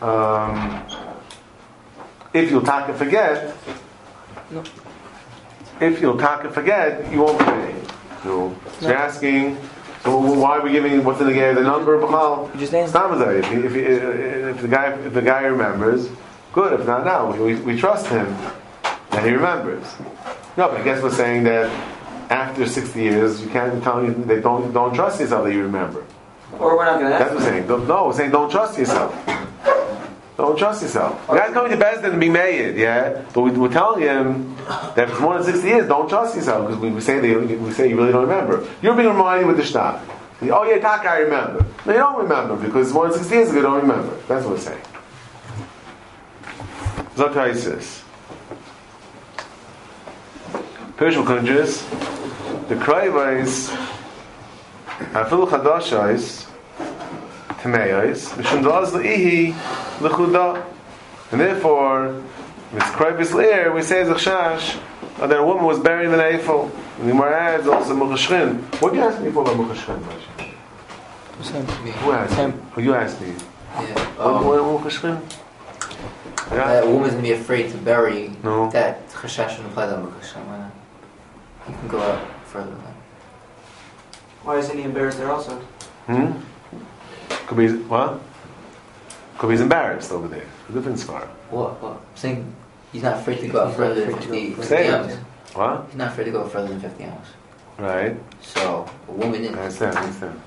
um, 0.00 0.82
if 2.32 2.50
you'll 2.50 2.62
taka 2.62 2.94
forget, 2.94 3.54
No. 4.50 4.62
if 5.80 6.00
you'll 6.00 6.18
taka 6.18 6.50
forget, 6.50 7.10
you 7.12 7.20
won't 7.20 7.38
be 7.38 7.44
made. 7.44 7.76
So, 8.22 8.54
so 8.80 8.88
you're 8.88 8.96
asking, 8.96 9.56
so 10.04 10.18
why 10.18 10.58
are 10.58 10.62
we 10.62 10.72
giving, 10.72 11.04
what's 11.04 11.20
in 11.20 11.26
the 11.26 11.32
game, 11.32 11.54
the 11.54 11.62
number, 11.62 12.00
just 12.56 12.74
answered. 12.74 12.90
Stop. 12.90 13.20
If, 13.20 13.52
if, 13.52 13.74
if, 13.74 14.62
the 14.62 14.68
guy, 14.68 14.92
if 14.92 15.12
the 15.12 15.22
guy 15.22 15.42
remembers, 15.42 16.08
good. 16.52 16.78
If 16.78 16.86
not 16.86 17.04
now, 17.04 17.32
we, 17.32 17.54
we 17.56 17.78
trust 17.78 18.06
him 18.08 18.26
that 19.10 19.24
he 19.24 19.30
remembers. 19.30 19.84
No, 20.56 20.68
but 20.68 20.80
I 20.80 20.84
guess 20.84 21.02
we're 21.02 21.12
saying 21.12 21.44
that 21.44 21.70
after 22.30 22.66
60 22.66 23.00
years, 23.00 23.42
you 23.42 23.48
can't 23.48 23.82
tell 23.82 24.04
you 24.04 24.14
they 24.14 24.40
don't 24.40 24.72
don't 24.72 24.94
trust 24.94 25.20
yourself 25.20 25.44
that 25.44 25.52
you 25.52 25.62
remember. 25.62 26.04
Or 26.58 26.76
we're 26.76 26.84
not 26.84 27.00
going 27.00 27.12
to 27.12 27.18
That's 27.18 27.30
what 27.30 27.40
we're 27.40 27.48
saying. 27.48 27.66
Don't, 27.66 27.86
no, 27.88 28.06
we're 28.06 28.12
saying 28.12 28.30
don't 28.30 28.50
trust 28.50 28.78
yourself. 28.78 29.14
Don't 30.36 30.58
trust 30.58 30.82
yourself. 30.82 31.26
The 31.26 31.34
guy's 31.34 31.52
coming 31.52 31.70
to 31.70 31.76
Beis 31.76 32.00
Din 32.00 32.12
to 32.12 32.16
be 32.16 32.30
made, 32.30 32.76
yeah. 32.76 33.22
But 33.34 33.42
we, 33.42 33.50
we're 33.50 33.70
telling 33.70 34.00
him 34.02 34.56
that 34.96 35.00
if 35.00 35.10
it's 35.10 35.20
more 35.20 35.34
than 35.34 35.44
60 35.44 35.68
years, 35.68 35.86
don't 35.86 36.08
trust 36.08 36.34
yourself 36.34 36.66
because 36.66 36.80
we, 36.80 36.90
we 36.90 37.00
say 37.00 37.20
they, 37.20 37.36
we 37.36 37.70
say 37.72 37.90
you 37.90 37.96
really 37.96 38.12
don't 38.12 38.26
remember. 38.26 38.66
You're 38.80 38.96
being 38.96 39.08
reminded 39.08 39.46
with 39.46 39.58
the 39.58 39.62
shtab. 39.62 40.00
Oh 40.42 40.64
yeah, 40.64 40.78
Taka, 40.78 41.10
I 41.10 41.18
remember. 41.18 41.66
No, 41.84 41.92
you 41.92 41.98
don't 41.98 42.22
remember 42.22 42.56
because 42.56 42.86
it's 42.86 42.94
more 42.94 43.08
than 43.08 43.18
60 43.18 43.34
years 43.34 43.48
ago. 43.50 43.56
You 43.56 43.62
don't 43.62 43.80
remember. 43.82 44.16
That's 44.28 44.46
what 44.46 44.54
we're 44.54 44.60
saying. 44.60 44.82
Zotaisis. 47.20 48.02
Perishal 50.96 51.24
Kunjas, 51.24 51.86
the 52.68 52.74
Kraivais, 52.76 53.68
Afil 55.12 55.46
Chadashais, 55.46 56.46
Tameais, 57.60 58.30
Mishum 58.36 58.62
Daz 58.64 58.92
Le'ihi, 58.92 59.52
Lechuda. 59.98 60.64
And 61.32 61.40
therefore, 61.42 62.22
with 62.72 62.82
Kraivais 62.84 63.32
Le'er, 63.32 63.74
we 63.74 63.82
say 63.82 64.02
Zachshash, 64.04 64.80
that 65.18 65.30
a 65.38 65.44
woman 65.44 65.64
was 65.64 65.78
buried 65.78 66.06
in 66.06 66.14
an 66.14 66.20
Eiffel. 66.20 66.70
And 66.98 67.08
the 67.08 67.12
Gemara 67.12 67.38
adds 67.38 67.66
also 67.66 67.94
Mukhashrin. 67.94 68.60
What 68.80 68.94
did 68.94 69.00
you 69.00 69.04
ask 69.04 69.20
me 69.20 69.30
for 69.30 69.42
about 69.42 69.56
Mukhashrin? 69.56 70.02
Same. 71.42 71.64
Who 71.66 72.12
asked 72.12 72.30
me? 72.30 72.36
Same. 72.36 72.62
Oh, 72.76 72.80
you 72.80 72.94
asked 72.94 73.20
me. 73.20 73.28
Yeah. 73.28 73.82
What, 74.16 74.26
Um, 74.26 74.44
what 74.46 74.60
Mukhashrin? 74.82 75.20
that 75.28 75.49
Yeah. 76.50 76.84
woman's 76.84 77.12
gonna 77.12 77.22
be 77.22 77.32
afraid 77.32 77.70
to 77.70 77.78
bury 77.78 78.32
No. 78.42 78.70
that 78.70 79.08
chashash 79.10 79.50
shouldn't 79.50 79.68
apply 79.68 79.86
that 79.86 79.98
chashash. 79.98 80.44
Why 80.46 80.58
not? 80.58 80.70
He 81.66 81.72
can 81.72 81.88
go 81.88 82.00
out 82.00 82.20
further 82.46 82.70
than 82.70 82.78
that. 82.78 82.94
Why 84.42 84.56
isn't 84.58 84.76
he 84.76 84.84
embarrassed 84.84 85.18
there 85.18 85.30
also? 85.30 85.60
Hmm? 86.06 86.32
Could 87.46 87.56
be 87.56 87.68
what? 87.84 88.20
Could 89.38 89.48
be 89.48 89.52
he's 89.54 89.60
embarrassed 89.60 90.10
over 90.12 90.28
there. 90.28 90.44
A 90.68 90.72
different 90.72 90.98
scar. 90.98 91.22
What? 91.50 91.80
What? 91.82 91.92
I'm 91.92 92.16
saying 92.16 92.52
he's 92.92 93.02
not 93.02 93.18
afraid 93.18 93.40
to 93.40 93.48
go 93.48 93.64
out 93.66 93.74
further 93.76 94.06
than 94.06 94.14
50, 94.16 94.50
50 94.54 94.62
Say 94.62 94.90
What? 95.54 95.86
He's 95.88 95.96
not 95.96 96.12
afraid 96.12 96.24
to 96.24 96.30
go 96.30 96.48
further 96.48 96.68
than 96.68 96.80
50 96.80 97.04
ounce. 97.04 97.26
Right. 97.78 98.16
So 98.42 98.88
a 99.08 99.12
woman 99.12 99.42
I 99.42 99.46
is. 99.46 99.52
understand. 99.82 99.96
I 99.98 100.02
understand. 100.02 100.40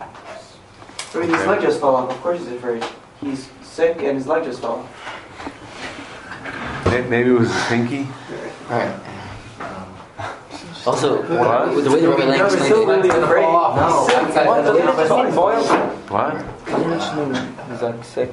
I 1.16 1.20
mean, 1.20 1.30
his 1.30 1.46
leg 1.46 1.62
just 1.62 1.80
fell 1.80 1.96
off. 1.96 2.10
Of 2.10 2.22
course 2.22 2.40
he's 2.40 2.48
afraid. 2.52 2.84
He's 3.22 3.50
sick 3.62 3.98
and 3.98 4.18
his 4.18 4.28
leg 4.28 4.44
just 4.44 4.62
fell 4.62 4.78
off. 4.80 5.23
May- 6.94 7.10
Maybe 7.10 7.30
it 7.32 7.40
was 7.40 7.50
a 7.50 7.60
pinky. 7.70 8.08
Right. 8.70 9.00
Also, 10.86 11.22
What? 11.24 11.74
with 11.76 11.86
the 11.86 11.92
way 11.92 12.02
the 12.02 12.10
rubber 12.10 12.24
No, 12.26 12.30
lamp 12.32 12.52
he's 12.52 12.66
still 12.66 12.86
really 12.86 13.10
afraid. 13.10 13.42
No, 13.42 14.06
He's 14.08 14.34
sick. 14.34 14.46
What? 14.46 14.60
of 14.60 14.66
Doesn't 14.66 14.86
the 14.86 14.92
it 14.92 15.08
just? 15.08 16.12
What? 16.12 16.66
Doesn't 16.66 16.92
it 16.92 16.96
just 16.98 17.16
mean 17.16 17.56
he's 17.72 17.82
like 17.82 18.04
sick? 18.04 18.32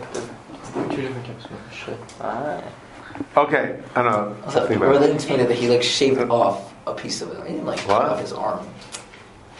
Two 0.91 1.03
different 1.03 1.27
types 1.27 1.45
of 1.47 1.75
shit. 1.75 1.99
Alright. 2.21 2.65
Okay. 3.37 3.77
I 3.95 4.03
know. 4.03 4.37
Also, 4.45 4.67
Think 4.67 4.81
the 4.81 4.87
about 4.91 5.03
it. 5.03 5.15
explained 5.15 5.49
that 5.49 5.57
he 5.57 5.69
like 5.69 5.83
shaved 5.83 6.21
off 6.31 6.73
a 6.87 6.95
piece 6.95 7.23
of 7.23 7.31
it. 7.31 7.37
He 7.47 7.53
didn't 7.55 7.67
like 7.67 7.81
What? 7.81 8.03
cut 8.03 8.11
off 8.13 8.21
his 8.21 8.33
arm. 8.33 8.67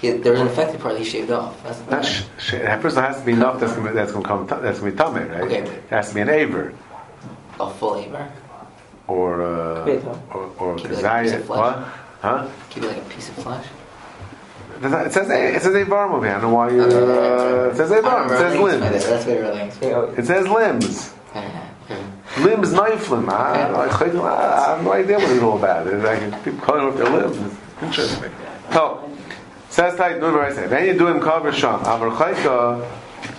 He, 0.01 0.11
there 0.11 0.33
was 0.33 0.41
an 0.41 0.49
affected 0.49 0.81
part 0.81 0.95
that 0.95 1.01
he 1.01 1.09
shaved 1.09 1.31
off. 1.31 1.63
That's 1.63 1.79
That, 1.83 2.05
sh- 2.05 2.23
sh- 2.39 2.51
that 2.53 2.81
person 2.81 3.03
has 3.05 3.19
to 3.21 3.25
be 3.25 3.33
enough 3.33 3.61
that's 3.61 3.73
going 3.75 3.87
to 3.87 3.93
that's 3.93 4.11
going 4.13 4.25
to 4.25 4.29
come 4.29 4.49
t- 4.49 4.55
that's 4.63 4.81
going 4.81 4.93
to 4.93 4.97
be 4.97 5.03
tummy, 5.03 5.21
right? 5.29 5.43
Okay. 5.43 5.59
It 5.59 5.83
has 5.91 6.09
to 6.09 6.15
be 6.17 6.21
an 6.23 6.29
aver 6.31 6.73
a 7.61 7.71
full 7.71 7.97
aver. 7.97 8.29
Or 9.11 9.43
uh, 9.43 10.15
or, 10.33 10.53
or 10.59 10.77
Keep 10.77 10.93
like 10.93 11.05
a 11.05 11.23
piece 11.23 11.33
of 11.35 11.45
flesh. 11.45 11.59
What? 11.59 11.77
Huh? 12.23 12.49
Give 12.71 12.85
you 12.85 12.89
like 12.91 12.99
a 12.99 13.09
piece 13.09 13.29
of 13.29 13.35
flesh. 13.37 13.67
It 14.83 15.13
says 15.13 15.29
it 15.29 15.63
says 15.63 15.75
Avarim 15.75 16.13
over 16.13 16.27
here. 16.27 16.37
I 16.37 16.41
don't 16.41 16.51
know 16.51 16.57
why 16.57 16.71
you. 16.71 16.83
Uh, 16.83 17.71
it 17.73 17.77
says 17.77 17.91
Avarim. 17.91 18.27
It 18.27 18.39
says 18.39 18.59
limbs. 18.59 19.07
That's 19.07 19.25
very 19.25 19.43
relaxed. 19.43 19.83
It 19.83 20.27
says 20.27 20.49
limbs. 20.49 21.15
Limbs 22.39 22.73
knifelim. 22.73 23.29
I, 23.29 23.65
I, 23.65 23.87
I 23.87 24.71
have 24.71 24.85
no 24.85 24.93
idea 24.93 25.19
what 25.19 25.31
it's 25.31 25.43
all 25.43 25.59
about. 25.59 25.87
It's 25.89 26.05
like 26.05 26.45
people 26.45 26.61
calling 26.61 26.85
off 26.85 26.97
their 26.97 27.11
limbs. 27.11 27.37
It's 27.37 27.83
interesting. 27.83 28.33
So, 28.73 29.11
says 29.69 29.99
like 29.99 30.21
no 30.21 30.41
I 30.41 30.53
say. 30.53 30.69
Then 30.69 30.87
you 30.87 30.97
do 30.97 31.09
him 31.09 31.21
cover 31.21 31.53
sham. 31.53 31.81
Amar 31.81 32.11
chayka 32.11 32.89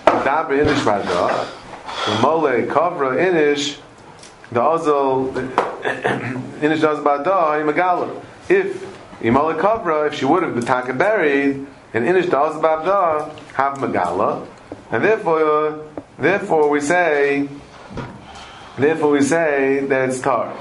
dabra 0.05 0.65
inish 0.65 0.84
vada. 0.84 1.47
The 2.05 2.22
mole 2.22 2.67
kavra 2.67 3.15
inish. 3.15 3.80
The 4.51 4.59
azal 4.59 5.31
inish 6.59 6.81
does 6.81 6.99
bada 6.99 7.61
imagala. 7.61 8.21
If 8.49 8.83
imala 9.21 9.57
kavra, 9.59 10.07
if 10.07 10.15
she 10.15 10.25
would 10.25 10.43
have 10.43 10.53
been 10.53 10.65
taka 10.65 10.93
buried, 10.93 11.65
and 11.93 12.05
inish 12.05 12.29
does 12.29 12.55
bada 12.61 13.31
have 13.53 13.79
magala, 13.79 14.45
and 14.91 15.03
therefore, 15.03 15.85
therefore 16.17 16.69
we 16.69 16.81
say. 16.81 17.49
Therefore, 18.77 19.11
we 19.11 19.21
say 19.21 19.85
that 19.85 20.09
it's 20.09 20.21
tar. 20.21 20.55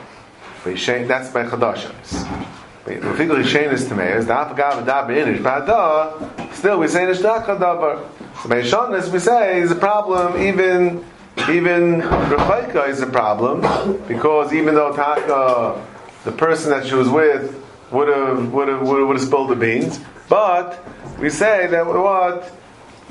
That's 0.64 1.30
by 1.30 1.44
chadashos. 1.44 2.26
Still 6.52 6.78
we 6.78 6.88
say 6.88 7.04
Nishtach 7.04 7.46
Adabar. 7.46 8.08
So 8.42 8.48
by 8.48 8.62
Shonis 8.62 9.12
we 9.12 9.18
say 9.20 9.60
is 9.60 9.70
a 9.70 9.76
problem, 9.76 10.42
even 10.42 11.04
even 11.50 12.00
Rechaika 12.00 12.88
is 12.88 13.00
a 13.00 13.06
problem, 13.06 13.60
because 14.06 14.52
even 14.52 14.74
though 14.74 14.94
Taka, 14.94 15.84
the 16.24 16.32
person 16.32 16.70
that 16.70 16.86
she 16.86 16.94
was 16.94 17.08
with, 17.08 17.56
would 17.90 18.08
have 18.08 18.52
would 18.52 18.68
have 18.68 18.82
would 18.82 19.16
have 19.16 19.20
spilled 19.20 19.50
the 19.50 19.56
beans, 19.56 20.00
but 20.28 20.84
we 21.18 21.28
say 21.28 21.66
that 21.66 21.86
what 21.86 22.44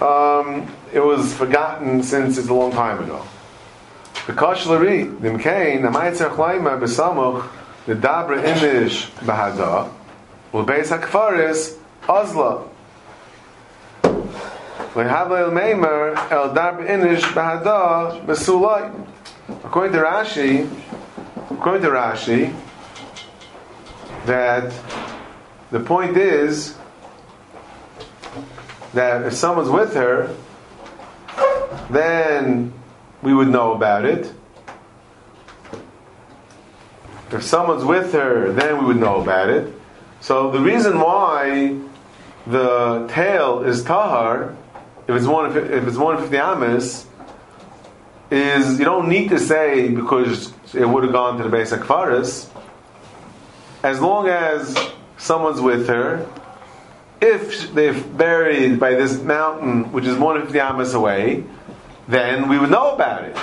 um, 0.01 0.73
it 0.93 0.99
was 0.99 1.33
forgotten 1.33 2.01
since 2.01 2.37
it's 2.37 2.47
a 2.47 2.53
long 2.53 2.71
time 2.71 3.03
ago. 3.03 3.25
The 4.27 4.33
Kashlari, 4.33 5.19
the 5.21 5.29
Mkain, 5.29 5.81
the 5.81 5.89
Maitzach 5.89 6.35
Laima, 6.35 6.79
Besamuch, 6.79 7.47
the 7.85 7.95
Dabra 7.95 8.43
Imish 8.43 9.09
Bahada, 9.21 9.91
base 10.65 10.91
Hakfaris, 10.91 11.77
Ozla. 12.03 12.69
Lehavle 14.03 14.03
El 14.03 14.07
Meimer, 14.07 14.07
El 14.07 14.07
Dabra 14.07 14.07
Inish 14.07 14.07
Bahada, 14.07 14.07
Besulai. 14.07 14.78
According 19.63 19.93
to 19.93 19.99
Rashi, 19.99 20.69
according 21.51 21.83
to 21.83 21.89
Rashi, 21.89 22.55
that 24.25 24.73
the 25.69 25.79
point 25.79 26.17
is 26.17 26.75
that 28.93 29.25
if 29.25 29.33
someone's 29.33 29.69
with 29.69 29.93
her, 29.93 30.35
then 31.91 32.73
we 33.21 33.33
would 33.33 33.49
know 33.49 33.73
about 33.73 34.05
it. 34.05 34.33
If 37.31 37.43
someone's 37.43 37.85
with 37.85 38.11
her, 38.13 38.51
then 38.51 38.79
we 38.79 38.85
would 38.85 38.97
know 38.99 39.21
about 39.21 39.49
it. 39.49 39.71
So 40.19 40.49
the 40.49 40.59
reason 40.59 40.99
why 40.99 41.77
the 42.47 43.07
tail 43.07 43.63
is 43.63 43.83
tahar, 43.83 44.55
if 45.09 45.15
it's 45.15 45.25
one 45.25 45.57
if 45.57 45.87
it's 45.87 45.97
one 45.97 46.21
fifty 46.21 46.37
amis, 46.37 47.07
is 48.29 48.77
you 48.77 48.85
don't 48.85 49.09
need 49.09 49.29
to 49.29 49.39
say 49.39 49.89
because 49.89 50.53
it 50.73 50.87
would 50.87 51.03
have 51.03 51.11
gone 51.11 51.37
to 51.37 51.43
the 51.43 51.49
basic 51.49 51.83
faris. 51.83 52.49
As 53.81 53.99
long 53.99 54.27
as 54.27 54.77
someone's 55.17 55.61
with 55.61 55.87
her, 55.87 56.29
if 57.21 57.73
they've 57.73 58.17
buried 58.17 58.79
by 58.79 58.93
this 58.93 59.19
mountain, 59.19 59.91
which 59.91 60.05
is 60.05 60.15
150 60.15 60.59
amas 60.59 60.93
away, 60.93 61.43
then 62.07 62.47
we 62.47 62.59
would 62.59 62.69
know 62.69 62.93
about 62.93 63.23
it. 63.23 63.37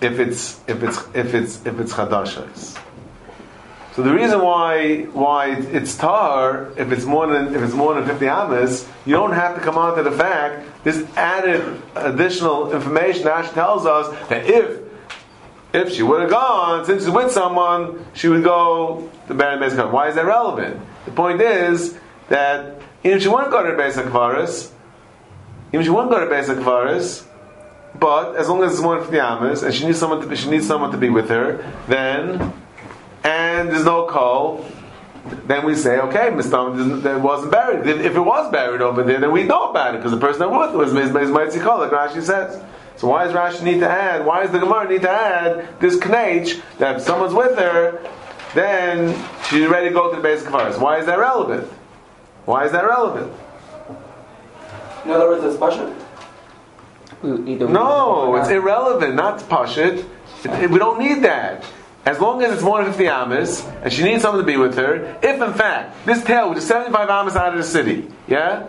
If 0.00 0.20
it's 0.20 0.60
if 0.68 0.82
it's 0.84 0.98
if 1.12 1.34
it's 1.34 1.66
if 1.66 1.80
it's 1.80 1.92
chadashas. 1.92 2.78
So 3.94 4.02
the 4.02 4.14
reason 4.14 4.40
why 4.40 5.02
why 5.12 5.56
it's 5.56 5.96
tar 5.96 6.72
if 6.76 6.92
it's 6.92 7.04
more 7.04 7.26
than 7.26 7.54
if 7.54 7.62
it's 7.62 7.74
more 7.74 7.94
than 7.94 8.06
50 8.06 8.28
amas, 8.28 8.88
you 9.04 9.14
don't 9.14 9.32
have 9.32 9.56
to 9.56 9.60
come 9.60 9.76
on 9.76 9.96
to 9.96 10.02
the 10.02 10.12
fact 10.12 10.84
this 10.84 11.04
added 11.16 11.82
additional 11.96 12.72
information 12.72 13.26
actually 13.26 13.54
tells 13.54 13.86
us 13.86 14.28
that 14.28 14.46
if 14.46 14.80
if 15.72 15.92
she 15.92 16.02
would 16.02 16.20
have 16.20 16.30
gone, 16.30 16.84
since 16.84 17.04
she's 17.04 17.12
with 17.12 17.30
someone, 17.30 18.04
she 18.12 18.28
would 18.28 18.42
go 18.42 19.08
to 19.28 19.34
Baron 19.34 19.60
Beis 19.60 19.92
Why 19.92 20.08
is 20.08 20.16
that 20.16 20.26
relevant? 20.26 20.80
The 21.04 21.12
point 21.12 21.40
is 21.40 21.96
that 22.28 22.80
even 23.04 23.18
if 23.18 23.22
she 23.22 23.28
wouldn't 23.28 23.50
go 23.50 23.62
to 23.62 23.76
Beis 23.80 23.92
Hakvaris, 23.92 24.70
even 25.68 25.80
if 25.80 25.84
she 25.84 25.90
wouldn't 25.90 26.10
go 26.10 26.20
to 26.20 26.26
Beis 26.26 26.46
Hakvaris, 26.46 27.24
but 27.98 28.36
as 28.36 28.48
long 28.48 28.62
as 28.62 28.72
it's 28.72 28.80
more 28.80 28.96
than 28.96 29.04
50 29.04 29.20
amas, 29.20 29.62
and 29.62 29.74
she 29.74 29.86
needs 29.86 29.98
someone 29.98 30.26
to 30.26 30.36
she 30.36 30.50
needs 30.50 30.66
someone 30.66 30.90
to 30.92 30.98
be 30.98 31.10
with 31.10 31.28
her, 31.28 31.64
then 31.88 32.52
and 33.24 33.68
there's 33.68 33.84
no 33.84 34.06
call, 34.06 34.64
then 35.46 35.64
we 35.66 35.74
say, 35.74 35.98
okay, 35.98 36.30
Mr. 36.30 37.04
It 37.04 37.20
wasn't 37.20 37.52
buried. 37.52 37.86
If, 37.86 38.00
if, 38.00 38.16
it 38.16 38.20
was 38.20 38.50
buried 38.50 38.80
over 38.80 39.02
there, 39.02 39.20
then 39.20 39.32
we 39.32 39.44
know 39.44 39.70
about 39.70 39.94
it 39.94 39.98
because 39.98 40.12
the 40.12 40.18
person 40.18 40.40
that 40.40 40.50
was 40.50 40.74
was 40.74 40.92
Mitzvah 40.94 41.60
Kol, 41.60 41.78
like 41.78 41.90
Rashi 41.90 42.22
says. 42.22 42.62
So 42.96 43.08
why 43.08 43.24
does 43.24 43.34
Rashi 43.34 43.62
need 43.62 43.80
to 43.80 43.88
add? 43.88 44.24
Why 44.24 44.42
does 44.42 44.52
the 44.52 44.58
Gemara 44.58 44.88
need 44.88 45.02
to 45.02 45.10
add 45.10 45.80
this 45.80 45.96
knach 45.98 46.60
that 46.78 46.96
if 46.96 47.02
someone's 47.02 47.34
with 47.34 47.58
her, 47.58 48.02
then 48.54 49.14
she's 49.48 49.66
ready 49.66 49.88
to 49.88 49.94
go 49.94 50.10
to 50.10 50.16
the 50.16 50.22
basic 50.22 50.48
kavaras? 50.48 50.80
Why 50.80 50.98
is 50.98 51.06
that 51.06 51.18
relevant? 51.18 51.66
Why 52.44 52.64
is 52.64 52.72
that 52.72 52.86
relevant? 52.86 53.32
In 55.04 55.10
other 55.12 55.28
words, 55.28 55.44
it's 55.44 55.56
Pasha? 55.56 55.94
No, 57.22 58.36
it's 58.36 58.48
irrelevant, 58.48 59.14
not 59.14 59.40
Pashit. 59.40 60.06
We 60.70 60.78
don't 60.78 60.98
need 60.98 61.22
that. 61.22 61.64
As 62.04 62.18
long 62.18 62.42
as 62.42 62.54
it's 62.54 62.62
more 62.62 62.82
than 62.82 62.92
50 62.92 63.08
amas, 63.08 63.64
and 63.82 63.92
she 63.92 64.02
needs 64.02 64.22
someone 64.22 64.40
to 64.42 64.46
be 64.46 64.56
with 64.56 64.74
her, 64.76 65.18
if 65.22 65.40
in 65.40 65.52
fact, 65.52 66.06
this 66.06 66.24
tail, 66.24 66.48
which 66.48 66.58
is 66.58 66.66
75 66.66 67.08
amas 67.10 67.36
out 67.36 67.52
of 67.52 67.58
the 67.58 67.64
city, 67.64 68.08
yeah? 68.26 68.66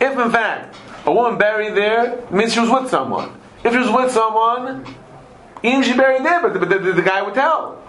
If 0.00 0.18
in 0.18 0.30
fact, 0.30 0.76
a 1.06 1.12
woman 1.12 1.38
buried 1.38 1.74
there, 1.76 2.24
means 2.30 2.52
she 2.52 2.60
was 2.60 2.70
with 2.70 2.90
someone. 2.90 3.32
If 3.62 3.72
she 3.72 3.78
was 3.78 3.90
with 3.90 4.10
someone, 4.10 4.84
even 5.62 5.82
she 5.82 5.96
buried 5.96 6.24
there, 6.24 6.42
but 6.42 6.54
the, 6.54 6.66
the, 6.66 6.92
the, 6.92 7.02
guy 7.02 7.22
would 7.22 7.34
tell. 7.34 7.82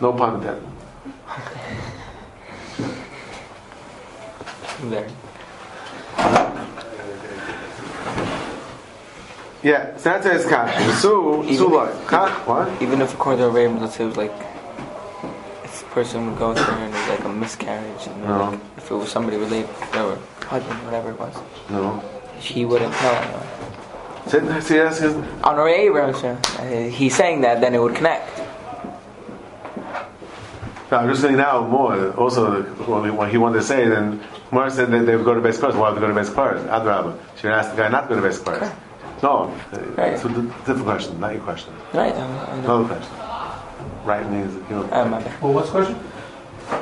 No 0.00 0.12
pun 0.12 0.36
intended. 0.36 0.68
There. 4.82 5.08
Yeah, 9.62 9.96
so 9.96 10.10
that's 10.10 10.26
his 10.26 10.44
kash. 10.46 10.74
So, 11.00 11.42
so 11.54 11.66
like, 11.68 11.94
what? 12.48 12.82
Even 12.82 13.00
if 13.00 13.14
according 13.14 13.40
to 13.44 13.50
Ram, 13.50 13.80
let's 13.80 13.94
say 13.96 14.04
it 14.04 14.08
was 14.08 14.16
like, 14.16 14.32
if 15.62 15.82
a 15.82 15.94
person 15.94 16.26
would 16.26 16.38
go 16.38 16.52
through 16.52 16.74
and 16.74 16.92
there's 16.92 17.08
like 17.10 17.24
a 17.24 17.28
miscarriage, 17.28 18.06
and 18.08 18.24
No. 18.24 18.50
like, 18.50 18.60
if 18.76 18.90
it 18.90 18.94
was 18.94 19.08
somebody 19.10 19.36
related, 19.36 19.68
whatever, 19.68 20.18
husband, 20.46 20.84
whatever 20.84 21.10
it 21.10 21.18
was, 21.18 21.34
No. 21.70 22.02
he 22.40 22.64
wouldn't 22.64 22.92
tell 22.94 23.14
anyone. 23.14 24.60
See, 24.60 24.60
see, 24.68 24.76
that's 24.78 24.98
his, 24.98 25.14
On 25.44 25.58
a 25.58 25.88
uh, 25.90 26.88
he's 26.90 27.14
saying 27.14 27.42
that, 27.42 27.60
then 27.60 27.74
it 27.74 27.78
would 27.78 27.94
connect. 27.94 28.38
no, 30.90 30.96
I'm 30.98 31.08
just 31.08 31.22
saying 31.22 31.36
now 31.36 31.66
more. 31.66 32.10
Also, 32.14 32.62
what 32.62 33.30
he 33.30 33.38
wanted 33.38 33.58
to 33.58 33.62
say, 33.64 33.88
then 33.88 34.20
Mara 34.50 34.70
said 34.72 34.90
that 34.90 35.06
they 35.06 35.14
would 35.16 35.24
go 35.24 35.34
to 35.34 35.40
base 35.40 35.58
cars. 35.58 35.74
Why 35.76 35.88
would 35.90 35.96
they 35.96 36.00
go 36.00 36.08
to 36.08 36.14
base 36.14 36.30
cars? 36.30 36.60
Adrabah. 36.62 37.16
She 37.36 37.46
would 37.46 37.54
ask 37.54 37.70
the 37.70 37.76
guy 37.76 37.88
not 37.88 38.02
to 38.02 38.08
go 38.08 38.16
to 38.16 38.22
base 38.22 38.38
cars. 38.38 38.70
No, 39.22 39.46
Right. 39.96 40.14
it's 40.14 40.24
a 40.24 40.28
different 40.28 40.84
question, 40.84 41.20
not 41.20 41.32
your 41.34 41.42
question. 41.42 41.72
Right, 41.94 42.12
I, 42.12 42.18
I 42.18 42.60
know. 42.60 42.80
Another 42.80 42.94
question. 42.96 43.16
Right 44.04 44.28
means, 44.30 44.54
you 44.68 44.76
know. 44.76 44.88
Uh, 44.90 45.04
my. 45.06 45.22
Well, 45.40 45.52
what's 45.52 45.68
the 45.70 45.72
question? 45.84 45.98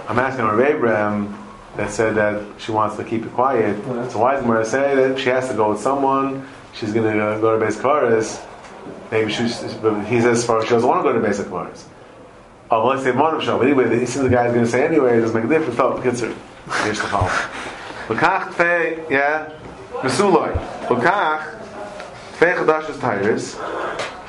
I'm 0.09 0.19
asking 0.19 0.45
Rav 0.47 0.61
Abraham 0.61 1.37
that 1.77 1.91
said 1.91 2.15
that 2.17 2.43
she 2.59 2.73
wants 2.73 2.97
to 2.97 3.05
keep 3.05 3.25
it 3.27 3.33
quiet. 3.33 3.77
Yeah. 3.87 4.09
So 4.09 4.19
why 4.21 4.37
does 4.37 4.45
Mara 4.47 4.65
say 4.65 4.95
that 4.95 5.19
she 5.19 5.29
has 5.29 5.49
to 5.49 5.55
go 5.55 5.71
with 5.71 5.81
someone, 5.81 6.47
she's 6.73 6.93
going 6.93 7.07
to 7.13 7.41
go 7.41 7.59
to 7.59 7.65
base 7.65 7.77
Kvaris? 7.77 8.47
Maybe 9.11 9.31
she, 9.33 9.43
but 9.83 10.01
he 10.05 10.21
says 10.21 10.45
for 10.45 10.63
she 10.65 10.71
doesn't 10.71 10.89
want 10.89 11.05
to 11.05 11.13
go 11.13 11.13
to 11.13 11.21
basic 11.21 11.47
Kvaris. 11.47 11.85
Oh, 12.71 12.79
well, 12.87 12.95
let's 12.95 13.03
say 13.03 13.11
Monav 13.13 13.43
Shah. 13.43 13.59
But 13.59 13.67
anyway, 13.67 13.99
he 13.99 14.07
says 14.07 14.23
the 14.23 14.29
guy's 14.29 14.53
going 14.53 14.65
to 14.65 14.71
say 14.71 14.87
anyway. 14.87 15.19
It 15.19 15.23
doesn't 15.23 15.37
make 15.37 15.45
a 15.45 15.59
difference. 15.59 15.79
Oh, 15.79 16.01
kids 16.01 16.23
are. 16.23 16.33
Here's 16.85 17.01
the 17.01 17.09
problem. 17.09 17.33
Lekach 18.09 18.53
tfei, 18.55 19.11
yeah, 19.11 19.51
Mesuloi. 20.03 20.53
Lekach 20.87 21.60
tfei 22.41 22.57
chadashas 22.57 22.99
tires. 23.01 23.57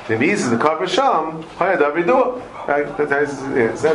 The 0.08 0.16
is 0.44 0.50
the 0.50 0.86
sham. 0.86 1.44
That's 1.58 1.80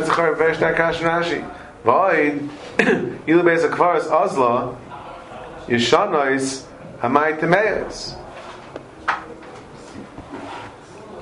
the 0.08 0.74
kash 0.74 0.98
Rashi. 0.98 1.44
Void. 1.84 2.50
Temeis. 7.38 8.18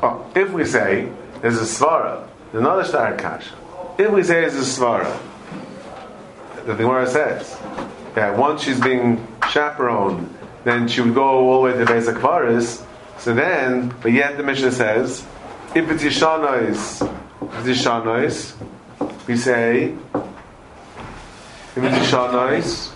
Oh, 0.03 0.31
if 0.35 0.53
we 0.53 0.65
say 0.65 1.09
there's 1.43 1.59
a 1.59 1.65
svara, 1.65 2.27
there's 2.53 2.63
another 2.63 2.85
star 2.85 3.15
kash. 3.17 3.49
If 3.99 4.11
we 4.11 4.23
say 4.23 4.41
there's 4.41 4.55
a 4.55 4.61
svara, 4.61 5.19
the 6.65 6.75
Gemara 6.75 7.07
says 7.07 7.59
that 8.15 8.37
once 8.37 8.63
she's 8.63 8.81
being 8.81 9.27
chaperoned, 9.51 10.33
then 10.67 10.89
she 10.89 11.01
would 11.01 11.15
go 11.15 11.23
all 11.23 11.63
the 11.63 11.67
way 11.67 11.73
to 11.73 11.79
the 11.79 11.87
base 11.87 12.09
of 12.09 12.17
Kvaris. 12.17 12.85
So 13.19 13.33
then, 13.33 13.95
but 14.03 14.11
yet 14.11 14.37
the 14.37 14.43
Mishnah 14.43 14.73
says, 14.73 15.25
if 15.77 15.89
it's 15.89 16.03
Yishanois, 16.03 17.03
if 17.41 17.67
it's 17.67 17.81
Yishanois, 17.81 18.57
we 19.29 19.37
say, 19.37 19.95
if 21.77 21.77
it's 21.77 22.11
Yishanois, 22.11 22.93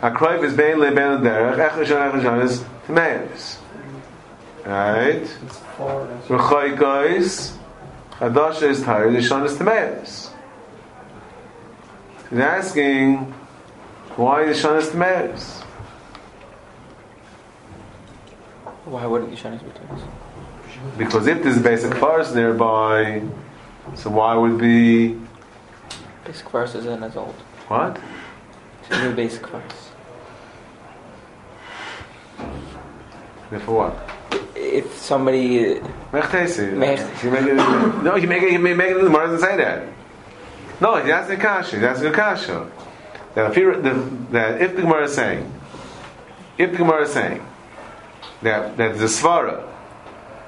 Akroiv 0.00 0.42
is 0.42 0.54
bein 0.54 0.80
le 0.80 0.90
bein 0.90 1.20
derech, 1.20 1.60
ech 1.60 1.72
rishon 1.74 2.08
ech 2.08 2.14
rishon 2.20 2.42
is 2.42 2.64
Timeis. 2.88 3.58
Right? 4.66 5.22
Rechoikos, 6.26 7.56
Hadasha 8.18 8.68
is 8.68 8.82
tired, 8.82 9.14
Yishon 9.14 10.02
is. 10.02 10.30
He's 12.30 12.38
asking, 12.40 13.32
why 14.16 14.42
is 14.44 14.58
Yishon 14.62 14.78
is 14.78 15.62
Why 18.84 19.06
wouldn't 19.06 19.30
you 19.30 19.36
shine 19.36 19.52
his 19.52 19.62
returns? 19.62 20.02
Because 20.98 21.26
if 21.26 21.42
there's 21.42 21.60
basic 21.62 21.94
forest 21.94 22.34
nearby, 22.34 23.22
so 23.94 24.10
why 24.10 24.34
would 24.34 24.58
be 24.58 25.18
Basic 26.24 26.48
verse 26.50 26.74
isn't 26.74 27.02
as 27.02 27.16
old. 27.16 27.34
what? 27.68 27.98
It's 28.82 28.90
a 28.98 29.08
new 29.08 29.14
basic 29.14 29.46
verse. 29.46 29.90
Therefore 33.50 33.90
what? 33.90 34.10
If 34.56 34.92
somebody, 34.96 35.76
Mechtesi. 36.12 36.72
Mech- 36.74 37.22
You 37.22 37.30
make 37.30 37.46
it. 37.46 38.02
No, 38.02 38.16
you 38.16 38.26
make 38.28 38.42
it. 38.42 38.52
You 38.52 38.58
make 38.58 38.90
it. 38.90 38.94
The 38.94 39.00
Gemara 39.00 39.26
doesn't 39.28 39.48
say 39.48 39.56
that. 39.56 39.86
No, 40.80 40.96
he's 40.96 41.10
asking 41.10 41.38
kasha. 41.40 41.76
He's 41.76 41.84
asking 41.84 42.12
kasha. 42.12 42.70
That 43.34 43.56
if, 43.56 43.82
that 44.32 44.60
if 44.60 44.76
the 44.76 44.82
Gemara 44.82 45.04
is 45.04 45.14
saying, 45.14 45.52
if 46.58 46.72
the 46.72 46.78
Gemara 46.78 47.02
is 47.02 47.12
saying 47.12 47.46
that 48.42 48.76
that 48.76 48.98
the 48.98 49.04
svara 49.04 49.68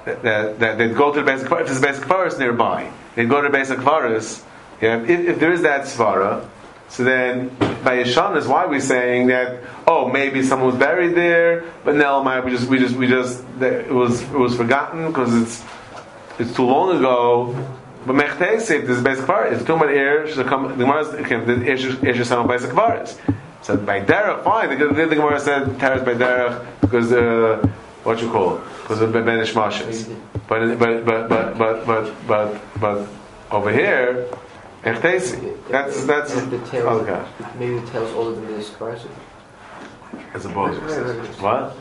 that 0.05 0.59
that, 0.59 0.77
they'd 0.77 0.95
go 0.95 1.11
to 1.11 1.19
the 1.19 1.25
basic 1.25 1.51
if 1.51 1.65
there's 1.65 1.79
a 1.79 1.81
basic 1.81 2.05
forest 2.05 2.39
nearby, 2.39 2.91
they'd 3.15 3.29
go 3.29 3.41
to 3.41 3.47
the 3.47 3.51
basic 3.51 3.79
forest. 3.79 4.43
Yeah, 4.81 5.01
if, 5.01 5.09
if 5.09 5.39
there 5.39 5.51
is 5.51 5.61
that 5.61 5.85
svara, 5.85 6.47
so 6.89 7.03
then 7.03 7.49
by 7.83 7.97
Yeshanas, 7.97 8.47
why 8.47 8.65
we're 8.65 8.73
we 8.73 8.79
saying 8.79 9.27
that? 9.27 9.63
Oh, 9.87 10.07
maybe 10.09 10.43
someone 10.43 10.69
was 10.69 10.77
buried 10.77 11.15
there, 11.15 11.63
but 11.83 11.95
no, 11.95 12.23
my 12.23 12.39
we 12.39 12.51
just 12.51 12.69
we 12.69 12.77
just 12.77 12.95
we 12.95 13.07
just 13.07 13.43
it 13.61 13.91
was 13.91 14.21
it 14.21 14.37
was 14.37 14.55
forgotten 14.55 15.07
because 15.07 15.33
it's 15.33 15.65
it's 16.39 16.55
too 16.55 16.65
long 16.65 16.95
ago. 16.95 17.55
But 18.05 18.15
Mechtese, 18.15 18.69
if 18.71 18.87
this 18.87 18.97
is 18.97 19.03
basic 19.03 19.25
var, 19.25 19.47
if 19.47 19.65
too 19.65 19.77
many 19.77 19.93
air 19.93 20.27
should 20.27 20.45
come. 20.45 20.67
The 20.77 20.85
Gemara 20.85 21.05
okay, 21.05 21.43
the 21.43 21.67
air 21.67 22.15
should 22.15 22.27
sound 22.27 22.47
basic 22.47 22.71
varis. 22.71 23.19
So 23.63 23.77
by 23.77 24.01
derech, 24.01 24.43
fine. 24.43 24.77
The, 24.77 24.87
the, 24.87 25.05
the 25.07 25.15
Gemara 25.15 25.39
said 25.39 25.79
teres 25.79 26.03
by 26.03 26.13
derech 26.13 26.65
because 26.81 27.11
uh, 27.11 27.67
what 28.03 28.21
you 28.21 28.29
call 28.29 28.61
because 28.81 29.01
of 29.01 29.11
ben 29.11 29.25
ishmashes. 29.25 30.15
But 30.47 30.77
but 30.77 31.05
but 31.05 31.29
but 31.29 31.57
but 31.57 31.87
but 31.87 32.27
but 32.27 32.61
but 32.79 33.07
over 33.51 33.71
here, 33.71 34.27
Mechtese. 34.83 35.57
That's 35.69 36.05
that's 36.05 36.33
the 36.33 36.59
tail, 36.69 36.87
oh 36.87 37.55
maybe 37.57 37.79
the 37.79 37.87
tail's 37.89 38.11
older 38.13 38.39
than 38.39 38.47
this 38.47 38.69
car. 38.69 38.95
As 40.35 40.45
a 40.45 40.49
bonus. 40.49 40.77
What? 41.41 41.75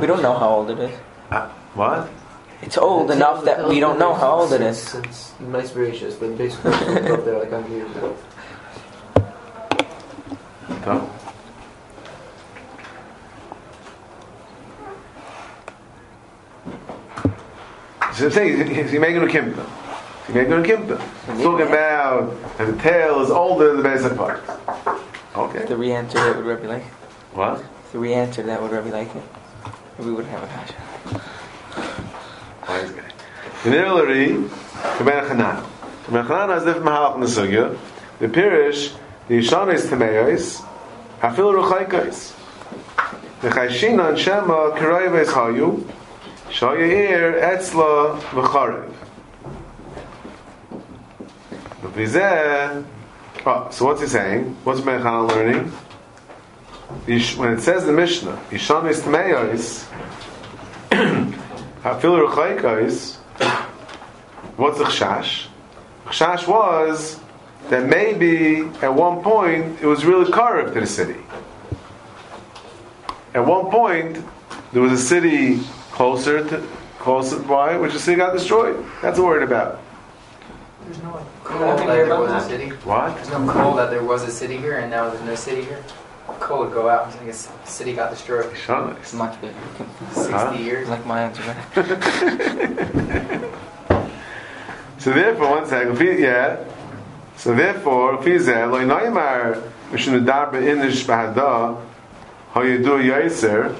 we 0.00 0.06
don't 0.06 0.22
know 0.22 0.38
how 0.38 0.48
old 0.48 0.70
it 0.70 0.78
is. 0.78 0.98
Uh, 1.30 1.48
what? 1.74 2.08
It's 2.62 2.78
old 2.78 3.08
the 3.08 3.14
enough 3.14 3.44
that 3.44 3.68
we 3.68 3.80
don't 3.80 3.98
know 3.98 4.14
how 4.14 4.40
old 4.40 4.52
it 4.52 4.58
since- 4.58 4.78
is. 4.78 4.88
Since 4.88 5.32
nice 5.40 5.70
gracious, 5.72 6.14
but 6.14 6.36
basically 6.38 6.72
it's 6.72 7.10
up 7.10 7.24
there 7.24 7.38
like 7.38 7.50
100 7.52 7.70
years 7.70 7.90
ago. 7.96 8.16
No. 10.86 11.10
So 18.14 18.26
I'm 18.26 18.30
saying 18.32 18.68
he's 18.68 18.90
he's 18.90 19.00
making 19.00 19.22
a 19.22 19.26
kimpta. 19.26 19.66
He's 20.26 20.34
making 20.34 20.52
a 20.52 20.56
kimpta. 20.56 20.98
Talking 21.42 21.66
about 21.66 22.34
and 22.58 22.74
the 22.74 22.82
tail 22.82 23.20
is 23.20 23.30
older 23.30 23.68
than 23.68 23.76
the 23.78 23.82
basic 23.82 24.16
part. 24.16 24.40
Okay. 25.36 25.66
The 25.66 25.76
re-answer 25.76 26.18
that 26.18 26.36
would 26.36 26.46
Rebbe 26.46 26.66
like. 26.66 26.84
What? 27.34 27.62
The 27.92 27.98
re-answer 27.98 28.42
that 28.44 28.62
would 28.62 28.70
Rebbe 28.70 28.88
like 28.88 29.14
it. 29.14 29.22
We 29.98 30.12
wouldn't 30.12 30.30
have 30.30 30.42
a 30.42 30.46
kasha. 30.46 31.22
Similarly, 32.66 34.28
Rabbeinu 34.98 35.28
Chanan. 35.28 35.62
Rabbeinu 36.06 36.26
Chanan 36.26 36.48
has 36.48 36.64
different 36.64 36.86
mahalach 36.86 37.14
in 37.14 37.20
the 37.20 37.26
sugya. 37.26 37.78
The 38.18 38.26
pirish, 38.28 38.92
the 39.28 39.34
Yishanis 39.38 39.86
Tameos, 39.86 40.64
Hafil 41.20 41.52
Ruchaykais. 41.62 42.32
The 43.40 43.48
Chayshinan 43.50 44.16
Shema 44.18 44.70
Kirayves 44.76 45.26
Hayu, 45.26 45.84
Shayir 46.50 47.40
Etzla 47.40 48.18
V'charev. 48.30 48.92
Oh, 53.46 53.68
so 53.70 53.84
what's 53.84 54.00
he 54.00 54.06
saying? 54.08 54.56
What's 54.64 54.80
Rabbeinu 54.80 55.02
Chanan 55.02 55.28
learning? 55.28 55.72
When 57.38 57.52
it 57.52 57.60
says 57.60 57.84
the 57.86 57.92
Mishnah, 57.92 58.38
Yishanis 58.50 59.04
Tameos, 61.86 62.00
Hafil 62.00 62.28
Ruchaykais, 62.28 63.16
what's 64.56 64.78
the 64.78 64.84
Chash? 64.84 65.46
Chash 66.06 66.46
was 66.46 67.20
that 67.68 67.88
maybe 67.88 68.68
at 68.82 68.94
one 68.94 69.22
point 69.22 69.80
it 69.80 69.86
was 69.86 70.04
really 70.04 70.30
carved 70.30 70.74
to 70.74 70.80
the 70.80 70.86
city. 70.86 71.20
At 73.34 73.46
one 73.46 73.70
point 73.70 74.24
there 74.72 74.82
was 74.82 74.92
a 74.92 74.98
city 74.98 75.60
closer 75.92 76.46
to 76.48 76.66
closer 76.98 77.38
by 77.38 77.76
which 77.76 77.92
the 77.92 77.98
city 77.98 78.16
got 78.16 78.32
destroyed. 78.32 78.84
That's 79.02 79.18
worried 79.18 79.44
about. 79.44 79.80
There's 80.84 81.02
no 81.02 81.26
code 81.44 81.78
that 81.78 81.86
there 81.86 82.20
was 82.20 82.44
a 82.44 82.48
city. 82.48 82.68
What? 82.84 83.14
There's 83.16 83.30
no 83.30 83.48
code 83.48 83.78
that 83.78 83.90
there 83.90 84.04
was 84.04 84.22
a 84.22 84.30
city 84.30 84.56
here 84.56 84.78
and 84.78 84.90
now 84.90 85.10
there's 85.10 85.24
no 85.24 85.34
city 85.34 85.62
here. 85.62 85.82
Code 86.40 86.72
go 86.72 86.88
out 86.88 87.06
and 87.06 87.34
say 87.34 87.50
a 87.64 87.66
city 87.66 87.92
got 87.94 88.10
destroyed. 88.10 88.52
Shanis. 88.54 89.12
Much 89.14 89.40
bigger. 89.40 89.54
60 90.12 90.32
Huh? 90.32 90.52
years. 90.58 90.88
Like 90.88 91.04
my 91.06 91.22
answer? 91.22 91.42
So 94.98 95.12
therefore, 95.12 95.50
one 95.60 95.66
second, 95.66 96.00
yeah. 96.18 96.64
So 97.36 97.54
therefore, 97.54 98.18
if 98.18 98.24
he's 98.24 98.46
there, 98.46 98.66
lo 98.66 98.80
noimar 98.80 99.62
mishnu 99.92 100.20
darbe 100.24 100.54
inish 100.54 101.04
bahada, 101.06 101.80
how 102.52 102.62
you 102.62 102.78
do 102.78 102.98
yaser, 102.98 103.76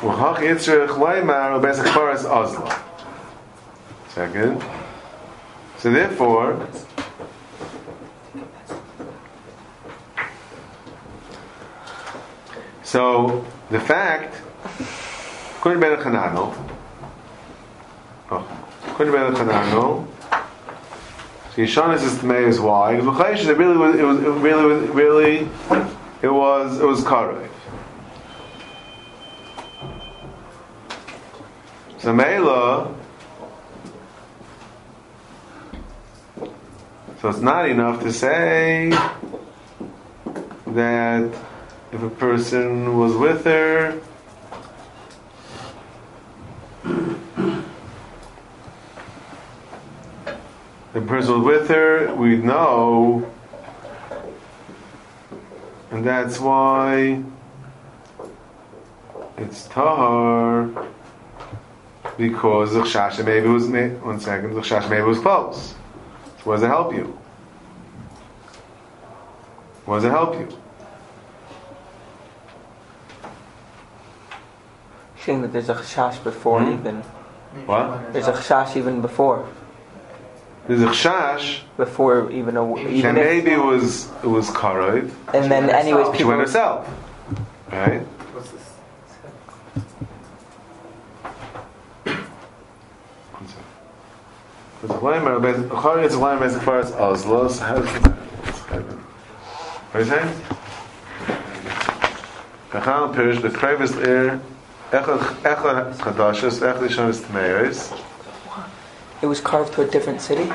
v'chach 0.00 0.36
yitzrich 0.36 0.88
loimar 0.90 1.58
ubesach 1.58 1.92
paras 1.92 2.24
ozla. 2.24 2.78
Second. 4.08 4.62
So 5.78 5.90
therefore, 5.90 6.68
so 12.96 13.44
the 13.68 13.78
fact, 13.78 14.40
couldn't 15.60 15.80
be 15.80 15.86
a 15.86 15.98
chanano. 15.98 16.56
Oh, 18.30 18.64
couldn't 18.94 19.12
be 19.12 19.18
a 19.18 19.32
chanano. 19.32 20.06
So 21.50 21.56
Yishanis 21.56 22.02
is 22.02 22.14
Tmei 22.14 22.48
is 22.48 22.58
why? 22.58 22.96
Because 22.96 23.46
it 23.46 23.58
really 23.58 23.76
was, 23.76 23.96
it 23.96 24.02
was, 24.02 24.22
it 24.22 24.30
really 24.30 24.64
was, 24.64 24.88
really, 24.88 25.36
it 26.22 26.32
was, 26.32 26.80
it 26.80 26.86
was 26.86 27.04
Karev. 27.04 27.50
So 31.98 32.14
Mela, 32.14 32.94
so 37.20 37.28
it's 37.28 37.40
not 37.40 37.68
enough 37.68 38.02
to 38.04 38.10
say 38.10 38.88
that 40.68 41.38
if 41.96 42.02
a 42.02 42.10
person 42.10 42.98
was 42.98 43.14
with 43.14 43.44
her, 43.44 43.98
the 50.92 51.00
person 51.00 51.42
was 51.42 51.42
with 51.42 51.68
her, 51.70 52.14
we'd 52.14 52.44
know, 52.44 53.32
and 55.90 56.04
that's 56.04 56.38
why 56.38 57.22
it's 59.38 59.66
tahar 59.68 60.68
because 62.18 62.74
the 62.74 62.80
chashasha 62.80 63.24
maybe 63.24 63.48
was 63.48 63.68
one 64.02 64.20
second 64.20 64.52
the 64.54 64.60
chashasha 64.60 64.90
maybe 64.90 65.02
was 65.02 65.18
close. 65.18 65.70
So 65.70 66.44
what 66.44 66.56
does 66.56 66.64
it 66.64 66.68
help 66.68 66.92
you? 66.92 67.18
What 69.86 69.96
does 69.96 70.04
it 70.04 70.10
help 70.10 70.34
you? 70.34 70.65
Saying 75.26 75.42
that 75.42 75.52
there's 75.52 75.68
a 75.68 75.74
chash 75.74 76.22
before 76.22 76.60
Hmm? 76.62 76.74
even. 76.74 76.96
What? 77.66 78.12
There's 78.12 78.28
a 78.28 78.32
chash 78.32 78.76
even 78.76 79.00
before. 79.00 79.44
there's 80.68 80.82
a 80.82 80.86
chash, 80.86 81.62
before 81.76 82.30
even 82.30 82.56
a, 82.56 82.62
and 82.74 82.88
even 82.90 83.16
if, 83.16 83.24
maybe 83.24 83.50
it 83.50 83.58
was 83.72 84.08
it 84.22 84.28
was 84.28 84.48
karoid. 84.50 85.10
and 85.34 85.50
then 85.50 85.68
anyways 85.68 86.06
She 86.06 86.12
people 86.18 86.28
went 86.28 86.42
herself, 86.42 86.88
right? 87.72 88.02
What's 88.34 88.50
this? 88.52 88.66
It's 94.84 94.92
a 94.92 94.96
line 94.98 95.26
of 95.26 95.42
basic. 95.42 95.64
Chari 95.70 96.04
is 96.04 96.14
a 96.14 96.18
line 96.20 96.34
of 96.36 96.40
basic 96.42 96.62
first. 96.62 96.94
Oslos. 96.94 97.58
How 97.58 97.78
does 97.80 97.96
it? 97.96 98.02
What 99.90 99.94
are 99.94 100.00
you 100.00 100.06
saying? 100.06 100.40
Kachal 102.70 103.14
Pirish 103.14 103.40
the 103.42 103.48
Kravis 103.48 103.96
Ir 104.06 104.40
Echad 104.91 105.19
Echad 105.43 105.95
Chadashis 105.95 106.59
Echad 106.59 106.79
Yishonis 106.79 107.21
Tmeiris. 107.21 107.97
it 109.21 109.27
was 109.27 109.39
carved 109.39 109.73
to 109.73 109.81
a 109.81 109.85
different 109.85 110.21
city. 110.21 110.47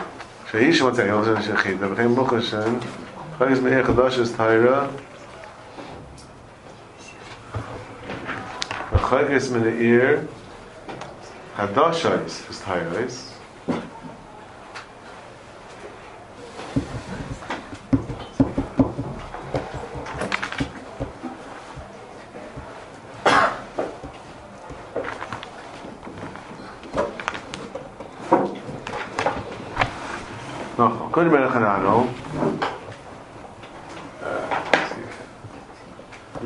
שאיש 0.50 0.82
מצא 0.82 1.02
יום 1.02 1.24
של 1.24 1.42
שחית, 1.42 1.76
ובכן 1.80 2.06
מוחשן, 2.06 2.74
חגס 3.38 3.58
מאיר 3.58 3.84
חדשס 3.84 4.32
תיירה, 4.36 4.86
וחגס 8.92 9.50
מן 9.50 9.66
העיר, 9.66 10.18
חדשייס 11.56 12.42
is 12.50 12.64
תיירס, 12.64 13.32
נכון, 13.32 13.39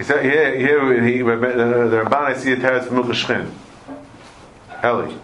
He 0.00 0.04
said, 0.04 0.24
here, 0.24 0.56
here, 0.56 1.02
he, 1.04 1.18
the 1.18 1.24
Ramban, 1.24 2.14
I 2.14 2.32
see 2.32 2.52
a 2.52 2.56
teretz 2.56 2.86
from 2.86 3.02
Mukashrin. 3.02 3.50
Eli. 4.82 5.14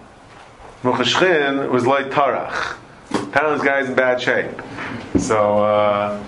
Mukashrin 0.83 1.71
was 1.71 1.87
Loi 1.87 2.03
Tarach. 2.11 2.77
Talon's 3.33 3.63
guy's 3.63 3.89
in 3.89 3.95
bad 3.95 4.21
shape. 4.21 4.51
So, 5.19 5.65
uh, 5.65 6.23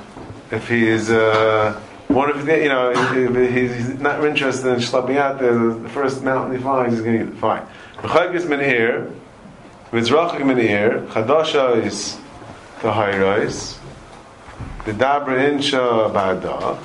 if 0.50 0.66
he 0.66 0.88
is, 0.88 1.10
uh, 1.10 1.78
one 2.08 2.30
of 2.30 2.46
the, 2.46 2.56
you 2.56 2.70
know, 2.70 2.90
if 2.90 3.52
he's, 3.52 4.00
not 4.00 4.24
interested 4.24 4.72
in 4.72 4.76
schlepping 4.76 5.18
out 5.18 5.38
the 5.38 5.86
first 5.90 6.22
mountain 6.22 6.56
he 6.56 6.62
finds, 6.62 6.94
he's 6.94 7.02
going 7.02 7.18
to 7.18 7.24
eat 7.26 7.28
it. 7.28 7.38
Fine. 7.38 7.66
Here, 8.00 9.12
v'zrachik 9.92 10.46
min 10.46 10.56
here, 10.56 11.02
chadasha 11.10 11.84
is 11.84 12.16
the 12.80 12.94
high 12.94 13.18
rise, 13.18 13.78
the 14.86 14.92
dabra 14.92 15.36
insha 15.36 16.10
ba'da, 16.10 16.78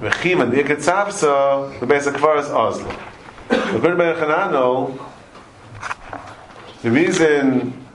v'chima 0.00 0.50
the 0.50 0.62
ikatzavsa, 0.62 1.80
the 1.80 1.86
basic 1.86 2.14
kvar 2.14 2.38
is 2.38 2.48
Oslo. 2.50 2.90
According 3.50 3.98
Ben 3.98 4.16
Chanano, 4.16 4.98
the 6.82 6.90
reason 6.90 7.86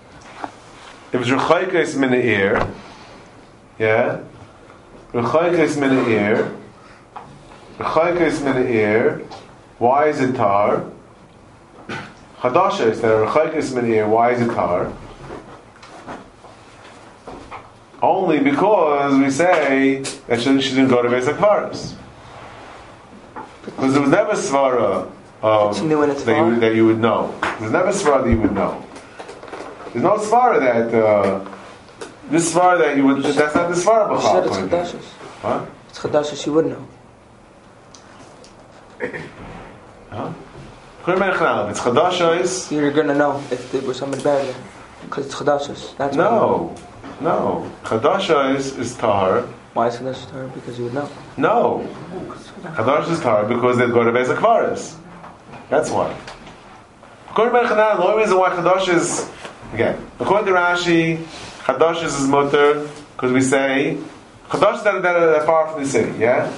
it 1.11 1.17
was 1.17 1.27
rechaykes 1.27 1.95
min 1.97 2.11
the 2.11 2.25
ear, 2.25 2.67
yeah, 3.79 4.19
rechaykes 5.13 5.79
min 5.79 5.95
the 5.95 6.09
ear, 6.09 6.55
rechaykes 7.77 8.43
min 8.43 8.63
the 8.63 8.69
ear. 8.69 9.21
Why 9.77 10.07
is 10.07 10.19
it 10.21 10.35
tar? 10.35 10.85
Hadasha 12.39 12.87
is 12.87 13.01
that 13.01 13.27
rechaykes 13.27 13.73
min 13.73 13.85
the 13.85 13.95
ear. 13.95 14.07
Why 14.07 14.31
is 14.31 14.41
it 14.41 14.53
tar? 14.53 14.91
Only 18.03 18.39
because 18.39 19.17
we 19.17 19.29
say 19.31 20.01
that 20.27 20.41
she, 20.41 20.59
she 20.61 20.71
didn't 20.75 20.89
go 20.89 21.01
to 21.01 21.07
Beis 21.07 21.23
Akvaris. 21.33 21.95
Because 23.63 23.93
there 23.93 24.01
was 24.01 24.11
never 24.11 24.33
svara 24.33 25.09
of 25.41 25.77
She 25.77 25.85
knew 25.85 25.99
when 25.99 26.09
it's 26.09 26.23
that, 26.23 26.35
you, 26.37 26.51
far. 26.51 26.59
that 26.59 26.75
you 26.75 26.85
would 26.85 26.99
know. 26.99 27.33
There's 27.59 27.71
never 27.71 27.91
svara 27.91 28.23
that 28.25 28.29
you 28.29 28.41
would 28.41 28.51
know. 28.51 28.83
There's 29.93 30.03
no 30.03 30.17
svara 30.17 30.59
that 30.59 30.93
uh, 30.93 31.49
this 32.29 32.53
svara 32.53 32.77
that 32.79 32.97
you 32.97 33.05
would. 33.05 33.23
That's 33.23 33.55
not 33.55 33.69
the 33.69 33.75
svara 33.75 34.19
She 34.19 34.27
said 34.27 34.47
it's 34.47 34.57
b'chal. 34.57 34.69
chadashis. 34.69 35.05
Huh? 35.41 35.65
It's 35.89 35.99
chadashis. 35.99 36.43
She 36.43 36.49
would 36.49 36.65
know. 36.65 36.85
Huh? 40.09 40.33
Kol 41.03 41.19
Ben 41.19 41.33
Chanal, 41.33 41.69
It's 41.69 41.79
chadashos. 41.79 42.71
You're 42.71 42.91
gonna 42.91 43.15
know 43.15 43.41
if 43.51 43.71
there 43.71 43.81
was 43.81 43.97
somebody 43.97 44.23
there 44.23 44.55
because 45.03 45.25
it's 45.27 45.35
chadashis. 45.35 45.95
That's. 45.97 46.15
No, 46.17 46.75
no. 47.23 47.71
Chadashos 47.83 48.55
is 48.55 48.77
is 48.77 48.95
tahar. 48.95 49.41
Why 49.73 49.87
is 49.87 49.97
chadashis 49.97 50.27
to 50.27 50.33
her? 50.33 50.47
Because 50.49 50.77
you 50.77 50.85
would 50.85 50.93
know. 50.93 51.09
No. 51.37 51.89
Chadash 52.63 53.11
is 53.11 53.19
tar 53.19 53.45
because 53.45 53.77
they'd 53.77 53.91
go 53.91 54.03
to 54.03 54.11
Beis 54.11 54.33
Akvaris. 54.33 54.97
That's 55.69 55.89
why. 55.89 56.15
According 57.29 57.53
to 57.53 57.59
Ben 57.61 57.69
Chanan, 57.69 57.97
the 57.97 58.03
only 58.03 58.23
reason 58.23 58.37
why 58.37 58.49
Chadash 58.51 58.93
is, 58.93 59.29
again, 59.73 59.99
according 60.19 60.45
to 60.45 60.51
Rashi, 60.51 61.17
Chadash 61.65 62.03
is 62.03 62.27
mutter 62.27 62.87
because 63.15 63.31
we 63.31 63.41
say, 63.41 63.97
Chadash 64.49 64.77
is 64.77 64.83
that, 64.83 65.01
that, 65.01 65.19
that 65.19 65.45
far 65.45 65.69
from 65.69 65.81
the 65.83 65.89
city, 65.89 66.19
yeah? 66.19 66.51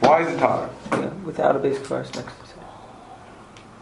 Why 0.00 0.22
is 0.22 0.34
it 0.34 0.38
tar? 0.38 0.68
Yeah, 0.92 1.06
without 1.24 1.56
a 1.56 1.58
basic 1.58 1.86
forest 1.86 2.16
next 2.16 2.34
to 2.34 2.40
the 2.40 2.46
city. 2.48 2.60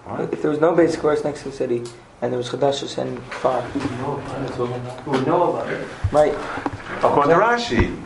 What? 0.04 0.32
If 0.32 0.42
there 0.42 0.50
was 0.50 0.60
no 0.60 0.74
basic 0.74 1.00
forest 1.00 1.24
next 1.24 1.42
to 1.42 1.48
the 1.48 1.56
city 1.56 1.84
and 2.22 2.32
there 2.32 2.38
was 2.38 2.48
chadashis 2.48 2.98
and 2.98 3.20
far, 3.24 3.60
Who 3.62 5.10
would 5.10 5.26
know 5.26 5.54
about 5.54 5.68
it? 5.68 5.86
right? 6.12 6.32
According 6.98 7.30
to 7.30 7.36
Rashi, 7.36 8.00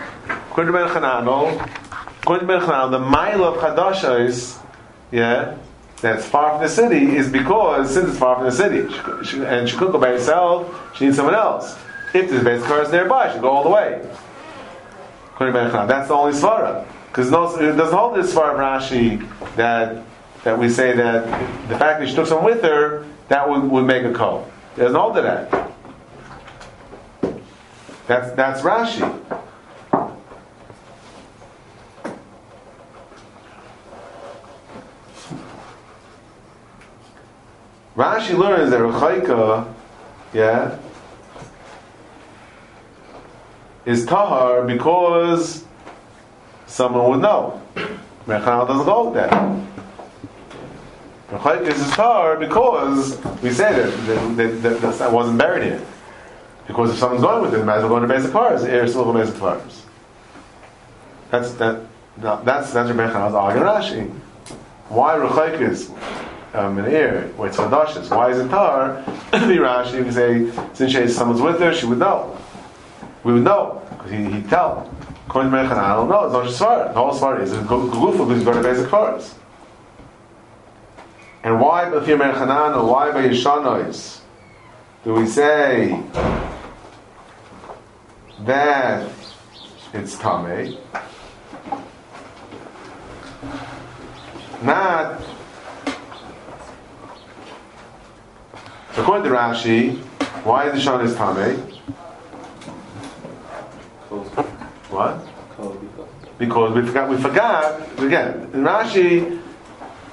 according 0.50 0.72
to 0.72 0.78
Ben 0.78 0.88
Chanan, 0.88 1.26
according 2.22 2.48
to 2.48 2.58
Ben 2.58 2.66
Chanan, 2.66 2.90
the 2.90 2.98
mile 2.98 3.44
of 3.44 3.56
Chadash 3.58 4.26
is, 4.26 4.58
yeah, 5.12 5.58
that's 6.00 6.24
far 6.24 6.52
from 6.52 6.62
the 6.62 6.68
city 6.68 7.14
is 7.16 7.30
because 7.30 7.92
since 7.92 8.08
it's 8.08 8.18
far 8.18 8.36
from 8.36 8.46
the 8.46 8.52
city, 8.52 8.88
she, 8.90 9.30
she, 9.30 9.44
and 9.44 9.68
she 9.68 9.76
couldn't 9.76 9.92
go 9.92 9.98
by 9.98 10.08
herself, 10.08 10.96
she 10.96 11.04
needs 11.04 11.16
someone 11.16 11.34
else. 11.34 11.76
If 12.14 12.30
there's 12.30 12.42
basic 12.42 12.66
cars 12.66 12.90
nearby, 12.90 13.30
she'll 13.32 13.42
go 13.42 13.50
all 13.50 13.64
the 13.64 13.68
way. 13.70 14.00
According 15.34 15.54
to 15.54 15.60
Ben 15.60 15.70
Chanan, 15.70 15.88
that's 15.88 16.08
the 16.08 16.14
only 16.14 16.32
svara. 16.32 16.86
Because 17.08 17.30
no, 17.30 17.54
it 17.56 17.76
doesn't 17.76 17.96
hold 17.96 18.16
this 18.16 18.34
svara 18.34 18.52
of 18.52 18.58
Rashi 18.58 19.28
that 19.56 20.02
that 20.44 20.58
we 20.58 20.70
say 20.70 20.94
that 20.96 21.24
the 21.68 21.76
fact 21.76 22.00
that 22.00 22.08
she 22.08 22.14
took 22.14 22.26
someone 22.26 22.46
with 22.46 22.62
her 22.62 23.04
that 23.28 23.48
would, 23.48 23.62
would 23.64 23.84
make 23.84 24.04
a 24.04 24.12
call. 24.12 24.48
There's 24.76 24.94
all 24.94 25.14
to 25.14 25.22
that. 25.22 25.72
That's 28.06 28.30
that's 28.32 28.60
Rashi. 28.60 29.22
Rashi 37.96 38.36
learns 38.36 38.70
that 38.70 38.80
Rechaika, 38.80 39.72
yeah, 40.34 40.78
is 43.86 44.04
tahar 44.04 44.64
because 44.66 45.64
someone 46.66 47.10
would 47.10 47.22
know. 47.22 47.62
Mechanal 48.26 48.66
doesn't 48.66 48.84
go 48.84 49.08
with 49.08 49.14
that. 49.14 49.32
Rechaika 51.30 51.62
is 51.62 51.90
tar 51.90 52.36
because 52.36 53.16
we 53.42 53.50
say 53.50 53.72
that, 53.72 53.90
that, 54.06 54.36
that, 54.62 54.80
that, 54.80 54.98
that, 54.98 55.12
wasn't 55.12 55.38
buried 55.38 55.64
here. 55.64 55.86
Because 56.68 56.90
if 56.92 56.98
someone's 56.98 57.22
going 57.22 57.42
with 57.42 57.54
it, 57.54 57.58
they 57.58 57.64
might 57.64 57.78
as 57.78 57.82
well 57.82 57.90
go 57.90 58.00
to 58.00 58.06
basic 58.06 58.30
cars. 58.32 58.62
Air 58.64 58.86
go 58.86 59.12
basic 59.12 59.36
cars. 59.36 59.84
That's 61.30 61.52
that. 61.54 61.82
that- 62.18 62.44
That's 62.44 62.72
that's 62.72 62.88
Rebbe 62.90 63.08
Chanan's 63.12 63.34
arguing 63.34 63.66
Rashi. 63.66 64.10
Why 64.88 65.16
Rechaik 65.16 65.60
is 65.60 65.90
um, 66.54 66.78
an 66.78 66.90
ear 66.90 67.30
where 67.36 67.48
it's 67.48 67.58
Hadashis? 67.58 68.08
Why 68.16 68.30
is 68.30 68.38
it 68.38 68.48
tar? 68.48 69.02
Be 69.32 69.58
Rashi 69.58 70.04
we 70.04 70.10
say 70.12 70.50
since 70.74 70.92
she, 70.92 71.08
someone's 71.08 71.42
with 71.42 71.58
her, 71.60 71.74
she 71.74 71.86
would 71.86 71.98
know. 71.98 72.38
We 73.24 73.32
would 73.32 73.42
know 73.42 73.82
because 73.90 74.12
he 74.12 74.24
he'd 74.24 74.48
tell. 74.48 74.90
According 75.26 75.50
to 75.50 75.56
Rebbe 75.58 75.74
I 75.74 75.94
don't 75.94 76.08
know. 76.08 76.24
It's 76.24 76.32
not 76.32 76.44
just 76.44 76.60
Svara. 76.60 76.94
The 76.94 77.00
whole 77.00 77.12
Svara 77.12 77.42
is 77.42 77.52
Gufa 77.52 78.12
because 78.12 78.36
he's 78.36 78.44
going 78.44 78.56
to 78.56 78.62
basic 78.62 78.88
cars. 78.88 79.34
And 81.46 81.60
why 81.60 81.84
Chanan 81.84 82.76
or 82.76 82.90
why 82.90 83.12
by 83.12 83.28
Yishanois 83.28 84.18
do 85.04 85.14
we 85.14 85.28
say 85.28 86.02
that 88.40 89.08
it's 89.94 90.18
tame. 90.18 90.76
Not 94.64 95.22
according 98.96 99.30
to 99.30 99.30
Rashi, 99.30 99.98
why 100.42 100.68
is 100.68 100.84
the 100.84 100.90
Shana 100.90 101.04
is 101.04 101.14
tame? 101.14 101.58
What? 104.90 105.24
Because 106.38 106.74
we 106.74 106.82
forgot. 106.82 107.08
We 107.08 107.16
forgot 107.18 107.98
again. 108.00 108.50
In 108.52 108.64
Rashi, 108.64 109.45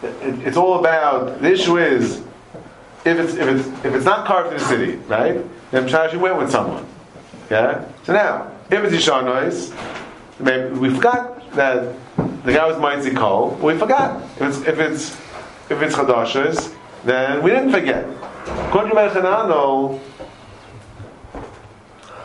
it, 0.04 0.48
it's 0.48 0.58
all 0.58 0.80
about. 0.80 1.42
The 1.42 1.52
issue 1.52 1.78
is 1.78 2.22
if 3.06 3.20
it's 3.20 3.34
if 3.34 3.48
it's 3.48 3.68
if 3.86 3.94
it's 3.94 4.06
not 4.06 4.26
carved 4.26 4.54
in 4.54 4.60
the 4.60 4.66
city, 4.66 4.96
right? 5.08 5.42
Then 5.72 5.88
Rashi 5.88 6.18
went 6.20 6.38
with 6.38 6.52
someone. 6.52 6.86
Yeah. 7.50 7.86
So 8.04 8.14
now, 8.14 8.52
if 8.70 8.84
it's 8.84 8.96
Yishar 8.96 9.24
noise, 9.24 9.74
maybe 10.40 10.74
we 10.80 10.94
forgot 10.94 11.52
that 11.54 11.96
the 12.44 12.54
guy 12.54 12.66
was 12.68 12.80
Mighty 12.80 13.12
Kol. 13.12 13.52
We 13.62 13.78
forgot. 13.78 14.22
If 14.40 14.42
it's 14.42 14.58
if 14.68 14.80
it's 14.80 15.12
if 15.70 15.82
it's 15.82 15.96
Chadashas, 15.96 16.76
then 17.04 17.44
we 17.44 17.52
didn't 17.52 17.72
forget. 17.72 18.06
According 18.68 18.92
to 18.92 20.00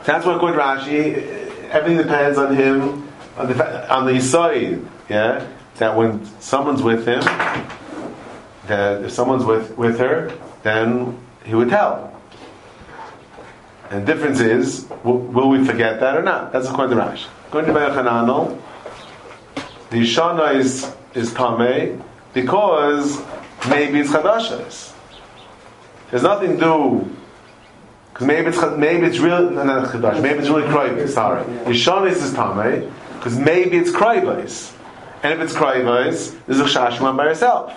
that's 0.09 0.25
what 0.25 0.37
according 0.37 0.59
Rashi, 0.59 1.69
everything 1.69 1.99
depends 1.99 2.39
on 2.39 2.57
him 2.57 3.07
on 3.37 3.49
the 3.49 3.95
on 3.95 4.07
the 4.07 4.21
side. 4.21 4.81
Yeah, 5.11 5.47
that 5.79 5.97
when 5.97 6.25
someone's 6.41 6.83
with 6.83 7.07
him, 7.07 7.21
that 8.67 9.05
if 9.05 9.13
someone's 9.13 9.45
with 9.45 9.77
with 9.77 9.99
her, 9.99 10.33
then 10.63 11.19
he 11.45 11.55
would 11.55 11.71
tell. 11.71 12.15
And 13.91 14.07
the 14.07 14.13
difference 14.13 14.41
is, 14.41 14.87
will, 15.03 15.19
will 15.19 15.49
we 15.49 15.65
forget 15.65 16.01
that 16.01 16.17
or 16.17 16.23
not? 16.23 16.53
That's 16.53 16.69
according 16.69 16.99
to 16.99 17.03
Rashi. 17.03 17.27
According 17.49 17.73
to 17.73 17.81
Melchanano, 17.81 18.61
the 19.91 20.03
Shana 20.03 20.55
is 20.55 20.93
is 21.15 21.33
Tameh 21.33 22.03
because 22.35 23.23
maybe 23.69 24.01
it's 24.01 24.11
Chadashas. 24.11 24.93
There's 26.11 26.23
nothing 26.23 26.59
to 26.59 26.61
do 26.61 27.17
because 28.13 28.27
maybe 28.27 28.49
it's 28.49 28.77
maybe 28.77 29.07
it's 29.07 29.19
real 29.19 29.51
no, 29.51 29.63
Chadash, 29.63 30.21
maybe 30.23 30.41
it's 30.41 30.49
really 30.49 30.65
Krayvais. 30.65 31.09
Sorry, 31.09 31.45
Yishanis 31.65 32.23
is 32.23 32.35
Tameh 32.35 32.93
because 33.15 33.39
maybe 33.39 33.79
it's 33.79 33.91
Krayvais, 33.91 34.73
and 35.23 35.33
if 35.33 35.41
it's 35.41 35.55
Krayvais, 35.55 36.37
there's 36.47 36.61
a 36.61 36.65
Shashman 36.65 37.17
by 37.17 37.25
herself. 37.25 37.73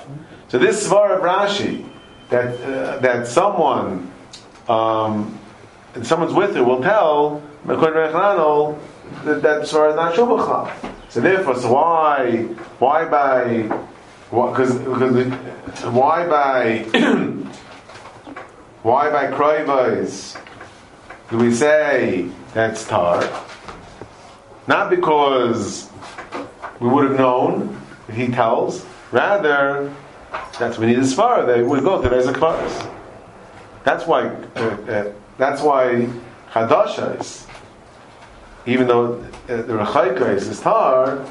So 0.49 0.59
this 0.59 0.87
svar 0.87 1.15
of 1.15 1.21
Rashi 1.21 1.87
that 2.29 2.59
uh, 2.61 2.99
that 2.99 3.27
someone 3.27 4.11
um, 4.67 5.39
and 5.95 6.05
someone's 6.05 6.33
with 6.33 6.55
her 6.55 6.63
will 6.63 6.81
tell 6.81 7.41
that 7.65 9.41
that 9.41 9.61
svar 9.63 9.89
is 9.89 9.95
not 9.95 10.13
Shubachal. 10.13 10.71
So 11.09 11.21
therefore, 11.21 11.59
so 11.59 11.73
why 11.73 12.43
why 12.79 13.05
by 13.05 13.63
because 14.29 14.77
because 14.77 15.27
why 15.83 16.27
by 16.27 16.79
why 18.83 19.09
by 19.09 19.27
Krayvais 19.27 20.37
do 21.29 21.37
we 21.37 21.53
say 21.53 22.29
that's 22.53 22.87
tar? 22.87 23.23
Not 24.67 24.89
because 24.89 25.89
we 26.81 26.89
would 26.89 27.07
have 27.09 27.17
known 27.17 27.79
if 28.09 28.15
he 28.15 28.27
tells. 28.27 28.83
Rather, 29.11 29.93
that's 30.57 30.77
we 30.79 30.87
need 30.87 30.97
a 30.97 31.01
svara. 31.01 31.45
They 31.45 31.61
would 31.61 31.83
go 31.83 32.01
to 32.01 32.09
Bezak 32.09 32.33
Kvaris. 32.33 32.91
That's 33.83 34.07
why. 34.07 34.27
Uh, 34.55 34.59
uh, 34.59 35.11
that's 35.37 35.61
why 35.61 36.09
Chadashas, 36.51 37.47
even 38.65 38.87
though 38.87 39.13
uh, 39.13 39.27
the 39.47 39.73
Rechaika 39.73 40.35
is 40.35 40.59
tar, 40.59 41.23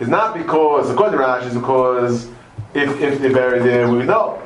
is 0.00 0.08
not 0.08 0.34
because 0.34 0.90
according 0.90 1.18
to 1.18 1.24
Rashi 1.24 1.46
is 1.46 1.54
because 1.54 2.26
if 2.72 3.00
if 3.00 3.20
they're 3.20 3.32
buried 3.32 3.62
there 3.62 3.88
we 3.88 4.04
know. 4.04 4.40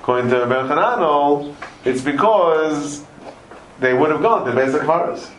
According 0.00 0.30
to 0.30 0.46
Ben 0.46 0.66
Hanano, 0.66 1.54
it's 1.84 2.00
because 2.00 3.04
they 3.78 3.94
would 3.94 4.10
have 4.10 4.22
gone 4.22 4.44
to 4.44 4.52
Bezak 4.52 4.80
Kvaris. 4.80 5.30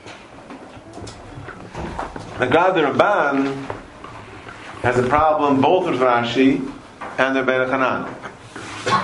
The 2.39 2.47
God 2.47 2.71
the 2.73 2.81
Ramban 2.81 3.82
has 4.83 4.99
a 4.99 5.07
problem 5.07 5.61
both 5.61 5.89
with 5.89 6.01
Rashi 6.01 6.59
and 7.17 7.35
the 7.37 7.41
Ben 7.41 7.69
Hanan. 7.69 8.13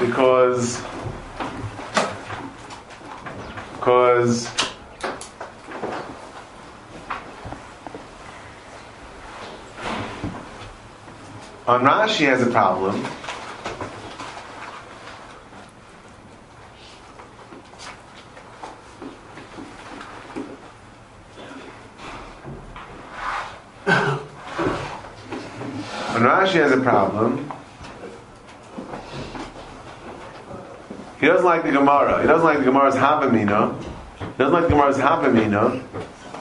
Because 0.02 0.82
because 3.76 4.48
on 11.66 11.82
Rashi 11.86 12.26
has 12.26 12.42
a 12.46 12.52
problem 12.52 13.02
Rashi 26.50 26.62
has 26.64 26.72
a 26.72 26.82
problem, 26.82 27.52
he 31.20 31.28
doesn't 31.28 31.46
like 31.46 31.64
the 31.64 31.72
Gemara. 31.72 32.22
He 32.22 32.28
doesn't 32.28 32.46
like 32.46 32.60
the 32.60 32.64
Gemara's 32.64 32.96
Havamina. 32.96 33.78
He 34.18 34.26
doesn't 34.38 34.54
like 34.54 34.64
the 34.64 34.70
Gemara's 34.70 34.98
Havamina 34.98 35.84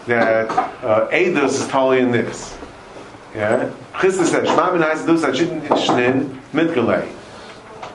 that 0.07 0.49
uh, 0.83 1.11
Eidos 1.11 1.61
is 1.61 1.69
totally 1.69 1.99
in 1.99 2.11
this. 2.11 2.57
Yeah? 3.35 3.71
Christus 3.93 4.31
said, 4.31 4.47
Shema 4.47 4.73
min 4.73 4.83
hais 4.83 5.05
dus 5.05 5.23
hachit 5.23 5.61
shnin 5.67 6.41
mitgalei. 6.53 7.07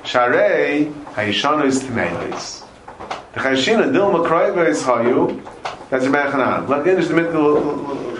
Sharei 0.03 0.93
hayishanu 1.13 1.65
is 1.65 1.81
tmeilis. 1.81 2.63
The 3.33 3.39
chayshina 3.39 3.91
dil 3.91 4.11
makroiva 4.11 4.67
is 4.67 4.83
hayu. 4.83 5.41
That's 5.89 6.03
your 6.03 6.13
Mechanan. 6.13 6.67
Let 6.67 6.85
into 6.85 7.07
the 7.07 7.13
mitgal 7.13 8.13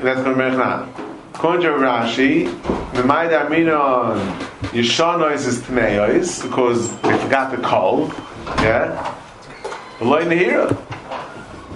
that's 0.00 0.22
to 0.22 0.30
Mechnan. 0.30 1.11
According 1.42 1.62
to 1.62 1.70
Rashi, 1.70 2.46
Memai 2.92 3.28
Darmina 3.28 4.14
Yishanois 4.70 5.44
is 5.44 5.60
Tmeois 5.62 6.40
because 6.40 6.96
they 7.00 7.18
forgot 7.18 7.50
the 7.50 7.56
call. 7.56 8.06
Yeah? 8.62 9.12
Eloi 10.00 10.22
Nehira. 10.22 10.68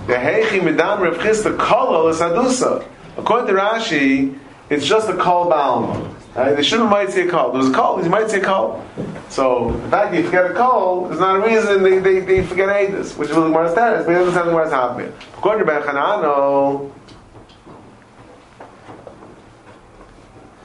The 0.07 0.13
Heichi 0.13 0.61
Midam 0.61 1.01
Rav 1.01 1.19
the 1.21 1.57
Kol 1.59 2.07
is 2.07 2.21
Adusa. 2.21 2.87
According 3.17 3.49
to 3.49 3.61
Rashi, 3.61 4.39
it's 4.71 4.87
just 4.87 5.09
a 5.09 5.17
call 5.17 5.51
balm. 5.51 6.15
Right? 6.37 6.55
They 6.55 6.63
shouldn't 6.63 6.89
might 6.89 7.11
say 7.11 7.27
a 7.27 7.29
call. 7.29 7.51
There 7.51 7.59
was 7.59 7.71
a 7.71 7.75
call, 7.75 8.01
you 8.01 8.09
might 8.09 8.31
say 8.31 8.39
a 8.39 8.45
call. 8.45 8.85
So, 9.31 9.73
the 9.73 9.89
fact 9.89 10.13
that 10.13 10.19
you 10.19 10.27
forget 10.27 10.49
a 10.49 10.55
call 10.55 11.11
is 11.11 11.19
not 11.19 11.41
a 11.41 11.45
reason 11.45 11.83
they, 11.83 11.99
they, 11.99 12.21
they 12.21 12.47
forget 12.47 12.69
Aedis, 12.69 13.17
which 13.19 13.31
is 13.31 13.35
the 13.35 13.43
Gemara 13.43 13.69
status, 13.73 14.07
but 14.07 14.13
it 14.13 14.19
doesn't 14.19 14.35
sound 14.35 14.53
like 14.53 14.69
Gemara's 14.69 14.71
happening. 14.71 15.13
According 15.37 15.67
to 15.67 15.73
Ben 15.73 15.83
Chanano, 15.83 16.93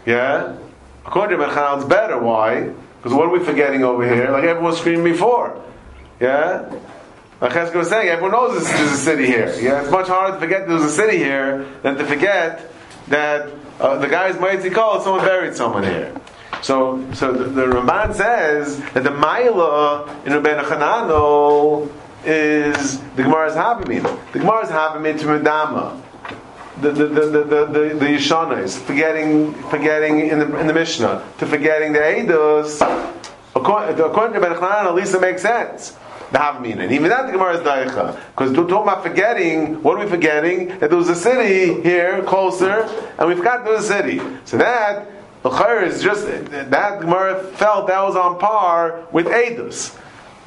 Yeah? 0.06 0.58
According 1.06 1.40
to 1.40 1.46
Mechanal, 1.46 1.78
it's 1.78 1.86
better. 1.86 2.18
Why? 2.20 2.72
Because 2.98 3.14
what 3.14 3.28
are 3.28 3.32
we 3.32 3.40
forgetting 3.40 3.84
over 3.84 4.08
here? 4.08 4.30
Like 4.32 4.44
everyone 4.44 4.76
screamed 4.76 5.04
before. 5.04 5.60
Yeah? 6.20 6.72
Like 7.40 7.54
Cheska 7.54 7.76
was 7.76 7.90
saying, 7.90 8.10
everyone 8.10 8.32
knows 8.32 8.64
there's, 8.64 8.92
a 8.92 8.96
city 8.98 9.26
here. 9.26 9.52
Yeah? 9.60 9.82
It's 9.82 9.92
much 9.92 10.08
harder 10.08 10.34
to 10.34 10.40
forget 10.40 10.68
there's 10.68 10.84
a 10.84 10.90
city 10.90 11.18
here 11.18 11.68
than 11.82 11.98
to 11.98 12.06
forget 12.06 12.72
that 13.08 13.52
uh, 13.80 13.98
the 13.98 14.08
guy's 14.08 14.40
mighty 14.40 14.70
called 14.70 15.02
someone 15.02 15.26
buried 15.26 15.56
someone 15.56 15.84
here. 15.84 16.16
So, 16.62 17.12
so 17.14 17.34
the, 17.34 17.46
the 17.46 17.66
Ramban 17.66 18.14
says 18.14 18.78
that 18.94 19.04
the 19.04 19.10
Maila 19.10 20.08
in 20.26 20.34
Rabbeinu 20.34 20.64
Chanano 20.66 21.92
is 22.24 23.00
the 23.16 23.24
Gemara's 23.24 23.56
Habamim. 23.56 24.04
The 24.34 24.40
Gemara's 24.40 24.70
Habamim 24.70 25.20
to 25.20 25.26
Medama 25.26 26.00
the 26.82 26.92
the 26.92 27.06
the 27.06 27.22
the 27.22 27.44
the, 27.44 27.66
the, 27.96 28.18
the 28.18 28.82
forgetting 28.86 29.54
forgetting 29.70 30.20
in 30.30 30.40
the 30.40 30.60
in 30.60 30.68
the 30.68 30.74
Mishnah, 30.74 31.26
to 31.38 31.46
forgetting 31.46 31.94
the 31.94 32.00
Eidos, 32.00 32.82
according, 33.56 34.00
according 34.00 34.34
to 34.34 34.42
Ben 34.42 34.54
Chanan, 34.54 34.86
at 34.86 34.96
least 34.96 35.14
it 35.14 35.22
makes 35.22 35.42
sense. 35.42 35.98
The 36.32 36.38
Havmina. 36.38 36.84
And 36.84 36.92
even 36.94 37.10
that 37.10 37.26
the 37.26 37.34
Gemara 37.34 37.58
is 37.58 37.60
Daicha. 37.60 38.18
Because 38.30 38.54
to 38.54 38.66
talk 38.66 38.84
about 38.84 39.04
forgetting, 39.04 39.84
what 39.84 39.98
are 39.98 40.06
we 40.06 40.10
forgetting? 40.10 40.70
That 40.80 40.90
there 40.90 40.98
was 40.98 41.10
a 41.10 41.16
city 41.16 41.82
here, 41.82 42.24
closer, 42.24 42.84
and 43.20 43.28
we 43.28 43.36
forgot 43.36 43.66
there 43.66 43.74
was 43.74 43.90
a 43.90 44.02
city. 44.02 44.22
So 44.46 44.58
that, 44.58 45.12
the 45.44 45.50
Chayr 45.50 45.86
is 45.86 46.02
just, 46.02 46.26
that 46.26 47.02
Gemara 47.02 47.44
felt 47.44 47.88
that 47.88 48.02
was 48.02 48.16
on 48.16 48.40
par 48.40 49.06
with 49.12 49.26
Eidos. 49.26 49.98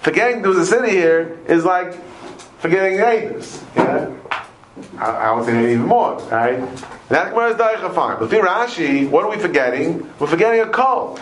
Forgetting 0.01 0.41
there 0.41 0.53
was 0.53 0.59
a 0.59 0.65
city 0.65 0.91
here 0.91 1.39
is 1.47 1.67
like 1.67 1.99
forgetting 2.61 3.01
Eidos. 3.01 3.63
Yeah? 3.77 4.11
I, 4.99 5.05
I 5.11 5.33
would 5.33 5.45
say 5.47 5.73
even 5.73 5.87
more, 5.87 6.19
right? 6.31 6.59
That 7.09 7.31
Gemara 7.31 7.51
is 7.51 7.57
Daicha 7.57 7.95
fine. 7.95 8.19
But 8.19 8.31
Rashi, 8.31 9.09
what 9.09 9.25
are 9.25 9.31
we 9.31 9.37
forgetting? 9.39 10.11
We're 10.19 10.27
forgetting 10.27 10.61
a 10.61 10.69
call. 10.69 11.15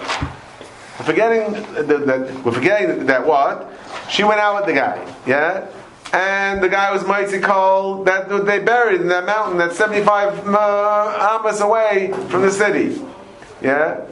We're 0.99 1.07
forgetting 1.07 1.53
that, 1.75 2.07
that 2.07 2.45
we're 2.45 2.53
forgetting 2.53 3.07
that 3.07 3.27
what? 3.27 3.71
She 4.09 4.25
went 4.25 4.41
out 4.41 4.57
with 4.57 4.67
the 4.67 4.75
guy, 4.75 5.15
yeah? 5.27 5.67
and 6.13 6.63
the 6.63 6.69
guy 6.69 6.93
was 6.93 7.07
mighty 7.07 7.39
cold 7.39 8.07
that 8.07 8.29
they 8.45 8.59
buried 8.59 9.01
in 9.01 9.09
that 9.09 9.25
mountain 9.25 9.57
that's 9.57 9.77
75 9.79 10.47
uh, 10.47 11.39
amas 11.39 11.61
away 11.61 12.13
from 12.29 12.43
the 12.43 12.51
city. 12.51 13.01
Yeah? 13.63 14.05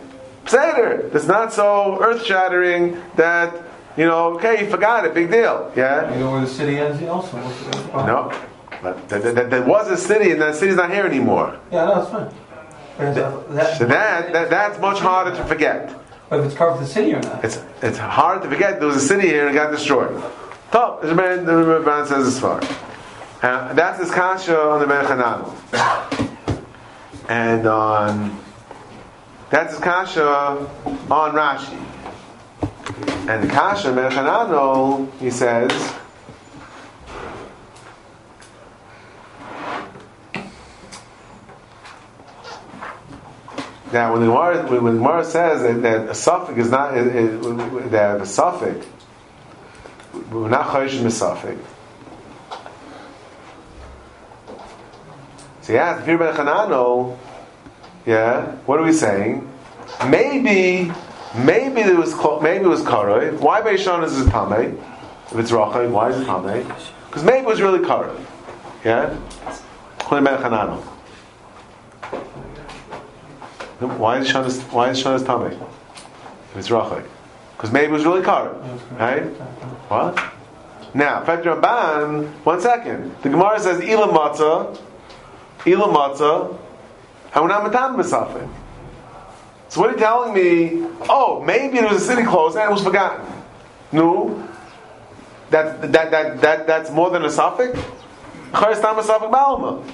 Seder. 0.47 1.11
It's 1.13 1.27
not 1.27 1.53
so 1.53 2.03
earth 2.03 2.25
shattering 2.25 3.01
that, 3.17 3.55
you 3.99 4.07
know, 4.07 4.35
okay, 4.37 4.65
you 4.65 4.71
forgot 4.71 5.05
it, 5.05 5.13
big 5.13 5.31
deal. 5.31 5.71
Yeah? 5.77 6.13
You 6.15 6.21
know 6.21 6.33
where 6.33 6.41
the 6.41 6.47
city 6.47 6.79
ends 6.79 7.03
also? 7.03 7.37
What's 7.37 7.59
the- 7.59 7.65
what's 7.67 7.83
the 7.83 7.89
problem? 7.89 8.31
No. 8.33 8.50
But 8.83 9.09
th- 9.09 9.23
th- 9.23 9.35
th- 9.35 9.51
there 9.51 9.63
was 9.63 9.91
a 9.91 9.97
city 9.97 10.31
and 10.33 10.41
that 10.41 10.55
city's 10.55 10.77
not 10.77 10.91
here 10.91 11.05
anymore. 11.05 11.59
Yeah, 11.71 11.85
no, 11.87 12.03
it's 12.03 12.11
fine. 12.11 12.33
But 12.97 13.07
it's, 13.09 13.19
uh, 13.19 13.43
that, 13.51 13.79
So 13.79 13.87
that, 13.87 14.33
that 14.33 14.51
that's 14.51 14.79
much 14.81 14.99
harder 15.01 15.35
to 15.37 15.45
forget. 15.45 15.95
but 16.29 16.41
if 16.41 16.47
it's 16.47 16.55
carved 16.55 16.81
the 16.83 16.87
city 16.87 17.13
or 17.15 17.21
not? 17.21 17.45
It's 17.45 17.63
it's 17.83 17.99
hard 17.99 18.43
to 18.43 18.49
forget 18.49 18.79
there 18.79 18.89
was 18.89 18.97
a 18.97 19.01
city 19.07 19.29
here 19.29 19.47
and 19.47 19.55
it 19.57 19.59
got 19.59 19.71
destroyed. 19.71 20.23
Top, 20.71 21.03
the 21.03 21.09
Rebbe 21.15 22.07
says 22.07 22.27
as 22.27 22.39
far. 22.41 22.61
Uh, 23.43 23.73
that's 23.73 23.99
his 23.99 24.11
kasha 24.11 24.59
on 24.59 24.81
the 24.81 24.87
Ben 24.87 25.05
Hanan. 25.07 25.45
And 27.29 27.67
on 27.67 28.39
that's 29.51 29.73
his 29.75 29.81
kasha 29.83 30.27
on 31.11 31.33
Rashi. 31.33 31.79
And 33.29 33.43
the 33.45 33.53
kasha 33.53 33.93
Ben 33.93 34.11
Hananel, 34.13 35.11
he 35.19 35.31
says. 35.31 35.71
Now, 43.93 44.13
when 44.13 44.21
the 44.21 44.29
Gemara, 44.29 44.67
when 44.69 44.85
the 44.85 45.03
Gemara 45.03 45.25
says 45.25 45.63
that, 45.63 45.83
that 45.83 46.09
a 46.09 46.13
safek 46.13 46.57
is 46.57 46.71
not 46.71 46.97
is, 46.97 47.07
is, 47.07 47.91
that 47.91 48.21
a 48.21 48.23
safek, 48.23 48.85
we're 50.31 50.49
not 50.49 50.67
chayish 50.67 51.01
a 51.01 51.07
safek. 51.07 51.59
So 55.63 55.73
yeah, 55.73 56.05
you're 56.07 56.19
ben 56.19 56.35
Chanano, 56.35 57.19
yeah, 58.07 58.53
what 58.67 58.79
are 58.79 58.85
we 58.85 58.93
saying? 58.93 59.49
Maybe, 60.09 60.93
maybe 61.37 61.83
there 61.83 61.97
was 61.97 62.15
maybe 62.41 62.65
it 62.65 62.69
was 62.69 62.83
karoi. 62.83 63.39
Why 63.41 63.61
Beishon 63.61 64.05
is 64.05 64.21
it 64.21 64.29
tamei? 64.29 64.81
If 65.33 65.39
it's 65.39 65.51
rachai, 65.51 65.91
why 65.91 66.11
is 66.11 66.21
it 66.21 66.27
tamei? 66.29 66.67
Because 67.07 67.25
maybe 67.25 67.41
it 67.41 67.47
was 67.47 67.61
really 67.61 67.81
karoi. 67.81 68.25
Yeah, 68.85 69.17
ben 70.09 70.25
Chanano. 70.25 70.90
Why 73.81 74.19
is 74.19 74.29
Shana 74.29 74.51
why 74.73 74.91
is 74.91 75.03
Shana's 75.03 75.23
tummy? 75.23 75.57
If 75.57 76.57
it's 76.57 76.71
Rachel. 76.71 77.03
Because 77.57 77.73
maybe 77.73 77.87
it 77.87 77.93
was 77.93 78.05
really 78.05 78.23
Kara. 78.23 78.53
Right? 78.99 79.25
What? 79.89 80.23
Now, 80.93 81.23
Fek 81.25 81.45
Ramban, 81.45 82.27
one 82.45 82.61
second. 82.61 83.15
The 83.23 83.31
Gemara 83.31 83.61
says 83.61 83.81
Ila 83.83 84.09
Matzah, 84.09 84.79
Ila 85.67 85.87
Matzah, 85.87 86.59
not 87.35 87.63
Matam 87.63 87.97
B'Safin. 87.97 88.49
So 89.69 89.81
what 89.81 89.91
are 89.91 89.93
you 89.93 89.99
telling 89.99 90.35
me? 90.35 90.89
Oh, 91.09 91.43
maybe 91.47 91.79
it 91.79 91.85
was 91.85 92.03
a 92.03 92.05
city 92.05 92.25
close 92.25 92.57
and 92.57 92.69
it 92.69 92.73
was 92.73 92.83
forgotten. 92.83 93.25
No. 93.93 94.49
That, 95.51 95.81
that, 95.93 96.11
that, 96.11 96.41
that, 96.41 96.67
that's 96.67 96.91
more 96.91 97.11
than 97.11 97.25
a 97.25 97.29
safek? 97.29 97.73
Chayes 98.53 98.81
Tam 98.81 98.97
B'Safik 98.97 99.31
Balma. 99.31 99.85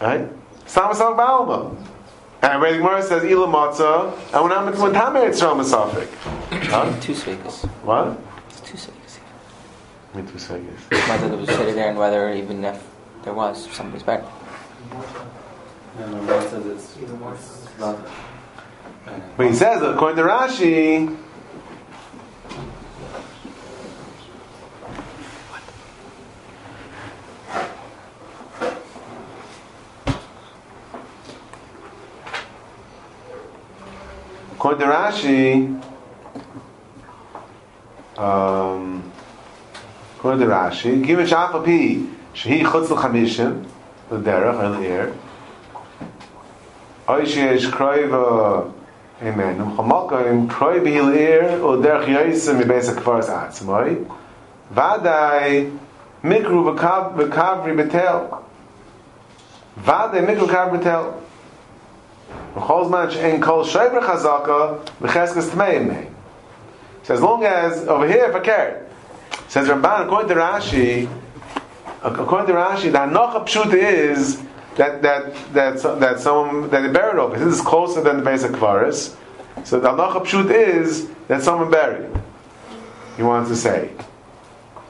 Right? 0.00 0.28
Sama 0.66 0.94
Saf 0.94 1.16
Ba'alma. 1.16 1.76
And 2.42 2.60
where 2.60 2.72
the 2.72 2.78
Gemara 2.78 3.02
says 3.02 3.22
Ila 3.24 3.46
Matzah, 3.46 4.14
and 4.32 4.42
when 4.42 4.52
I'm 4.52 4.80
when 4.80 4.92
Tamer 4.94 5.26
it's 5.28 5.42
Rama 5.42 5.62
Safik. 5.62 6.08
Huh? 6.68 7.00
Two 7.00 7.12
svekas. 7.12 7.66
What? 7.84 8.18
It's 8.48 8.60
two 8.60 8.78
svekas. 8.78 9.00
Me 10.14 10.22
two 10.22 10.38
seconds. 10.38 10.80
Whether 10.90 11.28
there 11.28 11.38
was 11.38 11.48
a 11.48 11.54
city 11.54 11.72
there 11.72 11.88
and 11.88 11.98
whether 11.98 12.32
even 12.32 12.64
if 12.64 12.84
there 13.22 13.32
was, 13.32 13.70
somebody's 13.70 14.02
better. 14.02 14.26
No, 15.98 16.06
no, 16.06 16.18
Rebbe 16.18 16.48
says 16.48 16.66
it's 16.66 16.96
it's 16.96 17.78
not. 17.78 17.98
But 19.36 19.46
he 19.46 19.54
says, 19.54 19.82
according 19.82 20.16
to 20.16 20.22
Rashi, 20.24 21.16
according 34.60 34.80
to 34.80 34.86
Rashi, 34.92 35.82
um, 38.18 39.10
according 40.18 40.40
to 40.40 40.46
Rashi, 40.52 41.02
give 41.02 41.18
a 41.18 41.22
shafapi, 41.22 42.14
shehi 42.34 42.62
chutz 42.62 42.90
l'chamishim, 42.90 43.64
l'derech, 44.10 44.78
l'ir, 44.78 45.14
oy 47.08 47.22
sheyesh 47.22 47.70
kroiva, 47.70 48.70
Amen. 49.22 49.60
Um 49.62 49.76
Chamalkaim, 49.76 50.46
Kroi 50.46 50.80
Bihil 50.80 51.62
or 51.62 51.76
Derech 51.76 52.06
Yoisim 52.06 52.62
Mibeis 52.62 52.90
HaKfaras 52.90 53.28
Atzmoi, 53.28 54.10
Vadai, 54.74 55.78
Mikru 56.22 56.74
V'kavri 56.74 57.76
Betel. 57.76 58.44
Vadai, 59.78 60.26
Mikru 60.26 60.46
V'kavri 60.48 60.78
Betel. 60.78 61.22
So 67.02 67.14
as 67.14 67.20
long 67.20 67.44
as, 67.44 67.86
over 67.88 68.08
here, 68.08 68.32
fakir, 68.32 68.86
says 69.48 69.68
Ramban, 69.68 70.06
according 70.06 70.28
to 70.28 70.34
Rashi, 70.34 71.08
according 72.02 72.46
to 72.48 72.52
Rashi, 72.54 72.92
the 72.92 72.98
Hanocha 72.98 73.46
Pshuta 73.46 73.74
is 73.74 74.42
that 74.76 75.02
that 75.02 75.52
that 75.52 76.00
that 76.00 76.20
someone 76.20 76.70
that 76.70 76.80
they 76.82 76.88
buried 76.88 77.18
over. 77.18 77.38
This 77.38 77.54
is 77.54 77.60
closer 77.60 78.00
than 78.02 78.18
the 78.18 78.22
basic 78.22 78.52
Kvaris. 78.52 79.16
So 79.64 79.80
the 79.80 79.88
halacha 79.88 80.24
pshut 80.24 80.50
is 80.50 81.10
that 81.28 81.42
someone 81.42 81.70
buried. 81.70 82.10
He 83.16 83.22
wants 83.22 83.50
to 83.50 83.56
say. 83.56 83.90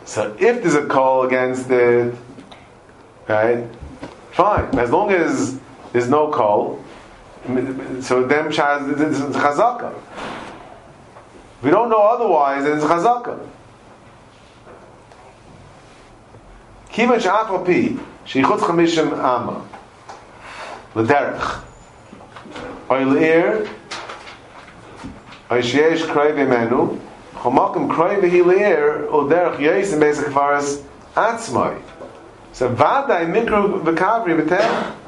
So 0.05 0.37
if 0.39 0.63
there's 0.63 0.75
a 0.75 0.87
call 0.87 1.25
against 1.25 1.71
it, 1.71 2.15
right? 3.29 3.65
Fine. 4.33 4.79
As 4.79 4.91
long 4.91 5.11
as 5.11 5.59
there's 5.93 6.09
no 6.09 6.31
call, 6.31 6.85
so 8.03 8.23
them 8.25 8.49
this 8.49 9.21
is 9.21 9.37
chazaka. 9.37 9.95
We 11.63 11.71
don't 11.71 11.89
know 11.89 12.03
otherwise, 12.03 12.65
it's 12.65 12.85
chazaka. 12.85 13.39
Kiva 16.91 17.19
sha'af 17.19 17.65
pi 17.65 17.97
sheichutz 18.27 18.61
chamishim 18.61 19.13
amma 19.19 19.65
l'derech 20.95 21.61
oy 22.91 23.05
l'ir 23.05 23.69
oy 25.51 25.61
sheyesh 25.63 26.05
v'menu 26.11 26.99
chomakim 27.37 27.89
kroi 27.89 28.17
v'hi 28.21 28.45
l'ir 28.45 29.07
o 29.09 29.25
derech 29.29 29.93
in 29.93 30.01
basic 30.01 30.27
faras 30.27 30.83
atzmai 31.15 31.81
so 32.53 32.69
vadai 32.69 33.27
mikro 33.27 33.81
v'kavri 33.85 34.35
v'tem 34.43 35.00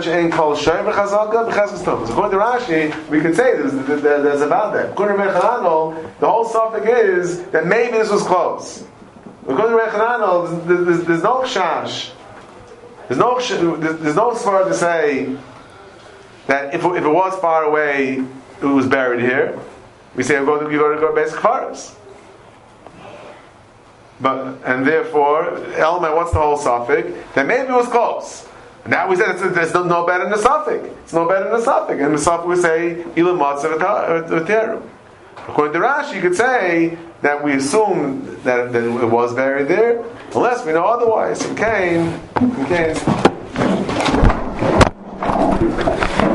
she'en 0.00 0.30
kol 0.30 0.52
according 0.52 2.30
to 2.30 2.44
Rashi, 2.44 3.08
we 3.08 3.20
could 3.20 3.34
say 3.34 3.56
there's, 3.56 3.72
there's 4.00 4.40
about 4.40 4.74
that. 4.74 4.92
According 4.92 5.16
to 5.16 5.24
the 5.24 6.28
whole 6.30 6.44
safek 6.48 6.86
is 6.86 7.42
that 7.46 7.66
maybe 7.66 7.98
this 7.98 8.10
was 8.10 8.22
close. 8.22 8.84
According 9.42 9.76
to 9.76 9.82
Rechanano, 9.82 10.64
there's, 10.66 11.04
there's, 11.04 11.22
no 11.24 11.42
chash. 11.42 12.12
There's 13.08 13.18
no 13.18 13.40
there's, 13.40 14.14
no 14.14 14.30
svara 14.30 14.68
to 14.68 14.74
say 14.74 15.36
that 16.46 16.72
if, 16.72 16.84
if 16.84 17.04
it 17.04 17.08
was 17.08 17.36
far 17.40 17.64
away, 17.64 18.24
it 18.62 18.64
was 18.64 18.86
buried 18.86 19.20
here. 19.20 19.58
We 20.14 20.22
say 20.22 20.38
we 20.38 20.46
go 20.46 20.60
to 20.62 20.70
go 20.70 20.94
to 20.94 21.00
go 21.00 21.12
basic 21.12 21.40
faras. 21.40 21.96
But 24.20 24.58
and 24.64 24.86
therefore, 24.86 25.56
Elma, 25.74 26.14
what's 26.14 26.32
the 26.32 26.38
whole 26.38 26.58
safek? 26.58 27.34
That 27.34 27.46
maybe 27.46 27.68
it 27.68 27.72
was 27.72 27.88
close. 27.88 28.46
Now 28.86 29.08
we 29.08 29.16
said 29.16 29.30
it's, 29.36 29.42
it's 29.42 29.74
no, 29.74 29.84
no 29.84 30.06
better 30.06 30.24
than 30.24 30.32
the 30.32 30.46
safek. 30.48 30.84
It's 31.02 31.12
no 31.12 31.26
better 31.26 31.50
than 31.50 31.60
the 31.60 31.66
safek. 31.66 32.04
And 32.04 32.14
the 32.14 32.18
safek 32.18 32.46
we 32.46 32.56
say 32.56 33.04
ilam 33.16 33.38
matzah 33.38 34.82
According 35.48 35.74
to 35.74 35.80
Rashi, 35.80 36.14
you 36.14 36.22
could 36.22 36.34
say 36.34 36.96
that 37.20 37.42
we 37.42 37.54
assume 37.54 38.24
that, 38.44 38.72
that 38.72 38.82
it 38.82 39.10
was 39.10 39.34
buried 39.34 39.68
there, 39.68 40.02
unless 40.34 40.64
we 40.64 40.72
know 40.72 40.84
otherwise. 40.84 41.44
In 41.44 41.56
Cain, 41.56 42.20
in 42.40 42.66
Cain. 42.66 42.96